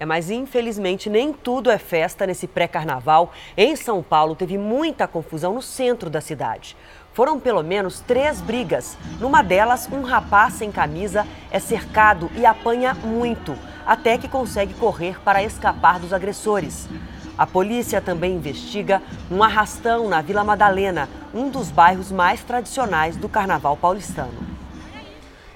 É, 0.00 0.06
mas 0.06 0.30
infelizmente 0.30 1.10
nem 1.10 1.30
tudo 1.30 1.70
é 1.70 1.76
festa 1.76 2.26
nesse 2.26 2.46
pré-carnaval. 2.46 3.34
Em 3.54 3.76
São 3.76 4.02
Paulo 4.02 4.34
teve 4.34 4.56
muita 4.56 5.06
confusão 5.06 5.52
no 5.52 5.60
centro 5.60 6.08
da 6.08 6.22
cidade. 6.22 6.74
Foram 7.12 7.40
pelo 7.40 7.62
menos 7.62 8.00
três 8.00 8.40
brigas. 8.40 8.96
Numa 9.18 9.42
delas, 9.42 9.88
um 9.90 10.02
rapaz 10.02 10.54
sem 10.54 10.70
camisa 10.70 11.26
é 11.50 11.58
cercado 11.58 12.30
e 12.36 12.46
apanha 12.46 12.94
muito, 12.94 13.56
até 13.84 14.16
que 14.16 14.28
consegue 14.28 14.74
correr 14.74 15.20
para 15.24 15.42
escapar 15.42 15.98
dos 15.98 16.12
agressores. 16.12 16.88
A 17.36 17.46
polícia 17.46 18.00
também 18.00 18.34
investiga 18.34 19.02
um 19.30 19.42
arrastão 19.42 20.08
na 20.08 20.20
Vila 20.20 20.44
Madalena, 20.44 21.08
um 21.34 21.48
dos 21.48 21.70
bairros 21.70 22.12
mais 22.12 22.44
tradicionais 22.44 23.16
do 23.16 23.28
carnaval 23.28 23.76
paulistano. 23.76 24.34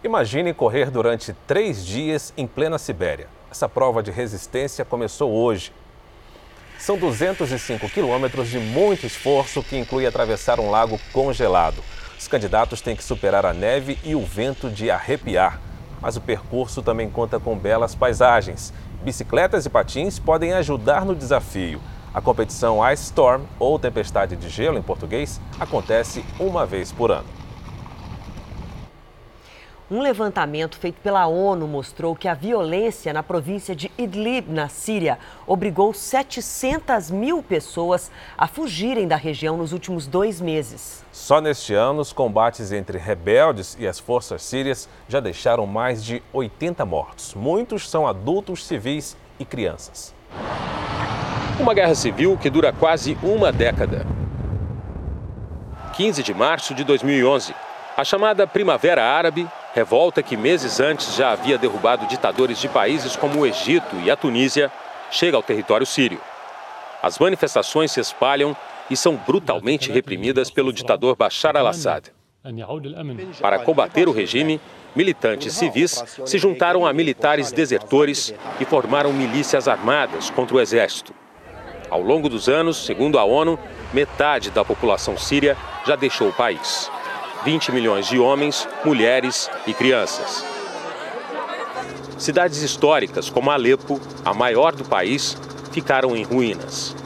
Imagine 0.03 0.53
correr 0.53 0.91
durante 0.91 1.33
três 1.47 1.85
dias 1.85 2.33
em 2.37 2.47
plena 2.47 2.79
Sibéria. 2.79 3.29
Essa 3.51 3.69
prova 3.69 4.03
de 4.03 4.11
resistência 4.11 4.85
começou 4.85 5.31
hoje. 5.31 5.73
São 6.85 6.99
205 6.99 7.89
quilômetros 7.89 8.51
de 8.51 8.59
muito 8.59 9.07
esforço 9.07 9.63
que 9.63 9.75
inclui 9.75 10.07
atravessar 10.07 10.61
um 10.61 10.71
lago 10.71 11.01
congelado. 11.15 11.83
Os 12.19 12.29
candidatos 12.29 12.83
têm 12.83 12.95
que 12.95 13.03
superar 13.03 13.47
a 13.47 13.55
neve 13.55 13.99
e 14.05 14.15
o 14.15 14.21
vento 14.21 14.69
de 14.69 14.91
arrepiar. 14.91 15.59
Mas 15.99 16.19
o 16.19 16.21
percurso 16.21 16.83
também 16.83 17.09
conta 17.09 17.41
com 17.41 17.57
belas 17.57 17.95
paisagens. 17.95 18.71
Bicicletas 19.03 19.65
e 19.65 19.71
patins 19.71 20.19
podem 20.19 20.53
ajudar 20.53 21.07
no 21.07 21.15
desafio. 21.15 21.81
A 22.13 22.21
competição 22.21 22.87
Ice 22.93 23.05
Storm, 23.05 23.45
ou 23.59 23.79
Tempestade 23.79 24.37
de 24.37 24.51
Gelo 24.51 24.77
em 24.77 24.83
português, 24.83 25.41
acontece 25.59 26.23
uma 26.39 26.67
vez 26.67 26.93
por 26.93 27.11
ano. 27.11 27.44
Um 29.91 30.01
levantamento 30.01 30.79
feito 30.79 30.99
pela 31.03 31.27
ONU 31.27 31.69
mostrou 31.69 32.17
que 32.17 32.27
a 32.27 32.33
violência 32.33 33.13
na 33.13 33.23
província 33.23 33.77
de 33.77 33.93
Idlib, 33.99 34.51
na 34.51 34.67
Síria, 34.67 35.19
obrigou 35.47 35.93
700 35.93 37.11
mil 37.11 37.43
pessoas 37.43 38.11
a 38.39 38.47
fugirem 38.47 39.07
da 39.07 39.17
região 39.17 39.59
nos 39.59 39.75
últimos 39.75 40.07
dois 40.07 40.41
meses. 40.41 41.05
Só 41.13 41.39
neste 41.39 41.75
ano, 41.75 42.01
os 42.01 42.15
combates 42.15 42.73
entre 42.73 42.97
rebeldes 42.97 43.77
e 43.79 43.87
as 43.87 43.99
forças 43.99 44.43
sírias 44.43 44.89
já 45.07 45.21
deixaram 45.21 45.67
mais 45.67 46.03
de 46.03 46.23
80 46.33 46.83
mortos. 46.87 47.35
Muitos 47.35 47.87
são 47.91 48.07
adultos 48.07 48.65
civis 48.65 49.15
e 49.39 49.45
crianças. 49.45 50.15
Uma 51.61 51.75
guerra 51.75 51.95
civil 51.95 52.39
que 52.39 52.49
dura 52.49 52.73
quase 52.73 53.19
uma 53.23 53.53
década. 53.53 54.07
15 55.95 56.23
de 56.23 56.33
março 56.33 56.75
de 56.75 56.85
2011. 56.85 57.55
A 57.97 58.03
chamada 58.03 58.47
Primavera 58.47 59.05
Árabe, 59.05 59.47
revolta 59.75 60.23
que 60.23 60.37
meses 60.37 60.79
antes 60.79 61.17
já 61.17 61.33
havia 61.33 61.59
derrubado 61.59 62.07
ditadores 62.07 62.61
de 62.61 62.69
países 62.69 63.17
como 63.17 63.41
o 63.41 63.47
Egito 63.47 63.97
e 64.05 64.11
a 64.11 64.17
Tunísia, 64.17 64.71
chega 65.11 65.37
ao 65.37 65.43
território 65.43 65.85
sírio. 65.85 66.21
As 67.03 67.19
manifestações 67.19 67.91
se 67.91 67.99
espalham 67.99 68.57
e 68.89 68.97
são 68.97 69.17
brutalmente 69.17 69.91
reprimidas 69.91 70.49
pelo 70.49 70.73
ditador 70.73 71.17
Bashar 71.17 71.57
al-Assad. 71.57 72.13
Para 73.41 73.59
combater 73.59 74.07
o 74.07 74.13
regime, 74.13 74.61
militantes 74.95 75.55
civis 75.55 76.05
se 76.25 76.39
juntaram 76.39 76.87
a 76.87 76.93
militares 76.93 77.51
desertores 77.51 78.33
e 78.61 78.65
formaram 78.65 79.13
milícias 79.13 79.67
armadas 79.67 80.31
contra 80.31 80.57
o 80.57 80.61
exército. 80.61 81.13
Ao 81.91 82.01
longo 82.01 82.29
dos 82.29 82.49
anos, 82.49 82.77
segundo 82.85 83.19
a 83.19 83.25
ONU, 83.25 83.59
metade 83.93 84.51
da 84.51 84.65
população 84.65 85.17
síria 85.17 85.57
já 85.85 85.97
deixou 85.97 86.29
o 86.29 86.33
país. 86.33 86.91
20 87.45 87.73
milhões 87.73 88.07
de 88.07 88.19
homens, 88.19 88.67
mulheres 88.83 89.51
e 89.67 89.75
crianças. 89.75 90.43
Cidades 92.17 92.63
históricas 92.63 93.29
como 93.29 93.51
Alepo, 93.51 94.01
a 94.25 94.33
maior 94.33 94.75
do 94.75 94.83
país, 94.83 95.37
ficaram 95.71 96.17
em 96.17 96.23
ruínas. 96.23 96.97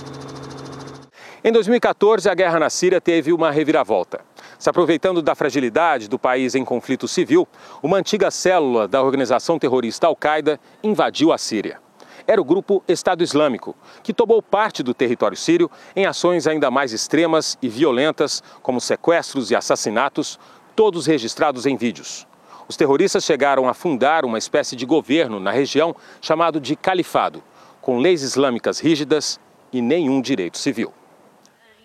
Em 1.42 1.50
2014, 1.50 2.28
a 2.30 2.34
guerra 2.34 2.60
na 2.60 2.70
Síria 2.70 3.00
teve 3.00 3.32
uma 3.32 3.50
reviravolta. 3.50 4.20
Se 4.60 4.70
aproveitando 4.70 5.20
da 5.20 5.34
fragilidade 5.34 6.08
do 6.08 6.18
país 6.18 6.54
em 6.54 6.64
conflito 6.64 7.08
civil, 7.08 7.46
uma 7.82 7.96
antiga 7.96 8.30
célula 8.30 8.86
da 8.86 9.02
organização 9.02 9.58
terrorista 9.58 10.06
Al-Qaeda 10.06 10.60
invadiu 10.84 11.32
a 11.32 11.38
Síria 11.38 11.87
era 12.28 12.42
o 12.42 12.44
grupo 12.44 12.84
Estado 12.86 13.24
Islâmico, 13.24 13.74
que 14.02 14.12
tomou 14.12 14.42
parte 14.42 14.82
do 14.82 14.92
território 14.92 15.36
sírio 15.36 15.70
em 15.96 16.04
ações 16.04 16.46
ainda 16.46 16.70
mais 16.70 16.92
extremas 16.92 17.56
e 17.62 17.70
violentas, 17.70 18.42
como 18.60 18.82
sequestros 18.82 19.50
e 19.50 19.56
assassinatos, 19.56 20.38
todos 20.76 21.06
registrados 21.06 21.64
em 21.64 21.74
vídeos. 21.74 22.26
Os 22.68 22.76
terroristas 22.76 23.24
chegaram 23.24 23.66
a 23.66 23.72
fundar 23.72 24.26
uma 24.26 24.36
espécie 24.36 24.76
de 24.76 24.84
governo 24.84 25.40
na 25.40 25.50
região 25.50 25.96
chamado 26.20 26.60
de 26.60 26.76
Califado, 26.76 27.42
com 27.80 27.98
leis 27.98 28.20
islâmicas 28.20 28.78
rígidas 28.78 29.40
e 29.72 29.80
nenhum 29.80 30.20
direito 30.20 30.58
civil. 30.58 30.92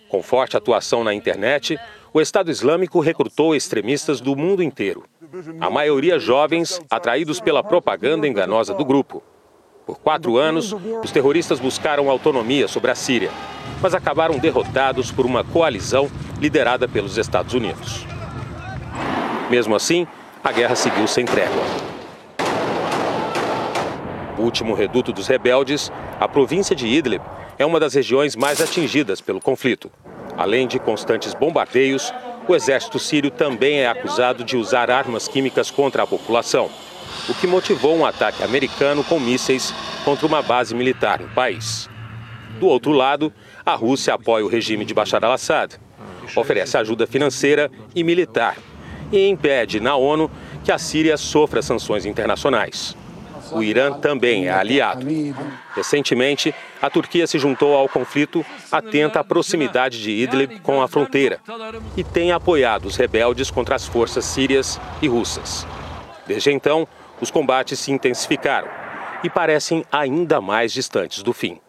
Com 0.10 0.22
forte 0.22 0.58
atuação 0.58 1.06
na 1.06 1.14
internet, 1.14 1.80
o 2.14 2.20
Estado 2.20 2.52
Islâmico 2.52 3.00
recrutou 3.00 3.56
extremistas 3.56 4.20
do 4.20 4.36
mundo 4.36 4.62
inteiro. 4.62 5.06
A 5.62 5.70
maioria 5.70 6.20
jovens, 6.20 6.82
atraídos 6.90 7.40
pela 7.40 7.64
propaganda 7.64 8.28
enganosa 8.28 8.74
do 8.74 8.84
grupo. 8.84 9.24
Por 9.86 10.00
quatro 10.00 10.38
anos, 10.38 10.74
os 11.04 11.12
terroristas 11.12 11.60
buscaram 11.60 12.10
autonomia 12.10 12.68
sobre 12.70 12.90
a 12.90 12.96
Síria, 12.96 13.30
mas 13.82 13.94
acabaram 13.94 14.38
derrotados 14.38 15.12
por 15.12 15.26
uma 15.26 15.44
coalizão 15.44 16.10
liderada 16.40 16.88
pelos 16.88 17.18
Estados 17.18 17.54
Unidos. 17.54 18.06
Mesmo 19.50 19.76
assim, 19.76 20.08
a 20.42 20.52
guerra 20.54 20.76
seguiu 20.76 21.06
sem 21.06 21.26
trégua. 21.26 21.64
O 24.38 24.42
último 24.42 24.74
reduto 24.74 25.12
dos 25.12 25.28
rebeldes, 25.28 25.92
a 26.20 26.28
província 26.28 26.76
de 26.76 26.88
Idlib, 26.88 27.22
é 27.58 27.66
uma 27.66 27.80
das 27.80 27.94
regiões 27.94 28.38
mais 28.38 28.62
atingidas 28.62 29.20
pelo 29.20 29.42
conflito. 29.42 29.92
Além 30.38 30.66
de 30.66 30.80
constantes 30.80 31.34
bombardeios, 31.34 32.14
o 32.48 32.56
exército 32.56 33.00
sírio 33.00 33.30
também 33.30 33.82
é 33.82 33.88
acusado 33.88 34.44
de 34.44 34.56
usar 34.56 34.90
armas 34.90 35.28
químicas 35.28 35.70
contra 35.70 36.04
a 36.04 36.08
população 36.08 36.70
o 37.30 37.34
que 37.34 37.48
motivou 37.48 37.96
um 37.96 38.06
ataque 38.06 38.44
americano 38.44 39.04
com 39.04 39.20
mísseis 39.20 39.74
contra 40.04 40.28
uma 40.28 40.42
base 40.42 40.76
militar 40.76 41.20
no 41.20 41.30
país. 41.30 41.90
Do 42.60 42.68
outro 42.68 42.92
lado, 42.92 43.34
a 43.66 43.76
Rússia 43.76 44.14
apoia 44.14 44.46
o 44.46 44.50
regime 44.50 44.86
de 44.86 44.94
Bashar 44.94 45.24
al-Assad, 45.24 45.80
oferece 46.36 46.78
ajuda 46.78 47.08
financeira 47.08 47.70
e 47.96 48.04
militar 48.04 48.58
e 49.12 49.28
impede 49.28 49.80
na 49.80 49.96
ONU 49.96 50.30
que 50.64 50.72
a 50.72 50.78
Síria 50.78 51.18
sofra 51.18 51.62
sanções 51.62 52.06
internacionais. 52.06 52.96
O 53.52 53.62
Irã 53.62 53.94
também 53.94 54.48
é 54.48 54.52
aliado. 54.52 55.06
Recentemente, 55.76 56.54
a 56.82 56.90
Turquia 56.90 57.28
se 57.28 57.38
juntou 57.38 57.76
ao 57.76 57.88
conflito, 57.88 58.44
atenta 58.72 59.20
à 59.20 59.24
proximidade 59.24 60.02
de 60.02 60.12
Idlib 60.12 60.60
com 60.62 60.82
a 60.82 60.88
fronteira 60.88 61.40
e 61.96 62.04
tem 62.04 62.32
apoiado 62.32 62.86
os 62.86 62.96
rebeldes 62.96 63.52
contra 63.52 63.76
as 63.76 63.86
forças 63.86 64.26
sírias 64.26 64.80
e 65.02 65.08
russas. 65.08 65.68
Desde 66.26 66.52
então, 66.52 66.88
os 67.22 67.32
combates 67.32 67.80
se 67.80 67.92
intensificaram 67.92 68.70
e 69.24 69.30
parecem 69.30 69.86
ainda 69.92 70.42
mais 70.42 70.74
distantes 70.74 71.24
do 71.24 71.34
fim. 71.34 71.60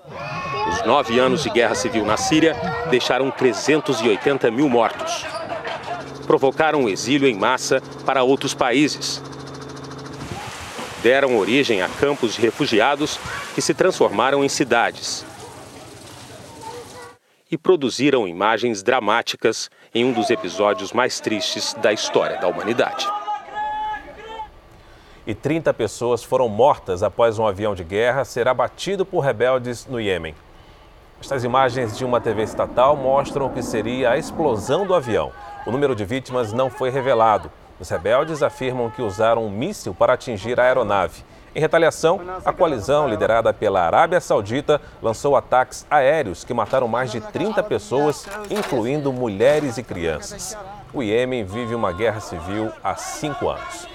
Os 0.68 0.84
nove 0.84 1.18
anos 1.18 1.42
de 1.42 1.50
guerra 1.50 1.74
civil 1.74 2.04
na 2.04 2.16
Síria 2.16 2.56
deixaram 2.90 3.30
380 3.30 4.50
mil 4.50 4.68
mortos. 4.68 5.24
Provocaram 6.26 6.84
o 6.84 6.88
exílio 6.88 7.28
em 7.28 7.34
massa 7.34 7.80
para 8.04 8.24
outros 8.24 8.54
países. 8.54 9.22
Deram 11.02 11.36
origem 11.36 11.82
a 11.82 11.88
campos 11.88 12.34
de 12.34 12.40
refugiados 12.40 13.20
que 13.54 13.60
se 13.60 13.74
transformaram 13.74 14.42
em 14.42 14.48
cidades. 14.48 15.24
E 17.50 17.58
produziram 17.58 18.26
imagens 18.26 18.82
dramáticas 18.82 19.70
em 19.94 20.04
um 20.04 20.12
dos 20.12 20.30
episódios 20.30 20.92
mais 20.92 21.20
tristes 21.20 21.74
da 21.74 21.92
história 21.92 22.40
da 22.40 22.48
humanidade 22.48 23.06
e 25.26 25.34
30 25.34 25.72
pessoas 25.72 26.22
foram 26.22 26.48
mortas 26.48 27.02
após 27.02 27.38
um 27.38 27.46
avião 27.46 27.74
de 27.74 27.82
guerra 27.82 28.24
ser 28.24 28.46
abatido 28.46 29.04
por 29.06 29.20
rebeldes 29.20 29.86
no 29.86 30.00
Iêmen. 30.00 30.34
Estas 31.20 31.44
imagens 31.44 31.96
de 31.96 32.04
uma 32.04 32.20
TV 32.20 32.42
estatal 32.42 32.96
mostram 32.96 33.46
o 33.46 33.50
que 33.50 33.62
seria 33.62 34.10
a 34.10 34.18
explosão 34.18 34.86
do 34.86 34.94
avião. 34.94 35.32
O 35.66 35.70
número 35.70 35.94
de 35.94 36.04
vítimas 36.04 36.52
não 36.52 36.68
foi 36.68 36.90
revelado. 36.90 37.50
Os 37.80 37.88
rebeldes 37.88 38.42
afirmam 38.42 38.90
que 38.90 39.00
usaram 39.00 39.44
um 39.44 39.50
míssil 39.50 39.94
para 39.94 40.12
atingir 40.12 40.60
a 40.60 40.64
aeronave. 40.64 41.24
Em 41.54 41.60
retaliação, 41.60 42.20
a 42.44 42.52
coalizão, 42.52 43.08
liderada 43.08 43.54
pela 43.54 43.82
Arábia 43.82 44.20
Saudita, 44.20 44.80
lançou 45.00 45.36
ataques 45.36 45.86
aéreos 45.88 46.44
que 46.44 46.52
mataram 46.52 46.88
mais 46.88 47.10
de 47.12 47.20
30 47.20 47.62
pessoas, 47.62 48.26
incluindo 48.50 49.12
mulheres 49.12 49.78
e 49.78 49.82
crianças. 49.82 50.58
O 50.92 51.02
Iêmen 51.02 51.44
vive 51.44 51.74
uma 51.74 51.92
guerra 51.92 52.20
civil 52.20 52.70
há 52.82 52.96
cinco 52.96 53.48
anos. 53.48 53.93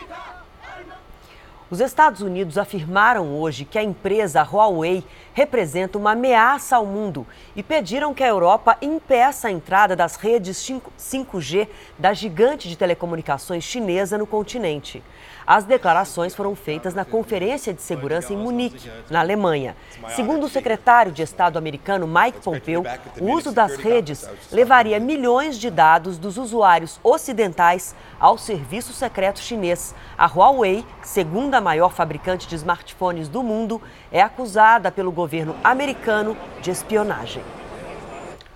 Os 1.72 1.80
Estados 1.80 2.22
Unidos 2.22 2.58
afirmaram 2.58 3.40
hoje 3.40 3.64
que 3.64 3.78
a 3.78 3.84
empresa 3.84 4.42
Huawei 4.42 5.04
representa 5.34 6.00
uma 6.00 6.14
ameaça 6.14 6.76
ao 6.76 6.84
mundo 6.84 7.28
e 7.56 7.62
pediram 7.62 8.12
que 8.12 8.24
a 8.24 8.28
Europa 8.28 8.76
impeça 8.82 9.50
a 9.50 9.52
entrada 9.52 9.96
das 9.96 10.16
redes 10.16 10.58
5G 10.58 11.68
da 11.98 12.12
gigante 12.12 12.68
de 12.68 12.76
telecomunicações 12.76 13.64
chinesa 13.64 14.18
no 14.18 14.26
continente. 14.26 15.04
As 15.50 15.64
declarações 15.64 16.36
foram 16.36 16.56
feitas 16.56 16.94
na 16.94 17.04
Conferência 17.04 17.74
de 17.74 17.82
Segurança 17.82 18.32
em 18.32 18.38
Munique, 18.38 18.88
na 19.10 19.20
Alemanha. 19.20 19.76
Segundo 20.10 20.46
o 20.46 20.48
secretário 20.48 21.12
de 21.12 21.24
Estado 21.24 21.58
americano 21.58 22.08
Mike 22.08 22.40
Pompeo, 22.44 22.84
o 23.20 23.32
uso 23.32 23.52
das 23.52 23.76
redes 23.76 24.30
levaria 24.52 25.00
milhões 25.00 25.58
de 25.58 25.72
dados 25.72 26.20
dos 26.20 26.38
usuários 26.38 27.00
ocidentais 27.04 27.96
ao 28.20 28.38
serviço 28.38 28.94
secreto 28.94 29.40
chinês. 29.40 29.96
A 30.16 30.28
Huawei, 30.28 30.86
segunda 31.02 31.60
maior 31.60 31.94
fabricante 31.94 32.48
de 32.48 32.54
smartphones 32.54 33.28
do 33.28 33.42
mundo, 33.42 33.82
é 34.12 34.22
acusada 34.22 34.92
pelo 34.92 35.12
governo 35.12 35.56
americano 35.64 36.38
de 36.62 36.70
espionagem. 36.70 37.42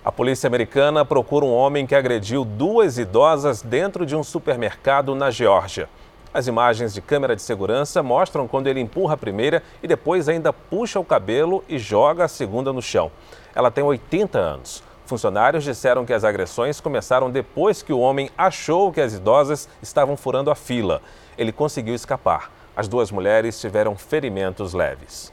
A 0.06 0.12
polícia 0.12 0.46
americana 0.46 1.04
procura 1.04 1.44
um 1.44 1.52
homem 1.52 1.88
que 1.88 1.96
agrediu 1.96 2.46
duas 2.46 3.00
idosas 3.00 3.64
dentro 3.64 4.06
de 4.06 4.16
um 4.16 4.24
supermercado 4.24 5.16
na 5.16 5.32
Geórgia. 5.32 5.90
As 6.34 6.48
imagens 6.48 6.94
de 6.94 7.02
câmera 7.02 7.36
de 7.36 7.44
segurança 7.44 8.02
mostram 8.02 8.48
quando 8.48 8.66
ele 8.66 8.80
empurra 8.80 9.14
a 9.14 9.18
primeira 9.18 9.62
e 9.84 9.88
depois 9.88 10.28
ainda 10.28 10.52
puxa 10.52 11.00
o 11.00 11.06
cabelo 11.06 11.64
e 11.70 11.78
joga 11.78 12.24
a 12.24 12.28
segunda 12.28 12.74
no 12.74 12.82
chão. 12.82 13.12
Ela 13.54 13.70
tem 13.70 13.84
80 13.84 14.40
anos. 14.40 14.84
Funcionários 15.06 15.64
disseram 15.64 16.06
que 16.06 16.14
as 16.14 16.24
agressões 16.24 16.82
começaram 16.82 17.30
depois 17.30 17.84
que 17.84 17.94
o 17.94 18.00
homem 18.00 18.32
achou 18.36 18.92
que 18.92 19.00
as 19.00 19.14
idosas 19.14 19.70
estavam 19.80 20.18
furando 20.18 20.50
a 20.50 20.56
fila. 20.56 21.04
Ele 21.38 21.52
conseguiu 21.52 21.94
escapar. 21.94 22.52
As 22.76 22.88
duas 22.88 23.12
mulheres 23.12 23.62
tiveram 23.62 23.96
ferimentos 23.96 24.74
leves. 24.74 25.32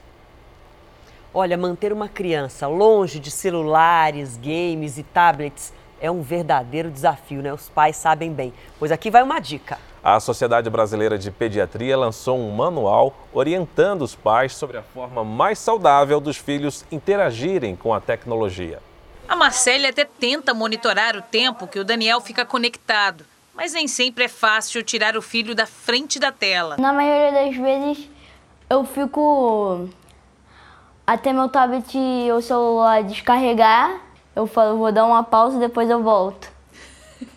Olha, 1.33 1.57
manter 1.57 1.91
uma 1.91 2.09
criança 2.09 2.67
longe 2.67 3.19
de 3.19 3.31
celulares, 3.31 4.37
games 4.37 4.99
e 4.99 5.03
tablets 5.03 5.73
é 5.99 6.11
um 6.11 6.21
verdadeiro 6.21 6.91
desafio, 6.91 7.41
né? 7.41 7.51
Os 7.51 7.69
pais 7.69 7.95
sabem 7.95 8.31
bem. 8.31 8.53
Pois 8.77 8.91
aqui 8.91 9.09
vai 9.09 9.23
uma 9.23 9.39
dica. 9.39 9.79
A 10.03 10.19
Sociedade 10.19 10.67
Brasileira 10.67 11.15
de 11.15 11.29
Pediatria 11.29 11.95
lançou 11.95 12.35
um 12.35 12.49
manual 12.49 13.13
orientando 13.31 14.01
os 14.01 14.15
pais 14.15 14.55
sobre 14.55 14.77
a 14.77 14.81
forma 14.81 15.23
mais 15.23 15.59
saudável 15.59 16.19
dos 16.19 16.37
filhos 16.37 16.83
interagirem 16.91 17.75
com 17.75 17.93
a 17.93 18.01
tecnologia. 18.01 18.79
A 19.27 19.35
Marcele 19.35 19.85
até 19.85 20.03
tenta 20.03 20.55
monitorar 20.55 21.15
o 21.15 21.21
tempo 21.21 21.67
que 21.67 21.77
o 21.77 21.85
Daniel 21.85 22.19
fica 22.19 22.43
conectado, 22.43 23.23
mas 23.53 23.73
nem 23.73 23.87
sempre 23.87 24.23
é 24.23 24.27
fácil 24.27 24.81
tirar 24.81 25.15
o 25.15 25.21
filho 25.21 25.53
da 25.53 25.67
frente 25.67 26.17
da 26.17 26.31
tela. 26.31 26.77
Na 26.79 26.91
maioria 26.91 27.31
das 27.31 27.55
vezes 27.55 28.09
eu 28.67 28.83
fico 28.83 29.87
até 31.05 31.31
meu 31.31 31.47
tablet 31.47 31.95
ou 32.33 32.41
celular 32.41 33.03
descarregar. 33.03 34.01
Eu 34.35 34.47
falo, 34.47 34.79
vou 34.79 34.91
dar 34.91 35.05
uma 35.05 35.23
pausa 35.23 35.57
e 35.57 35.59
depois 35.59 35.87
eu 35.91 36.01
volto. 36.01 36.49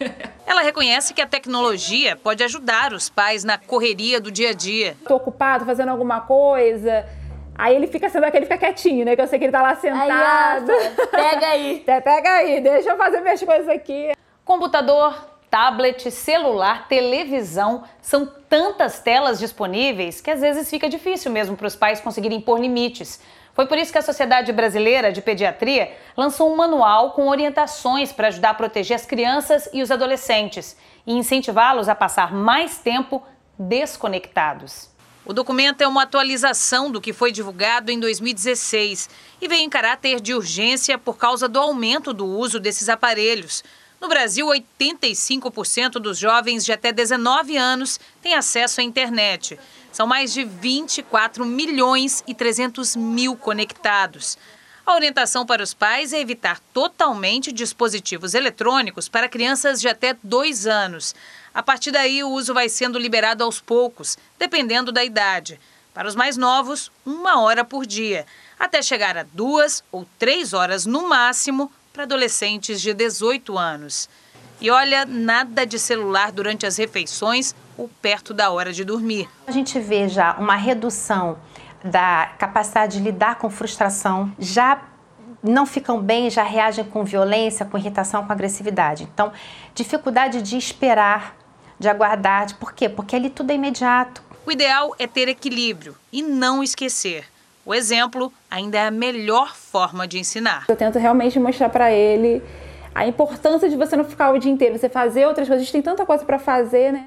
Ela 0.47 0.63
reconhece 0.63 1.15
que 1.15 1.23
a 1.23 1.27
tecnologia 1.27 2.17
pode 2.17 2.43
ajudar 2.45 2.93
os 2.93 3.09
pais 3.09 3.45
na 3.45 3.57
correria 3.57 4.21
do 4.21 4.31
dia 4.31 4.51
a 4.51 4.53
dia. 4.53 4.97
Estou 5.01 5.17
ocupado 5.17 5.65
fazendo 5.65 5.89
alguma 5.89 6.21
coisa. 6.21 7.07
Aí 7.57 7.75
ele 7.75 7.87
fica 7.87 8.09
sendo 8.09 8.25
aquele 8.25 8.47
fica 8.47 8.59
quietinho, 8.59 9.05
né? 9.05 9.15
Que 9.15 9.23
eu 9.23 9.27
sei 9.27 9.39
que 9.39 9.45
ele 9.45 9.53
tá 9.53 9.63
lá 9.63 9.77
sentado. 9.77 10.71
Aí, 10.71 10.91
pega 11.11 11.47
aí. 11.47 11.83
pega 12.03 12.31
aí, 12.31 12.61
deixa 12.61 12.91
eu 12.91 12.97
fazer 12.97 13.21
minhas 13.21 13.43
coisas 13.43 13.69
aqui. 13.69 14.13
Computador, 14.45 15.15
tablet, 15.49 16.11
celular, 16.11 16.89
televisão, 16.89 17.85
são 18.03 18.27
tantas 18.49 18.99
telas 18.99 19.39
disponíveis 19.39 20.21
que 20.21 20.31
às 20.31 20.41
vezes 20.41 20.69
fica 20.69 20.89
difícil 20.89 21.31
mesmo 21.31 21.57
para 21.57 21.69
os 21.69 21.77
pais 21.77 22.01
conseguirem 22.01 22.41
pôr 22.41 22.59
limites. 22.59 23.21
Foi 23.55 23.67
por 23.67 23.79
isso 23.79 23.93
que 23.93 23.99
a 23.99 24.03
Sociedade 24.03 24.53
Brasileira 24.53 25.13
de 25.13 25.23
Pediatria 25.23 25.97
lançou 26.17 26.53
um 26.53 26.57
manual 26.57 27.13
com 27.13 27.29
orientações 27.29 28.13
para 28.13 28.27
ajudar 28.27 28.51
a 28.51 28.55
proteger 28.55 28.97
as 28.97 29.07
crianças 29.07 29.69
e 29.73 29.81
os 29.81 29.93
adolescentes 29.93 30.77
e 31.07 31.13
incentivá-los 31.13 31.89
a 31.89 31.95
passar 31.95 32.35
mais 32.35 32.79
tempo 32.79 33.23
desconectados. 33.57 34.91
O 35.25 35.33
documento 35.33 35.81
é 35.81 35.89
uma 35.89 36.03
atualização 36.03 36.91
do 36.91 37.01
que 37.01 37.13
foi 37.13 37.31
divulgado 37.31 37.91
em 37.91 37.99
2016 37.99 39.09
e 39.41 39.49
veio 39.49 39.63
em 39.63 39.71
caráter 39.71 40.21
de 40.21 40.35
urgência 40.35 40.99
por 40.99 41.17
causa 41.17 41.49
do 41.49 41.59
aumento 41.59 42.13
do 42.13 42.27
uso 42.27 42.59
desses 42.61 42.89
aparelhos. 42.89 43.63
No 44.05 44.09
Brasil, 44.09 44.47
85% 44.47 45.93
dos 45.93 46.19
jovens 46.19 46.63
de 46.63 46.71
até 46.71 46.93
19 46.93 47.57
anos 47.57 47.99
têm 48.21 48.35
acesso 48.35 48.83
à 48.83 48.85
internet. 48.85 49.59
São 49.91 50.07
mais 50.07 50.31
de 50.35 50.45
24 50.45 51.43
milhões 51.47 52.23
e 52.27 52.35
300 52.35 52.97
mil 52.97 53.35
conectados. 53.35 54.37
A 54.85 54.95
orientação 54.95 55.47
para 55.47 55.63
os 55.63 55.73
pais 55.73 56.13
é 56.13 56.21
evitar 56.21 56.61
totalmente 56.75 57.51
dispositivos 57.51 58.35
eletrônicos 58.35 59.09
para 59.09 59.27
crianças 59.27 59.81
de 59.81 59.89
até 59.89 60.15
dois 60.23 60.67
anos. 60.67 61.15
A 61.55 61.63
partir 61.63 61.91
daí, 61.91 62.23
o 62.23 62.29
uso 62.29 62.53
vai 62.53 62.69
sendo 62.69 62.99
liberado 62.99 63.43
aos 63.43 63.59
poucos, 63.59 64.19
dependendo 64.39 64.93
da 64.93 65.03
idade. 65.03 65.59
Para 65.95 66.07
os 66.07 66.15
mais 66.15 66.37
novos, 66.37 66.93
uma 67.07 67.41
hora 67.41 67.65
por 67.65 67.87
dia, 67.87 68.27
até 68.61 68.83
chegar 68.83 69.17
a 69.17 69.23
duas 69.23 69.83
ou 69.91 70.07
três 70.19 70.53
horas 70.53 70.85
no 70.85 71.09
máximo 71.09 71.73
para 71.95 72.03
adolescentes 72.03 72.81
de 72.83 72.93
18 72.93 73.57
anos. 73.57 74.09
E 74.61 74.69
olha, 74.69 75.07
nada 75.07 75.65
de 75.65 75.79
celular 75.79 76.33
durante 76.33 76.67
as 76.67 76.77
refeições 76.77 77.55
ou 77.79 77.89
perto 78.03 78.35
da 78.35 78.51
hora 78.51 78.73
de 78.73 78.85
dormir. 78.85 79.29
A 79.47 79.53
gente 79.53 79.79
vê 79.79 80.09
já 80.09 80.35
uma 80.35 80.57
redução 80.57 81.39
da 81.85 82.33
capacidade 82.37 82.99
de 82.99 83.05
lidar 83.05 83.37
com 83.37 83.49
frustração, 83.49 84.33
já 84.41 84.83
não 85.41 85.65
ficam 85.65 86.01
bem, 86.01 86.29
já 86.31 86.43
reagem 86.43 86.85
com 86.85 87.05
violência, 87.05 87.65
com 87.65 87.79
irritação, 87.79 88.27
com 88.27 88.33
agressividade. 88.33 89.05
Então, 89.05 89.33
dificuldade 89.73 90.43
de 90.43 90.57
esperar, 90.57 91.37
de 91.79 91.89
aguardar. 91.89 92.57
Por 92.57 92.73
quê? 92.73 92.89
Porque 92.89 93.15
ali 93.15 93.31
tudo 93.31 93.53
é 93.53 93.55
imediato. 93.55 94.21
O 94.45 94.51
ideal 94.51 94.95
é 94.99 95.07
ter 95.07 95.29
equilíbrio 95.29 95.95
e 96.13 96.23
não 96.23 96.63
esquecer. 96.63 97.34
O 97.67 97.75
exemplo 97.75 98.31
ainda 98.51 98.77
é 98.77 98.87
a 98.89 98.91
melhor 98.91 99.55
forma 99.57 100.07
de 100.07 100.19
ensinar. 100.19 100.67
Eu 100.69 100.77
tento 100.77 100.99
realmente 100.99 101.41
mostrar 101.41 101.71
para 101.71 101.91
ele 101.91 102.43
a 102.95 103.07
importância 103.07 103.71
de 103.71 103.77
você 103.77 103.97
não 103.97 104.05
ficar 104.05 104.33
o 104.33 104.39
dia 104.39 104.53
inteiro, 104.53 104.79
você 104.79 104.89
fazer 104.89 105.27
outras 105.27 105.49
coisas. 105.49 105.63
A 105.63 105.65
gente 105.65 105.73
tem 105.73 105.83
tanta 105.83 106.05
coisa 106.05 106.25
para 106.25 106.39
fazer, 106.39 106.93
né? 106.93 107.07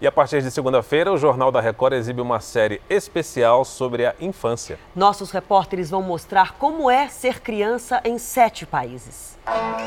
E 0.00 0.06
a 0.08 0.10
partir 0.10 0.42
de 0.42 0.50
segunda-feira, 0.50 1.12
o 1.12 1.16
Jornal 1.16 1.52
da 1.52 1.60
Record 1.60 1.92
exibe 1.92 2.20
uma 2.20 2.40
série 2.40 2.82
especial 2.90 3.64
sobre 3.64 4.04
a 4.04 4.12
infância. 4.20 4.76
Nossos 4.96 5.30
repórteres 5.30 5.90
vão 5.90 6.02
mostrar 6.02 6.54
como 6.54 6.90
é 6.90 7.06
ser 7.06 7.38
criança 7.40 8.00
em 8.04 8.18
sete 8.18 8.66
países. 8.66 9.38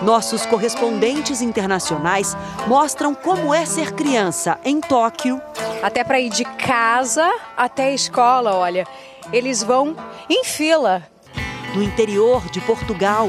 Nossos 0.01 0.45
correspondentes 0.45 1.41
internacionais 1.41 2.33
mostram 2.65 3.13
como 3.13 3.53
é 3.53 3.65
ser 3.65 3.91
criança 3.91 4.57
em 4.63 4.79
Tóquio. 4.79 5.41
Até 5.83 6.01
para 6.05 6.21
ir 6.21 6.29
de 6.29 6.45
casa 6.45 7.29
até 7.57 7.87
a 7.87 7.91
escola, 7.91 8.55
olha, 8.55 8.87
eles 9.31 9.63
vão 9.63 9.95
em 10.29 10.43
fila. 10.43 11.03
No 11.73 11.83
interior 11.83 12.43
de 12.49 12.61
Portugal. 12.61 13.27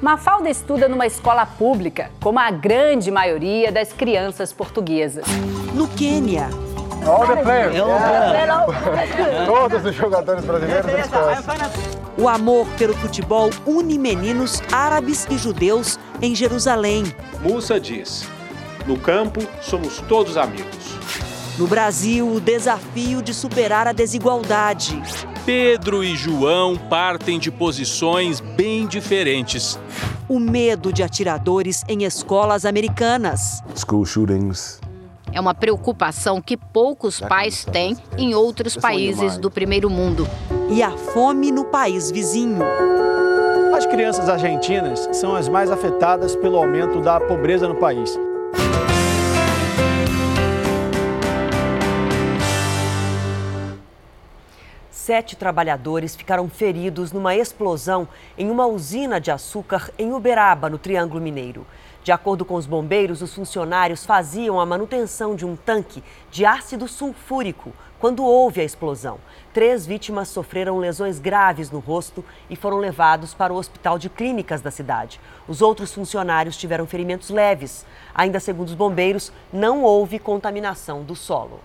Mafalda 0.00 0.50
estuda 0.50 0.88
numa 0.88 1.06
escola 1.06 1.46
pública, 1.46 2.10
como 2.22 2.38
a 2.38 2.50
grande 2.50 3.10
maioria 3.10 3.72
das 3.72 3.92
crianças 3.92 4.52
portuguesas. 4.52 5.24
No 5.74 5.88
Quênia. 5.88 6.48
All 7.06 7.26
the 7.26 7.42
players. 7.42 7.76
Todos 9.46 9.84
os 9.84 9.94
jogadores 9.94 10.44
brasileiros 10.44 10.90
O 12.18 12.28
amor 12.28 12.66
pelo 12.78 12.94
futebol 12.94 13.50
une 13.66 13.98
meninos 13.98 14.62
árabes 14.72 15.26
e 15.30 15.38
judeus 15.38 15.98
em 16.20 16.34
Jerusalém. 16.34 17.04
Musa 17.40 17.78
diz: 17.78 18.28
No 18.86 18.98
campo 18.98 19.40
somos 19.60 20.00
todos 20.02 20.36
amigos. 20.36 20.75
No 21.58 21.66
Brasil, 21.66 22.30
o 22.30 22.38
desafio 22.38 23.22
de 23.22 23.32
superar 23.32 23.86
a 23.86 23.92
desigualdade. 23.92 25.02
Pedro 25.46 26.04
e 26.04 26.14
João 26.14 26.76
partem 26.76 27.38
de 27.38 27.50
posições 27.50 28.40
bem 28.40 28.86
diferentes. 28.86 29.78
O 30.28 30.38
medo 30.38 30.92
de 30.92 31.02
atiradores 31.02 31.82
em 31.88 32.04
escolas 32.04 32.66
americanas. 32.66 33.62
School 33.74 34.04
shootings. 34.04 34.80
É 35.32 35.40
uma 35.40 35.54
preocupação 35.54 36.42
que 36.42 36.58
poucos 36.58 37.20
pais 37.20 37.64
têm 37.64 37.96
em 38.18 38.34
outros 38.34 38.76
países 38.76 39.38
do 39.38 39.50
primeiro 39.50 39.88
mundo. 39.88 40.28
E 40.70 40.82
a 40.82 40.90
fome 40.90 41.50
no 41.50 41.64
país 41.64 42.10
vizinho. 42.10 42.58
As 43.74 43.86
crianças 43.86 44.28
argentinas 44.28 45.08
são 45.12 45.34
as 45.34 45.48
mais 45.48 45.70
afetadas 45.70 46.36
pelo 46.36 46.58
aumento 46.58 47.00
da 47.00 47.18
pobreza 47.18 47.66
no 47.66 47.76
país. 47.76 48.18
Sete 55.06 55.36
trabalhadores 55.36 56.16
ficaram 56.16 56.48
feridos 56.48 57.12
numa 57.12 57.32
explosão 57.32 58.08
em 58.36 58.50
uma 58.50 58.66
usina 58.66 59.20
de 59.20 59.30
açúcar 59.30 59.92
em 59.96 60.12
Uberaba, 60.12 60.68
no 60.68 60.78
Triângulo 60.78 61.20
Mineiro. 61.20 61.64
De 62.02 62.10
acordo 62.10 62.44
com 62.44 62.54
os 62.54 62.66
bombeiros, 62.66 63.22
os 63.22 63.32
funcionários 63.32 64.04
faziam 64.04 64.58
a 64.58 64.66
manutenção 64.66 65.36
de 65.36 65.46
um 65.46 65.54
tanque 65.54 66.02
de 66.28 66.44
ácido 66.44 66.88
sulfúrico 66.88 67.72
quando 68.00 68.24
houve 68.24 68.60
a 68.60 68.64
explosão. 68.64 69.20
Três 69.54 69.86
vítimas 69.86 70.26
sofreram 70.26 70.78
lesões 70.78 71.20
graves 71.20 71.70
no 71.70 71.78
rosto 71.78 72.24
e 72.50 72.56
foram 72.56 72.78
levados 72.78 73.32
para 73.32 73.54
o 73.54 73.56
Hospital 73.56 74.00
de 74.00 74.10
Clínicas 74.10 74.60
da 74.60 74.72
cidade. 74.72 75.20
Os 75.46 75.62
outros 75.62 75.94
funcionários 75.94 76.56
tiveram 76.56 76.84
ferimentos 76.84 77.30
leves. 77.30 77.86
Ainda 78.12 78.40
segundo 78.40 78.66
os 78.66 78.74
bombeiros, 78.74 79.30
não 79.52 79.84
houve 79.84 80.18
contaminação 80.18 81.04
do 81.04 81.14
solo. 81.14 81.60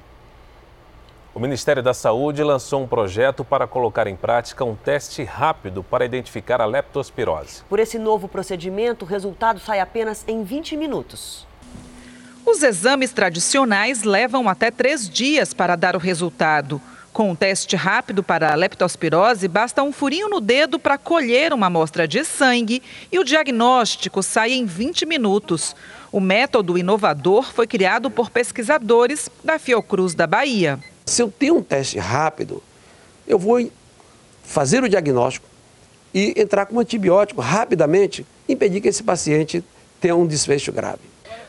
O 1.34 1.40
Ministério 1.40 1.82
da 1.82 1.94
Saúde 1.94 2.44
lançou 2.44 2.84
um 2.84 2.88
projeto 2.88 3.46
para 3.46 3.66
colocar 3.66 4.06
em 4.06 4.18
prática 4.18 4.66
um 4.66 4.76
teste 4.76 5.24
rápido 5.24 5.82
para 5.82 6.04
identificar 6.04 6.60
a 6.60 6.66
leptospirose. 6.66 7.64
Por 7.70 7.80
esse 7.80 7.98
novo 7.98 8.28
procedimento, 8.28 9.06
o 9.06 9.08
resultado 9.08 9.58
sai 9.58 9.80
apenas 9.80 10.26
em 10.28 10.44
20 10.44 10.76
minutos. 10.76 11.48
Os 12.46 12.62
exames 12.64 13.14
tradicionais 13.14 14.04
levam 14.04 14.50
até 14.50 14.70
três 14.70 15.10
dias 15.10 15.54
para 15.54 15.78
dar 15.78 15.96
o 15.96 16.00
resultado. 16.00 16.82
Com 17.14 17.32
um 17.32 17.36
teste 17.36 17.78
rápido 17.78 18.22
para 18.22 18.52
a 18.52 18.56
leptospirose, 18.56 19.48
basta 19.48 19.82
um 19.84 19.94
furinho 19.94 20.28
no 20.28 20.42
dedo 20.42 20.78
para 20.78 20.98
colher 20.98 21.54
uma 21.54 21.68
amostra 21.68 22.06
de 22.06 22.26
sangue 22.26 22.84
e 23.10 23.18
o 23.18 23.24
diagnóstico 23.24 24.22
sai 24.22 24.52
em 24.52 24.66
20 24.66 25.06
minutos. 25.06 25.78
O 26.12 26.20
método 26.20 26.78
inovador 26.78 27.54
foi 27.54 27.68
criado 27.68 28.12
por 28.12 28.30
pesquisadores 28.30 29.30
da 29.42 29.58
Fiocruz 29.58 30.14
da 30.14 30.28
Bahia. 30.28 30.78
Se 31.12 31.22
eu 31.22 31.30
tenho 31.30 31.58
um 31.58 31.62
teste 31.62 32.00
rápido, 32.00 32.64
eu 33.28 33.38
vou 33.38 33.70
fazer 34.46 34.82
o 34.82 34.88
diagnóstico 34.88 35.46
e 36.14 36.34
entrar 36.38 36.66
com 36.66 36.78
um 36.78 36.80
antibiótico 36.80 37.42
rapidamente, 37.42 38.26
impedir 38.48 38.80
que 38.80 38.88
esse 38.88 39.04
paciente 39.04 39.62
tenha 40.00 40.16
um 40.16 40.26
desfecho 40.26 40.72
grave. 40.72 41.02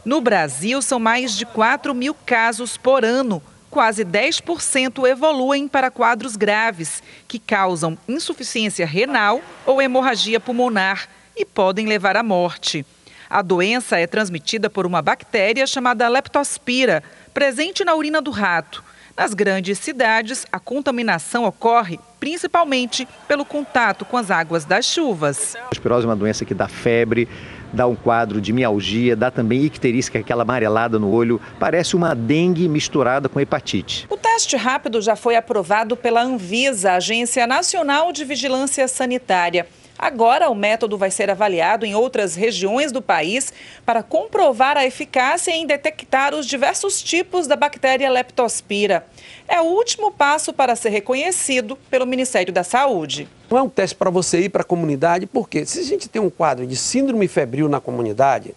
No 0.04 0.20
Brasil, 0.20 0.82
são 0.82 0.98
mais 0.98 1.38
de 1.38 1.46
4 1.46 1.94
mil 1.94 2.12
casos 2.12 2.76
por 2.76 3.04
ano. 3.04 3.40
Quase 3.70 4.04
10% 4.04 5.08
evoluem 5.08 5.68
para 5.68 5.92
quadros 5.92 6.34
graves, 6.34 7.00
que 7.28 7.38
causam 7.38 7.96
insuficiência 8.08 8.84
renal 8.84 9.40
ou 9.64 9.80
hemorragia 9.80 10.40
pulmonar 10.40 11.08
e 11.36 11.44
podem 11.44 11.86
levar 11.86 12.16
à 12.16 12.22
morte. 12.24 12.84
A 13.30 13.42
doença 13.42 13.96
é 13.96 14.08
transmitida 14.08 14.68
por 14.68 14.86
uma 14.86 15.00
bactéria 15.00 15.68
chamada 15.68 16.08
leptospira, 16.08 17.00
presente 17.32 17.84
na 17.84 17.94
urina 17.94 18.20
do 18.20 18.32
rato. 18.32 18.82
Nas 19.16 19.34
grandes 19.34 19.78
cidades, 19.78 20.46
a 20.50 20.58
contaminação 20.58 21.44
ocorre 21.44 21.98
principalmente 22.18 23.06
pelo 23.28 23.44
contato 23.44 24.04
com 24.04 24.16
as 24.16 24.30
águas 24.30 24.64
das 24.64 24.86
chuvas. 24.86 25.54
A 25.56 25.68
espirose 25.72 26.06
é 26.06 26.08
uma 26.08 26.16
doença 26.16 26.44
que 26.44 26.54
dá 26.54 26.66
febre, 26.68 27.28
dá 27.72 27.86
um 27.86 27.94
quadro 27.94 28.40
de 28.40 28.52
mialgia, 28.52 29.14
dá 29.14 29.30
também 29.30 29.64
icterícia, 29.64 30.10
que 30.10 30.18
é 30.18 30.20
aquela 30.20 30.42
amarelada 30.42 30.98
no 30.98 31.10
olho, 31.10 31.40
parece 31.58 31.96
uma 31.96 32.14
dengue 32.14 32.68
misturada 32.68 33.28
com 33.28 33.40
hepatite. 33.40 34.06
O 34.08 34.16
teste 34.16 34.56
rápido 34.56 35.00
já 35.02 35.16
foi 35.16 35.36
aprovado 35.36 35.96
pela 35.96 36.22
Anvisa, 36.22 36.92
Agência 36.92 37.46
Nacional 37.46 38.12
de 38.12 38.24
Vigilância 38.24 38.86
Sanitária. 38.88 39.66
Agora, 40.02 40.50
o 40.50 40.54
método 40.56 40.98
vai 40.98 41.12
ser 41.12 41.30
avaliado 41.30 41.86
em 41.86 41.94
outras 41.94 42.34
regiões 42.34 42.90
do 42.90 43.00
país 43.00 43.52
para 43.86 44.02
comprovar 44.02 44.76
a 44.76 44.84
eficácia 44.84 45.52
em 45.52 45.64
detectar 45.64 46.34
os 46.34 46.44
diversos 46.44 47.00
tipos 47.00 47.46
da 47.46 47.54
bactéria 47.54 48.10
leptospira. 48.10 49.06
É 49.46 49.60
o 49.60 49.64
último 49.64 50.10
passo 50.10 50.52
para 50.52 50.74
ser 50.74 50.88
reconhecido 50.88 51.78
pelo 51.88 52.04
Ministério 52.04 52.52
da 52.52 52.64
Saúde. 52.64 53.28
Não 53.48 53.58
é 53.58 53.62
um 53.62 53.68
teste 53.68 53.94
para 53.94 54.10
você 54.10 54.40
ir 54.40 54.48
para 54.48 54.62
a 54.62 54.64
comunidade, 54.64 55.24
porque 55.24 55.64
se 55.64 55.78
a 55.78 55.84
gente 55.84 56.08
tem 56.08 56.20
um 56.20 56.30
quadro 56.30 56.66
de 56.66 56.74
síndrome 56.74 57.28
febril 57.28 57.68
na 57.68 57.80
comunidade, 57.80 58.56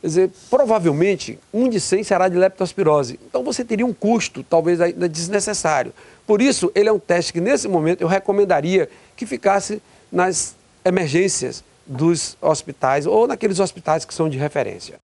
quer 0.00 0.06
dizer, 0.06 0.30
provavelmente 0.48 1.38
um 1.52 1.68
de 1.68 1.78
100 1.80 2.02
será 2.02 2.28
de 2.28 2.38
leptospirose. 2.38 3.20
Então 3.28 3.44
você 3.44 3.62
teria 3.62 3.84
um 3.84 3.92
custo, 3.92 4.42
talvez 4.42 4.80
ainda 4.80 5.06
desnecessário. 5.06 5.92
Por 6.26 6.40
isso, 6.40 6.72
ele 6.74 6.88
é 6.88 6.92
um 6.92 6.98
teste 6.98 7.30
que 7.30 7.42
nesse 7.42 7.68
momento 7.68 8.00
eu 8.00 8.08
recomendaria 8.08 8.88
que 9.14 9.26
ficasse 9.26 9.82
nas 10.10 10.61
emergências 10.84 11.64
dos 11.86 12.36
hospitais 12.40 13.06
ou 13.06 13.26
naqueles 13.26 13.60
hospitais 13.60 14.04
que 14.04 14.14
são 14.14 14.28
de 14.28 14.38
referência. 14.38 14.98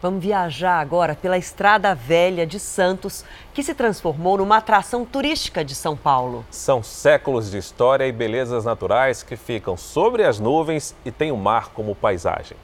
Vamos 0.00 0.22
viajar 0.22 0.78
agora 0.78 1.16
pela 1.16 1.36
Estrada 1.36 1.92
Velha 1.92 2.46
de 2.46 2.60
Santos, 2.60 3.24
que 3.52 3.64
se 3.64 3.74
transformou 3.74 4.38
numa 4.38 4.58
atração 4.58 5.04
turística 5.04 5.64
de 5.64 5.74
São 5.74 5.96
Paulo. 5.96 6.46
São 6.52 6.84
séculos 6.84 7.50
de 7.50 7.58
história 7.58 8.06
e 8.06 8.12
belezas 8.12 8.64
naturais 8.64 9.24
que 9.24 9.36
ficam 9.36 9.76
sobre 9.76 10.22
as 10.22 10.38
nuvens 10.38 10.94
e 11.04 11.10
tem 11.10 11.32
o 11.32 11.36
mar 11.36 11.70
como 11.70 11.96
paisagem. 11.96 12.56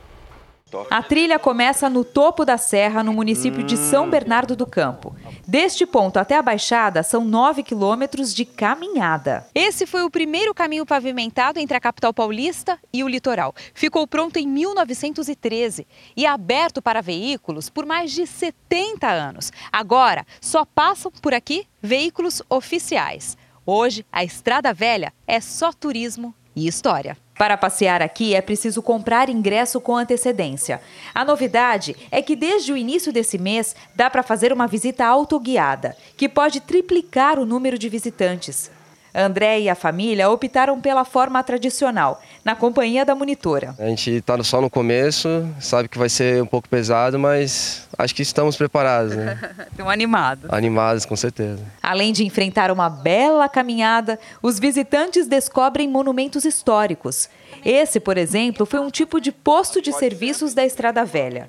A 0.91 1.03
trilha 1.03 1.39
começa 1.39 1.89
no 1.89 2.05
topo 2.05 2.45
da 2.45 2.57
serra, 2.57 3.03
no 3.03 3.12
município 3.12 3.62
de 3.62 3.77
São 3.77 4.09
Bernardo 4.09 4.57
do 4.57 4.66
Campo. 4.66 5.14
Deste 5.47 5.87
ponto 5.87 6.18
até 6.18 6.37
a 6.37 6.43
Baixada 6.43 7.03
são 7.03 7.25
9 7.25 7.62
quilômetros 7.62 8.35
de 8.35 8.45
caminhada. 8.45 9.47
Esse 9.55 9.87
foi 9.87 10.03
o 10.03 10.11
primeiro 10.11 10.55
caminho 10.55 10.87
pavimentado 10.87 11.61
entre 11.61 11.77
a 11.77 11.81
capital 11.81 12.12
paulista 12.12 12.79
e 12.93 13.05
o 13.05 13.09
litoral. 13.09 13.55
Ficou 13.75 14.07
pronto 14.07 14.39
em 14.39 14.47
1913 14.47 15.87
e 16.16 16.27
aberto 16.27 16.81
para 16.81 17.03
veículos 17.03 17.68
por 17.68 17.85
mais 17.85 18.12
de 18.12 18.27
70 18.27 19.09
anos. 19.09 19.53
Agora, 19.70 20.27
só 20.41 20.64
passam 20.64 21.12
por 21.22 21.35
aqui 21.35 21.66
veículos 21.83 22.43
oficiais. 22.49 23.37
Hoje, 23.66 24.05
a 24.12 24.25
Estrada 24.25 24.72
Velha 24.75 25.12
é 25.27 25.41
só 25.41 25.72
turismo 25.72 26.35
e 26.55 26.66
história. 26.66 27.16
Para 27.37 27.57
passear 27.57 28.01
aqui 28.01 28.35
é 28.35 28.41
preciso 28.41 28.80
comprar 28.80 29.28
ingresso 29.28 29.80
com 29.80 29.97
antecedência. 29.97 30.80
A 31.14 31.24
novidade 31.24 31.97
é 32.11 32.22
que 32.22 32.37
desde 32.37 32.72
o 32.72 32.76
início 32.76 33.12
desse 33.12 33.39
mês 33.39 33.74
dá 33.95 34.09
para 34.09 34.22
fazer 34.22 34.53
uma 34.53 34.68
visita 34.68 35.05
autoguiada, 35.05 35.97
que 36.16 36.28
pode 36.28 36.61
triplicar 36.61 37.39
o 37.39 37.45
número 37.45 37.76
de 37.76 37.89
visitantes. 37.89 38.70
André 39.15 39.61
e 39.61 39.69
a 39.69 39.77
família 39.77 40.29
optaram 40.29 40.81
pela 40.81 41.05
forma 41.05 41.41
tradicional, 41.45 42.21
na 42.45 42.57
companhia 42.57 43.05
da 43.05 43.15
monitora. 43.15 43.75
A 43.79 43.87
gente 43.87 44.11
está 44.11 44.43
só 44.43 44.61
no 44.61 44.69
começo, 44.69 45.49
sabe 45.61 45.89
que 45.89 45.97
vai 45.97 46.09
ser 46.09 46.43
um 46.43 46.47
pouco 46.47 46.69
pesado, 46.69 47.19
mas 47.19 47.87
acho 47.97 48.12
que 48.12 48.23
estamos 48.23 48.57
preparados, 48.57 49.15
né? 49.15 49.39
Estão 49.71 49.89
animados. 49.89 50.51
Animados, 50.53 51.07
com 51.07 51.15
certeza. 51.15 51.62
Além 51.81 52.12
de 52.12 52.25
enfrentar 52.25 52.71
uma 52.73 52.91
bela 52.91 53.49
caminhada, 53.49 54.19
os 54.43 54.59
visitantes 54.59 55.29
descobrem 55.29 55.89
monumentos 55.89 56.45
históricos. 56.45 57.29
Esse, 57.65 58.01
por 58.01 58.19
exemplo, 58.19 58.67
foi 58.67 58.81
um 58.81 58.91
tipo 58.91 59.21
de 59.21 59.31
posto 59.31 59.81
de 59.81 59.93
serviços 59.93 60.55
da 60.55 60.65
Estrada 60.65 61.05
Velha. 61.05 61.49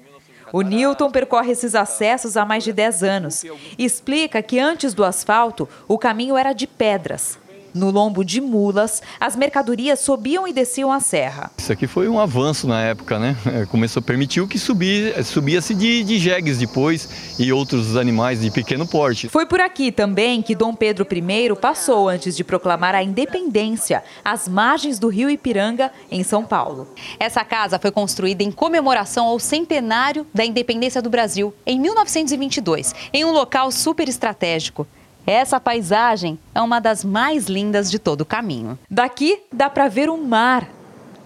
O 0.54 0.62
Newton 0.62 1.10
percorre 1.10 1.52
esses 1.52 1.74
acessos 1.74 2.38
há 2.38 2.46
mais 2.46 2.64
de 2.64 2.72
10 2.72 3.04
anos 3.04 3.44
e 3.78 3.84
explica 3.84 4.42
que 4.42 4.60
antes 4.60 4.94
do 4.94 5.04
asfalto, 5.04 5.68
o 5.88 5.98
caminho 5.98 6.38
era 6.38 6.54
de 6.54 6.68
pedras. 6.68 7.40
No 7.76 7.92
lombo 7.92 8.24
de 8.24 8.40
mulas, 8.40 9.02
as 9.20 9.36
mercadorias 9.36 10.00
subiam 10.00 10.48
e 10.48 10.54
desciam 10.54 10.94
a 10.94 11.02
serra. 11.02 11.52
Isso 11.58 11.74
aqui 11.74 11.88
foi 11.88 12.08
um 12.08 12.18
avanço 12.18 12.66
na 12.66 12.82
época, 12.82 13.20
né? 13.20 13.36
É, 13.46 13.66
começou, 13.66 14.02
permitiu 14.02 14.48
que 14.48 14.58
subir, 14.58 15.22
subia-se 15.26 15.76
de, 15.76 16.02
de 16.06 16.18
jegues 16.18 16.58
depois 16.58 17.36
e 17.38 17.52
outros 17.52 17.98
animais 17.98 18.40
de 18.40 18.50
pequeno 18.50 18.88
porte. 18.88 19.28
Foi 19.28 19.46
por 19.46 19.60
aqui 19.60 19.92
também 19.92 20.42
que 20.42 20.56
Dom 20.56 20.74
Pedro 20.74 21.06
I 21.12 21.56
passou 21.60 22.08
antes 22.08 22.38
de 22.38 22.46
proclamar 22.46 22.96
a 22.96 23.04
independência, 23.04 24.02
às 24.24 24.48
margens 24.48 24.98
do 24.98 25.10
rio 25.10 25.30
Ipiranga, 25.30 25.92
em 26.10 26.24
São 26.24 26.46
Paulo. 26.46 26.88
Essa 27.20 27.44
casa 27.44 27.78
foi 27.78 27.92
construída 27.92 28.42
em 28.42 28.52
comemoração 28.52 29.26
ao 29.26 29.38
centenário 29.38 30.26
da 30.34 30.46
independência 30.46 31.02
do 31.02 31.10
Brasil, 31.10 31.54
em 31.66 31.78
1922, 31.78 32.96
em 33.12 33.26
um 33.26 33.34
local 33.34 33.70
super 33.70 34.08
estratégico. 34.08 34.88
Essa 35.26 35.60
paisagem 35.60 36.38
é 36.54 36.62
uma 36.62 36.80
das 36.80 37.04
mais 37.04 37.48
lindas 37.48 37.90
de 37.90 37.98
todo 37.98 38.22
o 38.22 38.26
caminho. 38.26 38.78
Daqui 38.90 39.42
dá 39.52 39.68
para 39.70 39.88
ver 39.88 40.08
o 40.08 40.18
mar, 40.18 40.70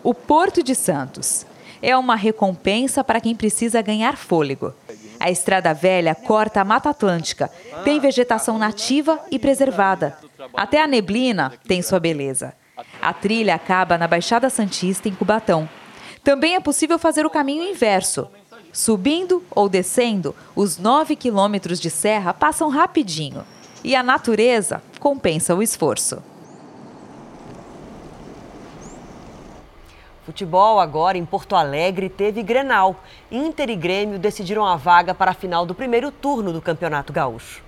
o 0.01 0.13
Porto 0.13 0.63
de 0.63 0.73
Santos. 0.73 1.45
É 1.81 1.97
uma 1.97 2.15
recompensa 2.15 3.03
para 3.03 3.19
quem 3.19 3.35
precisa 3.35 3.81
ganhar 3.81 4.15
fôlego. 4.15 4.73
A 5.19 5.29
Estrada 5.29 5.73
Velha 5.73 6.15
corta 6.15 6.61
a 6.61 6.65
Mata 6.65 6.89
Atlântica, 6.89 7.51
tem 7.83 7.99
vegetação 7.99 8.57
nativa 8.57 9.19
e 9.29 9.37
preservada. 9.37 10.17
Até 10.53 10.81
a 10.81 10.87
neblina 10.87 11.51
tem 11.67 11.81
sua 11.81 11.99
beleza. 11.99 12.53
A 13.01 13.11
trilha 13.11 13.55
acaba 13.55 13.97
na 13.97 14.07
Baixada 14.07 14.49
Santista, 14.49 15.09
em 15.09 15.13
Cubatão. 15.13 15.67
Também 16.23 16.55
é 16.55 16.59
possível 16.61 16.97
fazer 16.97 17.25
o 17.25 17.29
caminho 17.29 17.63
inverso. 17.63 18.29
Subindo 18.71 19.43
ou 19.51 19.67
descendo, 19.67 20.33
os 20.55 20.77
9 20.77 21.17
quilômetros 21.17 21.81
de 21.81 21.89
serra 21.89 22.33
passam 22.33 22.69
rapidinho 22.69 23.43
e 23.83 23.95
a 23.95 24.03
natureza 24.03 24.81
compensa 24.99 25.55
o 25.55 25.63
esforço. 25.63 26.21
Futebol 30.25 30.79
agora 30.79 31.17
em 31.17 31.25
Porto 31.25 31.55
Alegre 31.55 32.07
teve 32.07 32.43
Grenal. 32.43 32.95
Inter 33.31 33.69
e 33.69 33.75
Grêmio 33.75 34.19
decidiram 34.19 34.63
a 34.63 34.75
vaga 34.75 35.15
para 35.15 35.31
a 35.31 35.33
final 35.33 35.65
do 35.65 35.73
primeiro 35.73 36.11
turno 36.11 36.53
do 36.53 36.61
Campeonato 36.61 37.11
Gaúcho. 37.11 37.63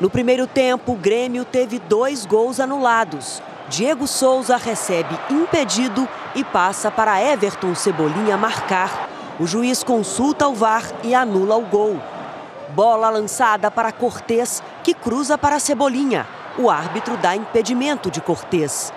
No 0.00 0.10
primeiro 0.10 0.46
tempo, 0.46 0.92
o 0.92 0.96
Grêmio 0.96 1.44
teve 1.44 1.78
dois 1.78 2.26
gols 2.26 2.58
anulados. 2.58 3.40
Diego 3.68 4.08
Souza 4.08 4.56
recebe 4.56 5.16
impedido 5.30 6.08
e 6.34 6.42
passa 6.42 6.90
para 6.90 7.22
Everton 7.22 7.76
Cebolinha 7.76 8.36
marcar. 8.36 9.08
O 9.38 9.46
juiz 9.46 9.84
consulta 9.84 10.48
o 10.48 10.54
VAR 10.54 10.90
e 11.04 11.14
anula 11.14 11.56
o 11.56 11.64
gol. 11.64 12.00
Bola 12.70 13.08
lançada 13.10 13.70
para 13.70 13.92
Cortez, 13.92 14.62
que 14.82 14.94
cruza 14.94 15.36
para 15.36 15.58
Cebolinha. 15.58 16.26
O 16.58 16.70
árbitro 16.70 17.16
dá 17.16 17.36
impedimento 17.36 18.10
de 18.10 18.20
Cortez. 18.20 18.92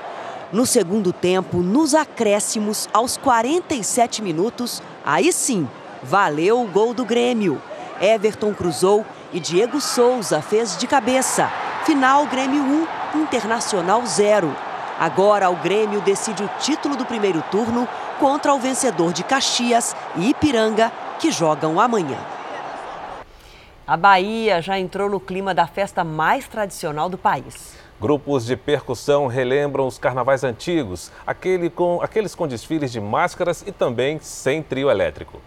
No 0.51 0.65
segundo 0.65 1.11
tempo, 1.11 1.57
nos 1.57 1.95
acréscimos, 1.95 2.88
aos 2.93 3.17
47 3.17 4.21
minutos, 4.21 4.84
aí 5.03 5.34
sim, 5.34 5.67
valeu 6.03 6.61
o 6.61 6.67
gol 6.67 6.93
do 6.93 7.03
Grêmio. 7.03 7.61
Everton 7.99 8.53
cruzou 8.53 9.05
e 9.31 9.39
Diego 9.39 9.81
Souza 9.81 10.41
fez 10.41 10.77
de 10.77 10.86
cabeça. 10.86 11.51
Final 11.86 12.25
Grêmio 12.27 12.61
1, 13.15 13.19
Internacional 13.21 14.05
0. 14.05 14.55
Agora 14.99 15.49
o 15.49 15.55
Grêmio 15.55 16.01
decide 16.01 16.43
o 16.43 16.49
título 16.59 16.95
do 16.95 17.05
primeiro 17.05 17.43
turno 17.49 17.88
contra 18.19 18.53
o 18.53 18.59
vencedor 18.59 19.11
de 19.11 19.23
Caxias 19.23 19.95
e 20.15 20.29
Ipiranga, 20.29 20.91
que 21.19 21.31
jogam 21.31 21.79
amanhã. 21.79 22.17
A 23.86 23.97
Bahia 23.97 24.61
já 24.61 24.79
entrou 24.79 25.09
no 25.09 25.19
clima 25.19 25.53
da 25.53 25.67
festa 25.67 26.05
mais 26.05 26.47
tradicional 26.47 27.09
do 27.09 27.17
país. 27.17 27.75
Grupos 27.99 28.45
de 28.45 28.55
percussão 28.55 29.27
relembram 29.27 29.86
os 29.86 29.97
carnavais 29.97 30.45
antigos, 30.45 31.11
aquele 31.27 31.69
com, 31.69 32.01
aqueles 32.01 32.34
com 32.34 32.47
desfiles 32.47 32.93
de 32.93 33.01
máscaras 33.01 33.61
e 33.67 33.73
também 33.73 34.19
sem 34.21 34.63
trio 34.63 34.89
elétrico. 34.89 35.41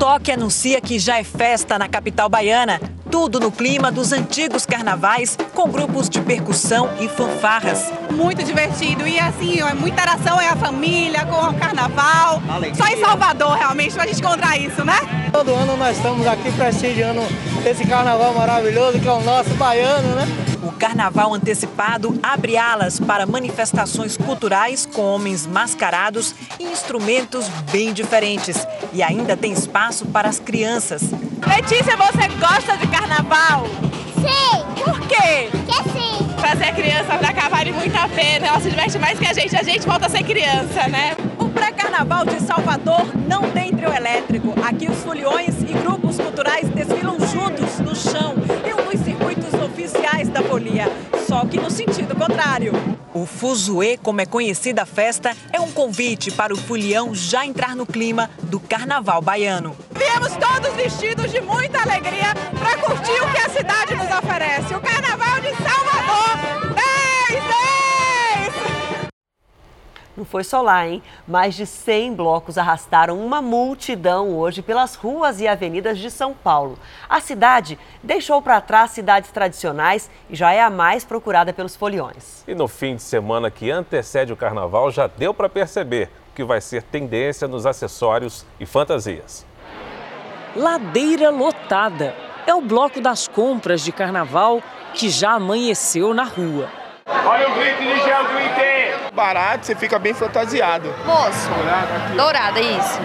Toque 0.00 0.32
anuncia 0.32 0.80
que 0.80 0.98
já 0.98 1.18
é 1.18 1.24
festa 1.24 1.78
na 1.78 1.86
capital 1.86 2.26
baiana. 2.26 2.80
Tudo 3.10 3.38
no 3.38 3.52
clima 3.52 3.92
dos 3.92 4.12
antigos 4.12 4.64
carnavais, 4.64 5.36
com 5.54 5.70
grupos 5.70 6.08
de 6.08 6.22
percussão 6.22 6.88
e 6.98 7.06
fanfarras. 7.06 7.92
Muito 8.10 8.42
divertido 8.42 9.06
e 9.06 9.18
assim, 9.20 9.60
é 9.60 9.74
muita 9.74 10.00
interação 10.00 10.40
é 10.40 10.48
a 10.48 10.56
família 10.56 11.26
com 11.26 11.36
o 11.36 11.54
carnaval. 11.54 12.40
Alegria. 12.48 12.82
Só 12.82 12.90
em 12.90 12.98
Salvador, 12.98 13.52
realmente, 13.58 13.92
pra 13.92 14.06
gente 14.06 14.20
encontrar 14.20 14.56
isso, 14.56 14.82
né? 14.86 14.96
Todo 15.30 15.52
ano 15.52 15.76
nós 15.76 15.98
estamos 15.98 16.26
aqui 16.26 16.50
prestigiando 16.52 17.20
esse 17.66 17.86
carnaval 17.86 18.32
maravilhoso 18.32 18.98
que 18.98 19.06
é 19.06 19.12
o 19.12 19.20
nosso 19.20 19.50
baiano, 19.50 20.14
né? 20.14 20.26
O 20.62 20.72
carnaval 20.72 21.34
antecipado 21.34 22.18
abre 22.22 22.56
alas 22.56 23.00
para 23.00 23.26
manifestações 23.26 24.16
culturais 24.16 24.86
com 24.86 25.02
homens 25.02 25.46
mascarados 25.46 26.34
e 26.58 26.64
instrumentos 26.64 27.48
bem 27.72 27.92
diferentes. 27.92 28.66
E 28.92 29.02
ainda 29.02 29.36
tem 29.36 29.52
espaço 29.52 29.89
para 30.12 30.28
as 30.28 30.38
crianças. 30.38 31.02
Letícia, 31.46 31.96
você 31.96 32.28
gosta 32.38 32.76
de 32.76 32.86
carnaval? 32.86 33.66
Sim. 34.14 34.64
Por 34.84 35.00
quê? 35.00 35.50
Porque 35.50 35.90
sim. 35.90 36.26
trazer 36.40 36.72
criança 36.74 37.18
pra 37.18 37.32
cá 37.32 37.48
vale 37.48 37.72
muito 37.72 37.96
a 37.96 38.08
pena. 38.08 38.46
Ela 38.46 38.60
se 38.60 38.70
diverte 38.70 38.98
mais 38.98 39.18
que 39.18 39.26
a 39.26 39.32
gente. 39.32 39.56
A 39.56 39.62
gente 39.62 39.86
volta 39.86 40.06
a 40.06 40.08
ser 40.08 40.22
criança, 40.22 40.86
né? 40.88 41.16
O 41.38 41.48
pré-carnaval 41.48 42.24
de 42.24 42.40
Salvador 42.40 43.06
não 43.28 43.42
tem 43.50 43.74
trio 43.74 43.92
elétrico. 43.92 44.54
Aqui 44.64 44.88
os 44.88 44.98
foliões 44.98 45.60
e 45.62 45.72
grupos 45.72 46.16
culturais 46.16 46.68
desfilam 46.68 47.18
juntos 47.20 47.80
no 47.80 47.94
chão 47.94 48.34
oficiais 49.80 50.28
da 50.28 50.42
folia, 50.42 50.86
só 51.26 51.44
que 51.46 51.58
no 51.58 51.70
sentido 51.70 52.14
contrário. 52.14 52.72
O 53.14 53.24
Fuzuê, 53.24 53.96
como 53.96 54.20
é 54.20 54.26
conhecida 54.26 54.82
a 54.82 54.86
festa, 54.86 55.34
é 55.52 55.60
um 55.60 55.70
convite 55.72 56.30
para 56.30 56.52
o 56.52 56.56
folião 56.56 57.14
já 57.14 57.46
entrar 57.46 57.74
no 57.74 57.86
clima 57.86 58.30
do 58.42 58.60
carnaval 58.60 59.22
baiano. 59.22 59.74
Viemos 59.92 60.32
todos 60.36 60.74
vestidos 60.76 61.32
de 61.32 61.40
muita 61.40 61.80
alegria 61.80 62.34
para 62.58 62.76
curtir 62.78 63.22
o 63.22 63.32
que 63.32 63.38
a 63.38 63.48
cidade 63.48 63.94
nos 63.94 64.18
oferece. 64.18 64.74
O 64.74 64.80
Carnaval 64.80 65.40
de 65.40 65.50
Salvador 65.56 66.70
Não 70.20 70.24
foi 70.26 70.44
só 70.44 70.60
lá, 70.60 70.86
hein? 70.86 71.02
Mais 71.26 71.54
de 71.54 71.64
100 71.64 72.12
blocos 72.12 72.58
arrastaram 72.58 73.18
uma 73.24 73.40
multidão 73.40 74.36
hoje 74.36 74.60
pelas 74.60 74.94
ruas 74.94 75.40
e 75.40 75.48
avenidas 75.48 75.98
de 75.98 76.10
São 76.10 76.34
Paulo. 76.34 76.78
A 77.08 77.22
cidade 77.22 77.78
deixou 78.02 78.42
para 78.42 78.60
trás 78.60 78.90
cidades 78.90 79.30
tradicionais 79.30 80.10
e 80.28 80.36
já 80.36 80.52
é 80.52 80.60
a 80.60 80.68
mais 80.68 81.06
procurada 81.06 81.54
pelos 81.54 81.74
foliões. 81.74 82.44
E 82.46 82.54
no 82.54 82.68
fim 82.68 82.96
de 82.96 83.02
semana 83.02 83.50
que 83.50 83.70
antecede 83.70 84.30
o 84.30 84.36
carnaval, 84.36 84.90
já 84.90 85.06
deu 85.06 85.32
para 85.32 85.48
perceber 85.48 86.10
que 86.34 86.44
vai 86.44 86.60
ser 86.60 86.82
tendência 86.82 87.48
nos 87.48 87.64
acessórios 87.64 88.44
e 88.60 88.66
fantasias. 88.66 89.46
Ladeira 90.54 91.30
lotada. 91.30 92.14
É 92.46 92.54
o 92.54 92.60
bloco 92.60 93.00
das 93.00 93.26
compras 93.26 93.80
de 93.80 93.90
carnaval 93.90 94.62
que 94.92 95.08
já 95.08 95.30
amanheceu 95.30 96.12
na 96.12 96.24
rua. 96.24 96.68
Olha 97.06 97.48
o 97.48 97.54
grito 97.54 97.78
de 97.78 98.00
gel 98.00 98.24
grite! 98.24 98.89
Barato, 99.20 99.66
você 99.66 99.74
fica 99.74 99.98
bem 99.98 100.14
fantasiado. 100.14 100.88
Moço, 101.04 101.50
dourada, 102.16 102.58
isso. 102.58 102.98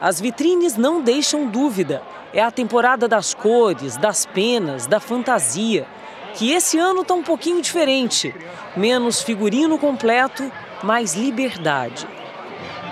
As 0.00 0.18
vitrines 0.18 0.78
não 0.78 1.02
deixam 1.02 1.46
dúvida. 1.46 2.02
É 2.32 2.42
a 2.42 2.50
temporada 2.50 3.06
das 3.06 3.34
cores, 3.34 3.98
das 3.98 4.24
penas, 4.24 4.86
da 4.86 4.98
fantasia. 4.98 5.86
Que 6.32 6.52
esse 6.52 6.78
ano 6.78 7.04
tá 7.04 7.12
um 7.12 7.22
pouquinho 7.22 7.60
diferente. 7.60 8.34
Menos 8.74 9.20
figurino 9.20 9.76
completo, 9.76 10.50
mais 10.82 11.14
liberdade. 11.14 12.08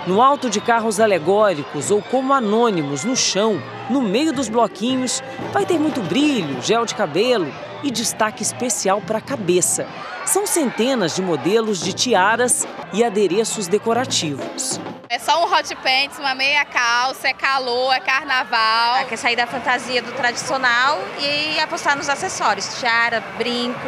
No 0.05 0.21
alto 0.21 0.47
de 0.47 0.61
carros 0.61 0.99
alegóricos 0.99 1.89
ou 1.89 1.99
como 1.99 2.31
anônimos 2.31 3.03
no 3.03 3.15
chão, 3.15 3.59
no 3.89 4.03
meio 4.03 4.31
dos 4.31 4.49
bloquinhos, 4.49 5.23
vai 5.51 5.65
ter 5.65 5.79
muito 5.79 5.99
brilho, 6.03 6.61
gel 6.61 6.85
de 6.85 6.93
cabelo 6.93 7.51
e 7.81 7.89
destaque 7.89 8.43
especial 8.43 9.01
para 9.01 9.17
a 9.17 9.21
cabeça. 9.21 9.87
São 10.27 10.45
centenas 10.45 11.15
de 11.15 11.21
modelos 11.21 11.79
de 11.79 11.93
tiaras 11.93 12.67
e 12.91 13.01
adereços 13.01 13.65
decorativos. 13.65 14.77
É 15.09 15.17
só 15.17 15.41
um 15.41 15.49
hot 15.49 15.73
pants, 15.77 16.19
uma 16.19 16.35
meia 16.35 16.65
calça, 16.65 17.29
é 17.29 17.33
calor, 17.33 17.93
é 17.93 17.99
carnaval. 18.01 19.05
Quer 19.05 19.15
sair 19.15 19.37
da 19.37 19.47
fantasia 19.47 20.01
do 20.01 20.11
tradicional 20.11 20.99
e 21.17 21.57
apostar 21.61 21.95
nos 21.95 22.09
acessórios, 22.09 22.77
tiara, 22.77 23.23
brinco, 23.37 23.79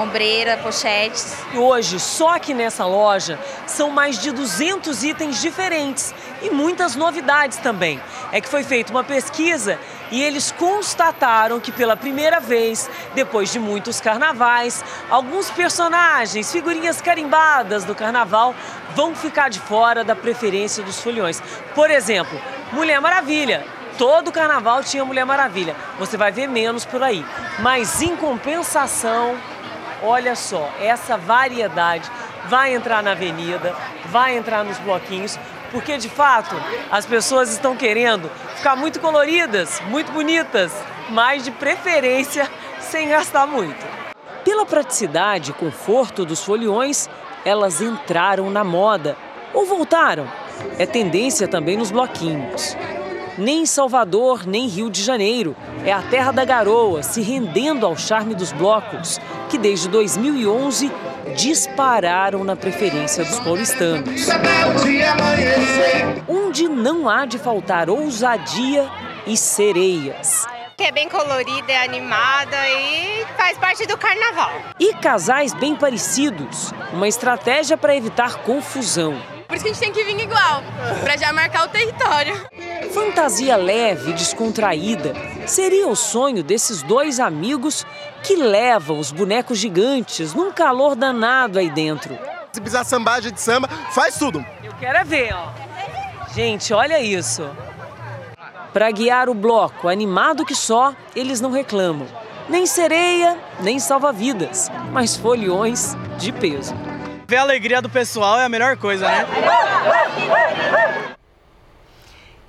ombreira, 0.00 0.56
pochetes. 0.58 1.36
E 1.52 1.58
hoje, 1.58 1.98
só 1.98 2.36
aqui 2.36 2.54
nessa 2.54 2.86
loja, 2.86 3.36
são 3.66 3.90
mais 3.90 4.20
de 4.20 4.30
200 4.30 5.02
itens 5.02 5.40
diferentes 5.40 6.14
e 6.40 6.48
muitas 6.48 6.94
novidades 6.94 7.58
também. 7.58 8.00
É 8.30 8.40
que 8.40 8.48
foi 8.48 8.62
feita 8.62 8.92
uma 8.92 9.02
pesquisa 9.02 9.80
e 10.10 10.22
eles 10.22 10.52
constataram 10.52 11.60
que 11.60 11.72
pela 11.72 11.96
primeira 11.96 12.40
vez, 12.40 12.88
depois 13.14 13.52
de 13.52 13.58
muitos 13.58 14.00
carnavais, 14.00 14.84
alguns 15.10 15.50
personagens, 15.50 16.50
figurinhas 16.50 17.00
carimbadas 17.00 17.84
do 17.84 17.94
carnaval 17.94 18.54
vão 18.94 19.14
ficar 19.14 19.48
de 19.48 19.60
fora 19.60 20.02
da 20.02 20.16
preferência 20.16 20.82
dos 20.82 21.00
foliões. 21.00 21.42
Por 21.74 21.90
exemplo, 21.90 22.40
Mulher 22.72 23.00
Maravilha. 23.00 23.64
Todo 23.96 24.30
carnaval 24.30 24.84
tinha 24.84 25.04
Mulher 25.04 25.24
Maravilha. 25.24 25.74
Você 25.98 26.16
vai 26.16 26.30
ver 26.30 26.46
menos 26.46 26.84
por 26.84 27.02
aí. 27.02 27.24
Mas 27.58 28.00
em 28.00 28.14
compensação, 28.14 29.36
olha 30.02 30.36
só, 30.36 30.70
essa 30.80 31.16
variedade 31.16 32.08
vai 32.46 32.74
entrar 32.74 33.02
na 33.02 33.12
avenida, 33.12 33.74
vai 34.06 34.36
entrar 34.36 34.64
nos 34.64 34.78
bloquinhos, 34.78 35.38
porque 35.70 35.96
de 35.96 36.08
fato 36.08 36.54
as 36.90 37.06
pessoas 37.06 37.50
estão 37.50 37.76
querendo 37.76 38.30
ficar 38.56 38.76
muito 38.76 39.00
coloridas, 39.00 39.80
muito 39.88 40.12
bonitas, 40.12 40.72
mas 41.10 41.44
de 41.44 41.50
preferência 41.50 42.50
sem 42.80 43.08
gastar 43.08 43.46
muito. 43.46 43.86
Pela 44.44 44.64
praticidade 44.64 45.50
e 45.50 45.54
conforto 45.54 46.24
dos 46.24 46.42
foliões, 46.42 47.08
elas 47.44 47.80
entraram 47.80 48.50
na 48.50 48.64
moda 48.64 49.16
ou 49.52 49.66
voltaram. 49.66 50.26
É 50.78 50.86
tendência 50.86 51.46
também 51.46 51.76
nos 51.76 51.90
bloquinhos. 51.90 52.76
Nem 53.36 53.64
Salvador, 53.66 54.46
nem 54.46 54.66
Rio 54.66 54.90
de 54.90 55.02
Janeiro. 55.02 55.54
É 55.84 55.92
a 55.92 56.02
terra 56.02 56.32
da 56.32 56.44
garoa 56.44 57.02
se 57.04 57.20
rendendo 57.20 57.86
ao 57.86 57.96
charme 57.96 58.34
dos 58.34 58.52
blocos, 58.52 59.20
que 59.48 59.56
desde 59.56 59.88
2011 59.88 60.90
dispararam 61.34 62.44
na 62.44 62.56
preferência 62.56 63.24
dos 63.24 63.38
paulistanos. 63.40 64.26
Onde 66.28 66.68
não 66.68 67.08
há 67.08 67.24
de 67.24 67.38
faltar 67.38 67.88
ousadia 67.88 68.88
e 69.26 69.36
sereias. 69.36 70.46
Que 70.76 70.84
é 70.84 70.92
bem 70.92 71.08
colorida, 71.08 71.72
é 71.72 71.84
animada 71.84 72.56
e 72.68 73.24
faz 73.36 73.58
parte 73.58 73.84
do 73.86 73.96
carnaval. 73.98 74.52
E 74.78 74.94
casais 74.94 75.52
bem 75.52 75.74
parecidos, 75.74 76.72
uma 76.92 77.08
estratégia 77.08 77.76
para 77.76 77.96
evitar 77.96 78.42
confusão. 78.42 79.37
Por 79.48 79.56
isso 79.56 79.64
que 79.64 79.70
a 79.70 79.72
gente 79.72 79.80
tem 79.80 79.92
que 79.92 80.04
vir 80.04 80.20
igual, 80.20 80.62
para 81.02 81.16
já 81.16 81.32
marcar 81.32 81.64
o 81.66 81.68
território. 81.68 82.34
Fantasia 82.92 83.56
leve 83.56 84.10
e 84.10 84.12
descontraída 84.12 85.14
seria 85.46 85.88
o 85.88 85.96
sonho 85.96 86.44
desses 86.44 86.82
dois 86.82 87.18
amigos 87.18 87.86
que 88.22 88.36
levam 88.36 88.98
os 88.98 89.10
bonecos 89.10 89.56
gigantes 89.58 90.34
num 90.34 90.52
calor 90.52 90.94
danado 90.94 91.58
aí 91.58 91.70
dentro. 91.70 92.18
Se 92.52 92.60
precisar 92.60 92.84
sambar 92.84 93.22
de 93.22 93.40
samba, 93.40 93.68
faz 93.92 94.18
tudo. 94.18 94.44
Eu 94.62 94.72
quero 94.78 94.98
é 94.98 95.04
ver, 95.04 95.34
ó. 95.34 95.48
Gente, 96.34 96.74
olha 96.74 97.00
isso. 97.00 97.48
Para 98.72 98.90
guiar 98.90 99.30
o 99.30 99.34
bloco, 99.34 99.88
animado 99.88 100.44
que 100.44 100.54
só, 100.54 100.94
eles 101.16 101.40
não 101.40 101.50
reclamam. 101.50 102.06
Nem 102.50 102.66
sereia, 102.66 103.38
nem 103.60 103.78
salva-vidas, 103.78 104.70
mas 104.92 105.16
foliões 105.16 105.96
de 106.18 106.32
peso. 106.32 106.74
Ver 107.30 107.36
a 107.36 107.42
alegria 107.42 107.82
do 107.82 107.90
pessoal 107.90 108.38
é 108.38 108.46
a 108.46 108.48
melhor 108.48 108.78
coisa, 108.78 109.06
né? 109.06 109.26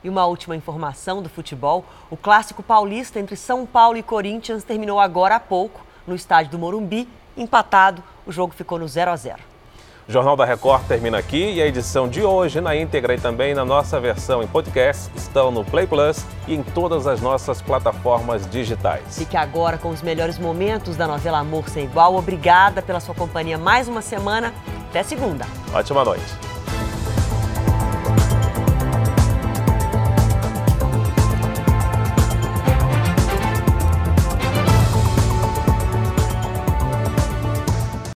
E 0.02 0.08
uma 0.08 0.26
última 0.26 0.56
informação 0.56 1.22
do 1.22 1.28
futebol: 1.28 1.84
o 2.10 2.16
clássico 2.16 2.64
paulista 2.64 3.20
entre 3.20 3.36
São 3.36 3.66
Paulo 3.66 3.98
e 3.98 4.02
Corinthians 4.02 4.64
terminou 4.64 4.98
agora 4.98 5.36
há 5.36 5.40
pouco 5.40 5.86
no 6.08 6.16
estádio 6.16 6.52
do 6.52 6.60
Morumbi, 6.60 7.10
empatado. 7.36 8.02
O 8.26 8.32
jogo 8.32 8.54
ficou 8.54 8.80
no 8.80 8.88
0 8.88 9.12
a 9.12 9.18
0. 9.18 9.49
O 10.10 10.12
Jornal 10.12 10.36
da 10.36 10.44
Record 10.44 10.88
termina 10.88 11.20
aqui 11.20 11.54
e 11.54 11.62
a 11.62 11.68
edição 11.68 12.10
de 12.10 12.24
hoje, 12.24 12.60
na 12.60 12.76
íntegra 12.76 13.14
e 13.14 13.20
também 13.20 13.54
na 13.54 13.64
nossa 13.64 14.00
versão 14.00 14.42
em 14.42 14.48
podcast, 14.48 15.08
estão 15.16 15.52
no 15.52 15.64
Play 15.64 15.86
Plus 15.86 16.26
e 16.48 16.56
em 16.56 16.64
todas 16.64 17.06
as 17.06 17.22
nossas 17.22 17.62
plataformas 17.62 18.50
digitais. 18.50 19.20
Fique 19.20 19.38
agora 19.38 19.78
com 19.78 19.90
os 19.90 20.02
melhores 20.02 20.40
momentos 20.40 20.98
da 20.98 21.08
novela 21.08 21.38
Amor 21.38 21.70
Sem 21.70 21.84
Igual. 21.84 22.16
Obrigada 22.16 22.82
pela 22.82 23.00
sua 23.00 23.14
companhia 23.14 23.60
mais 23.60 23.88
uma 23.88 24.02
semana. 24.02 24.52
Até 24.90 25.04
segunda. 25.04 25.46
Ótima 25.72 26.04
noite. 26.04 26.59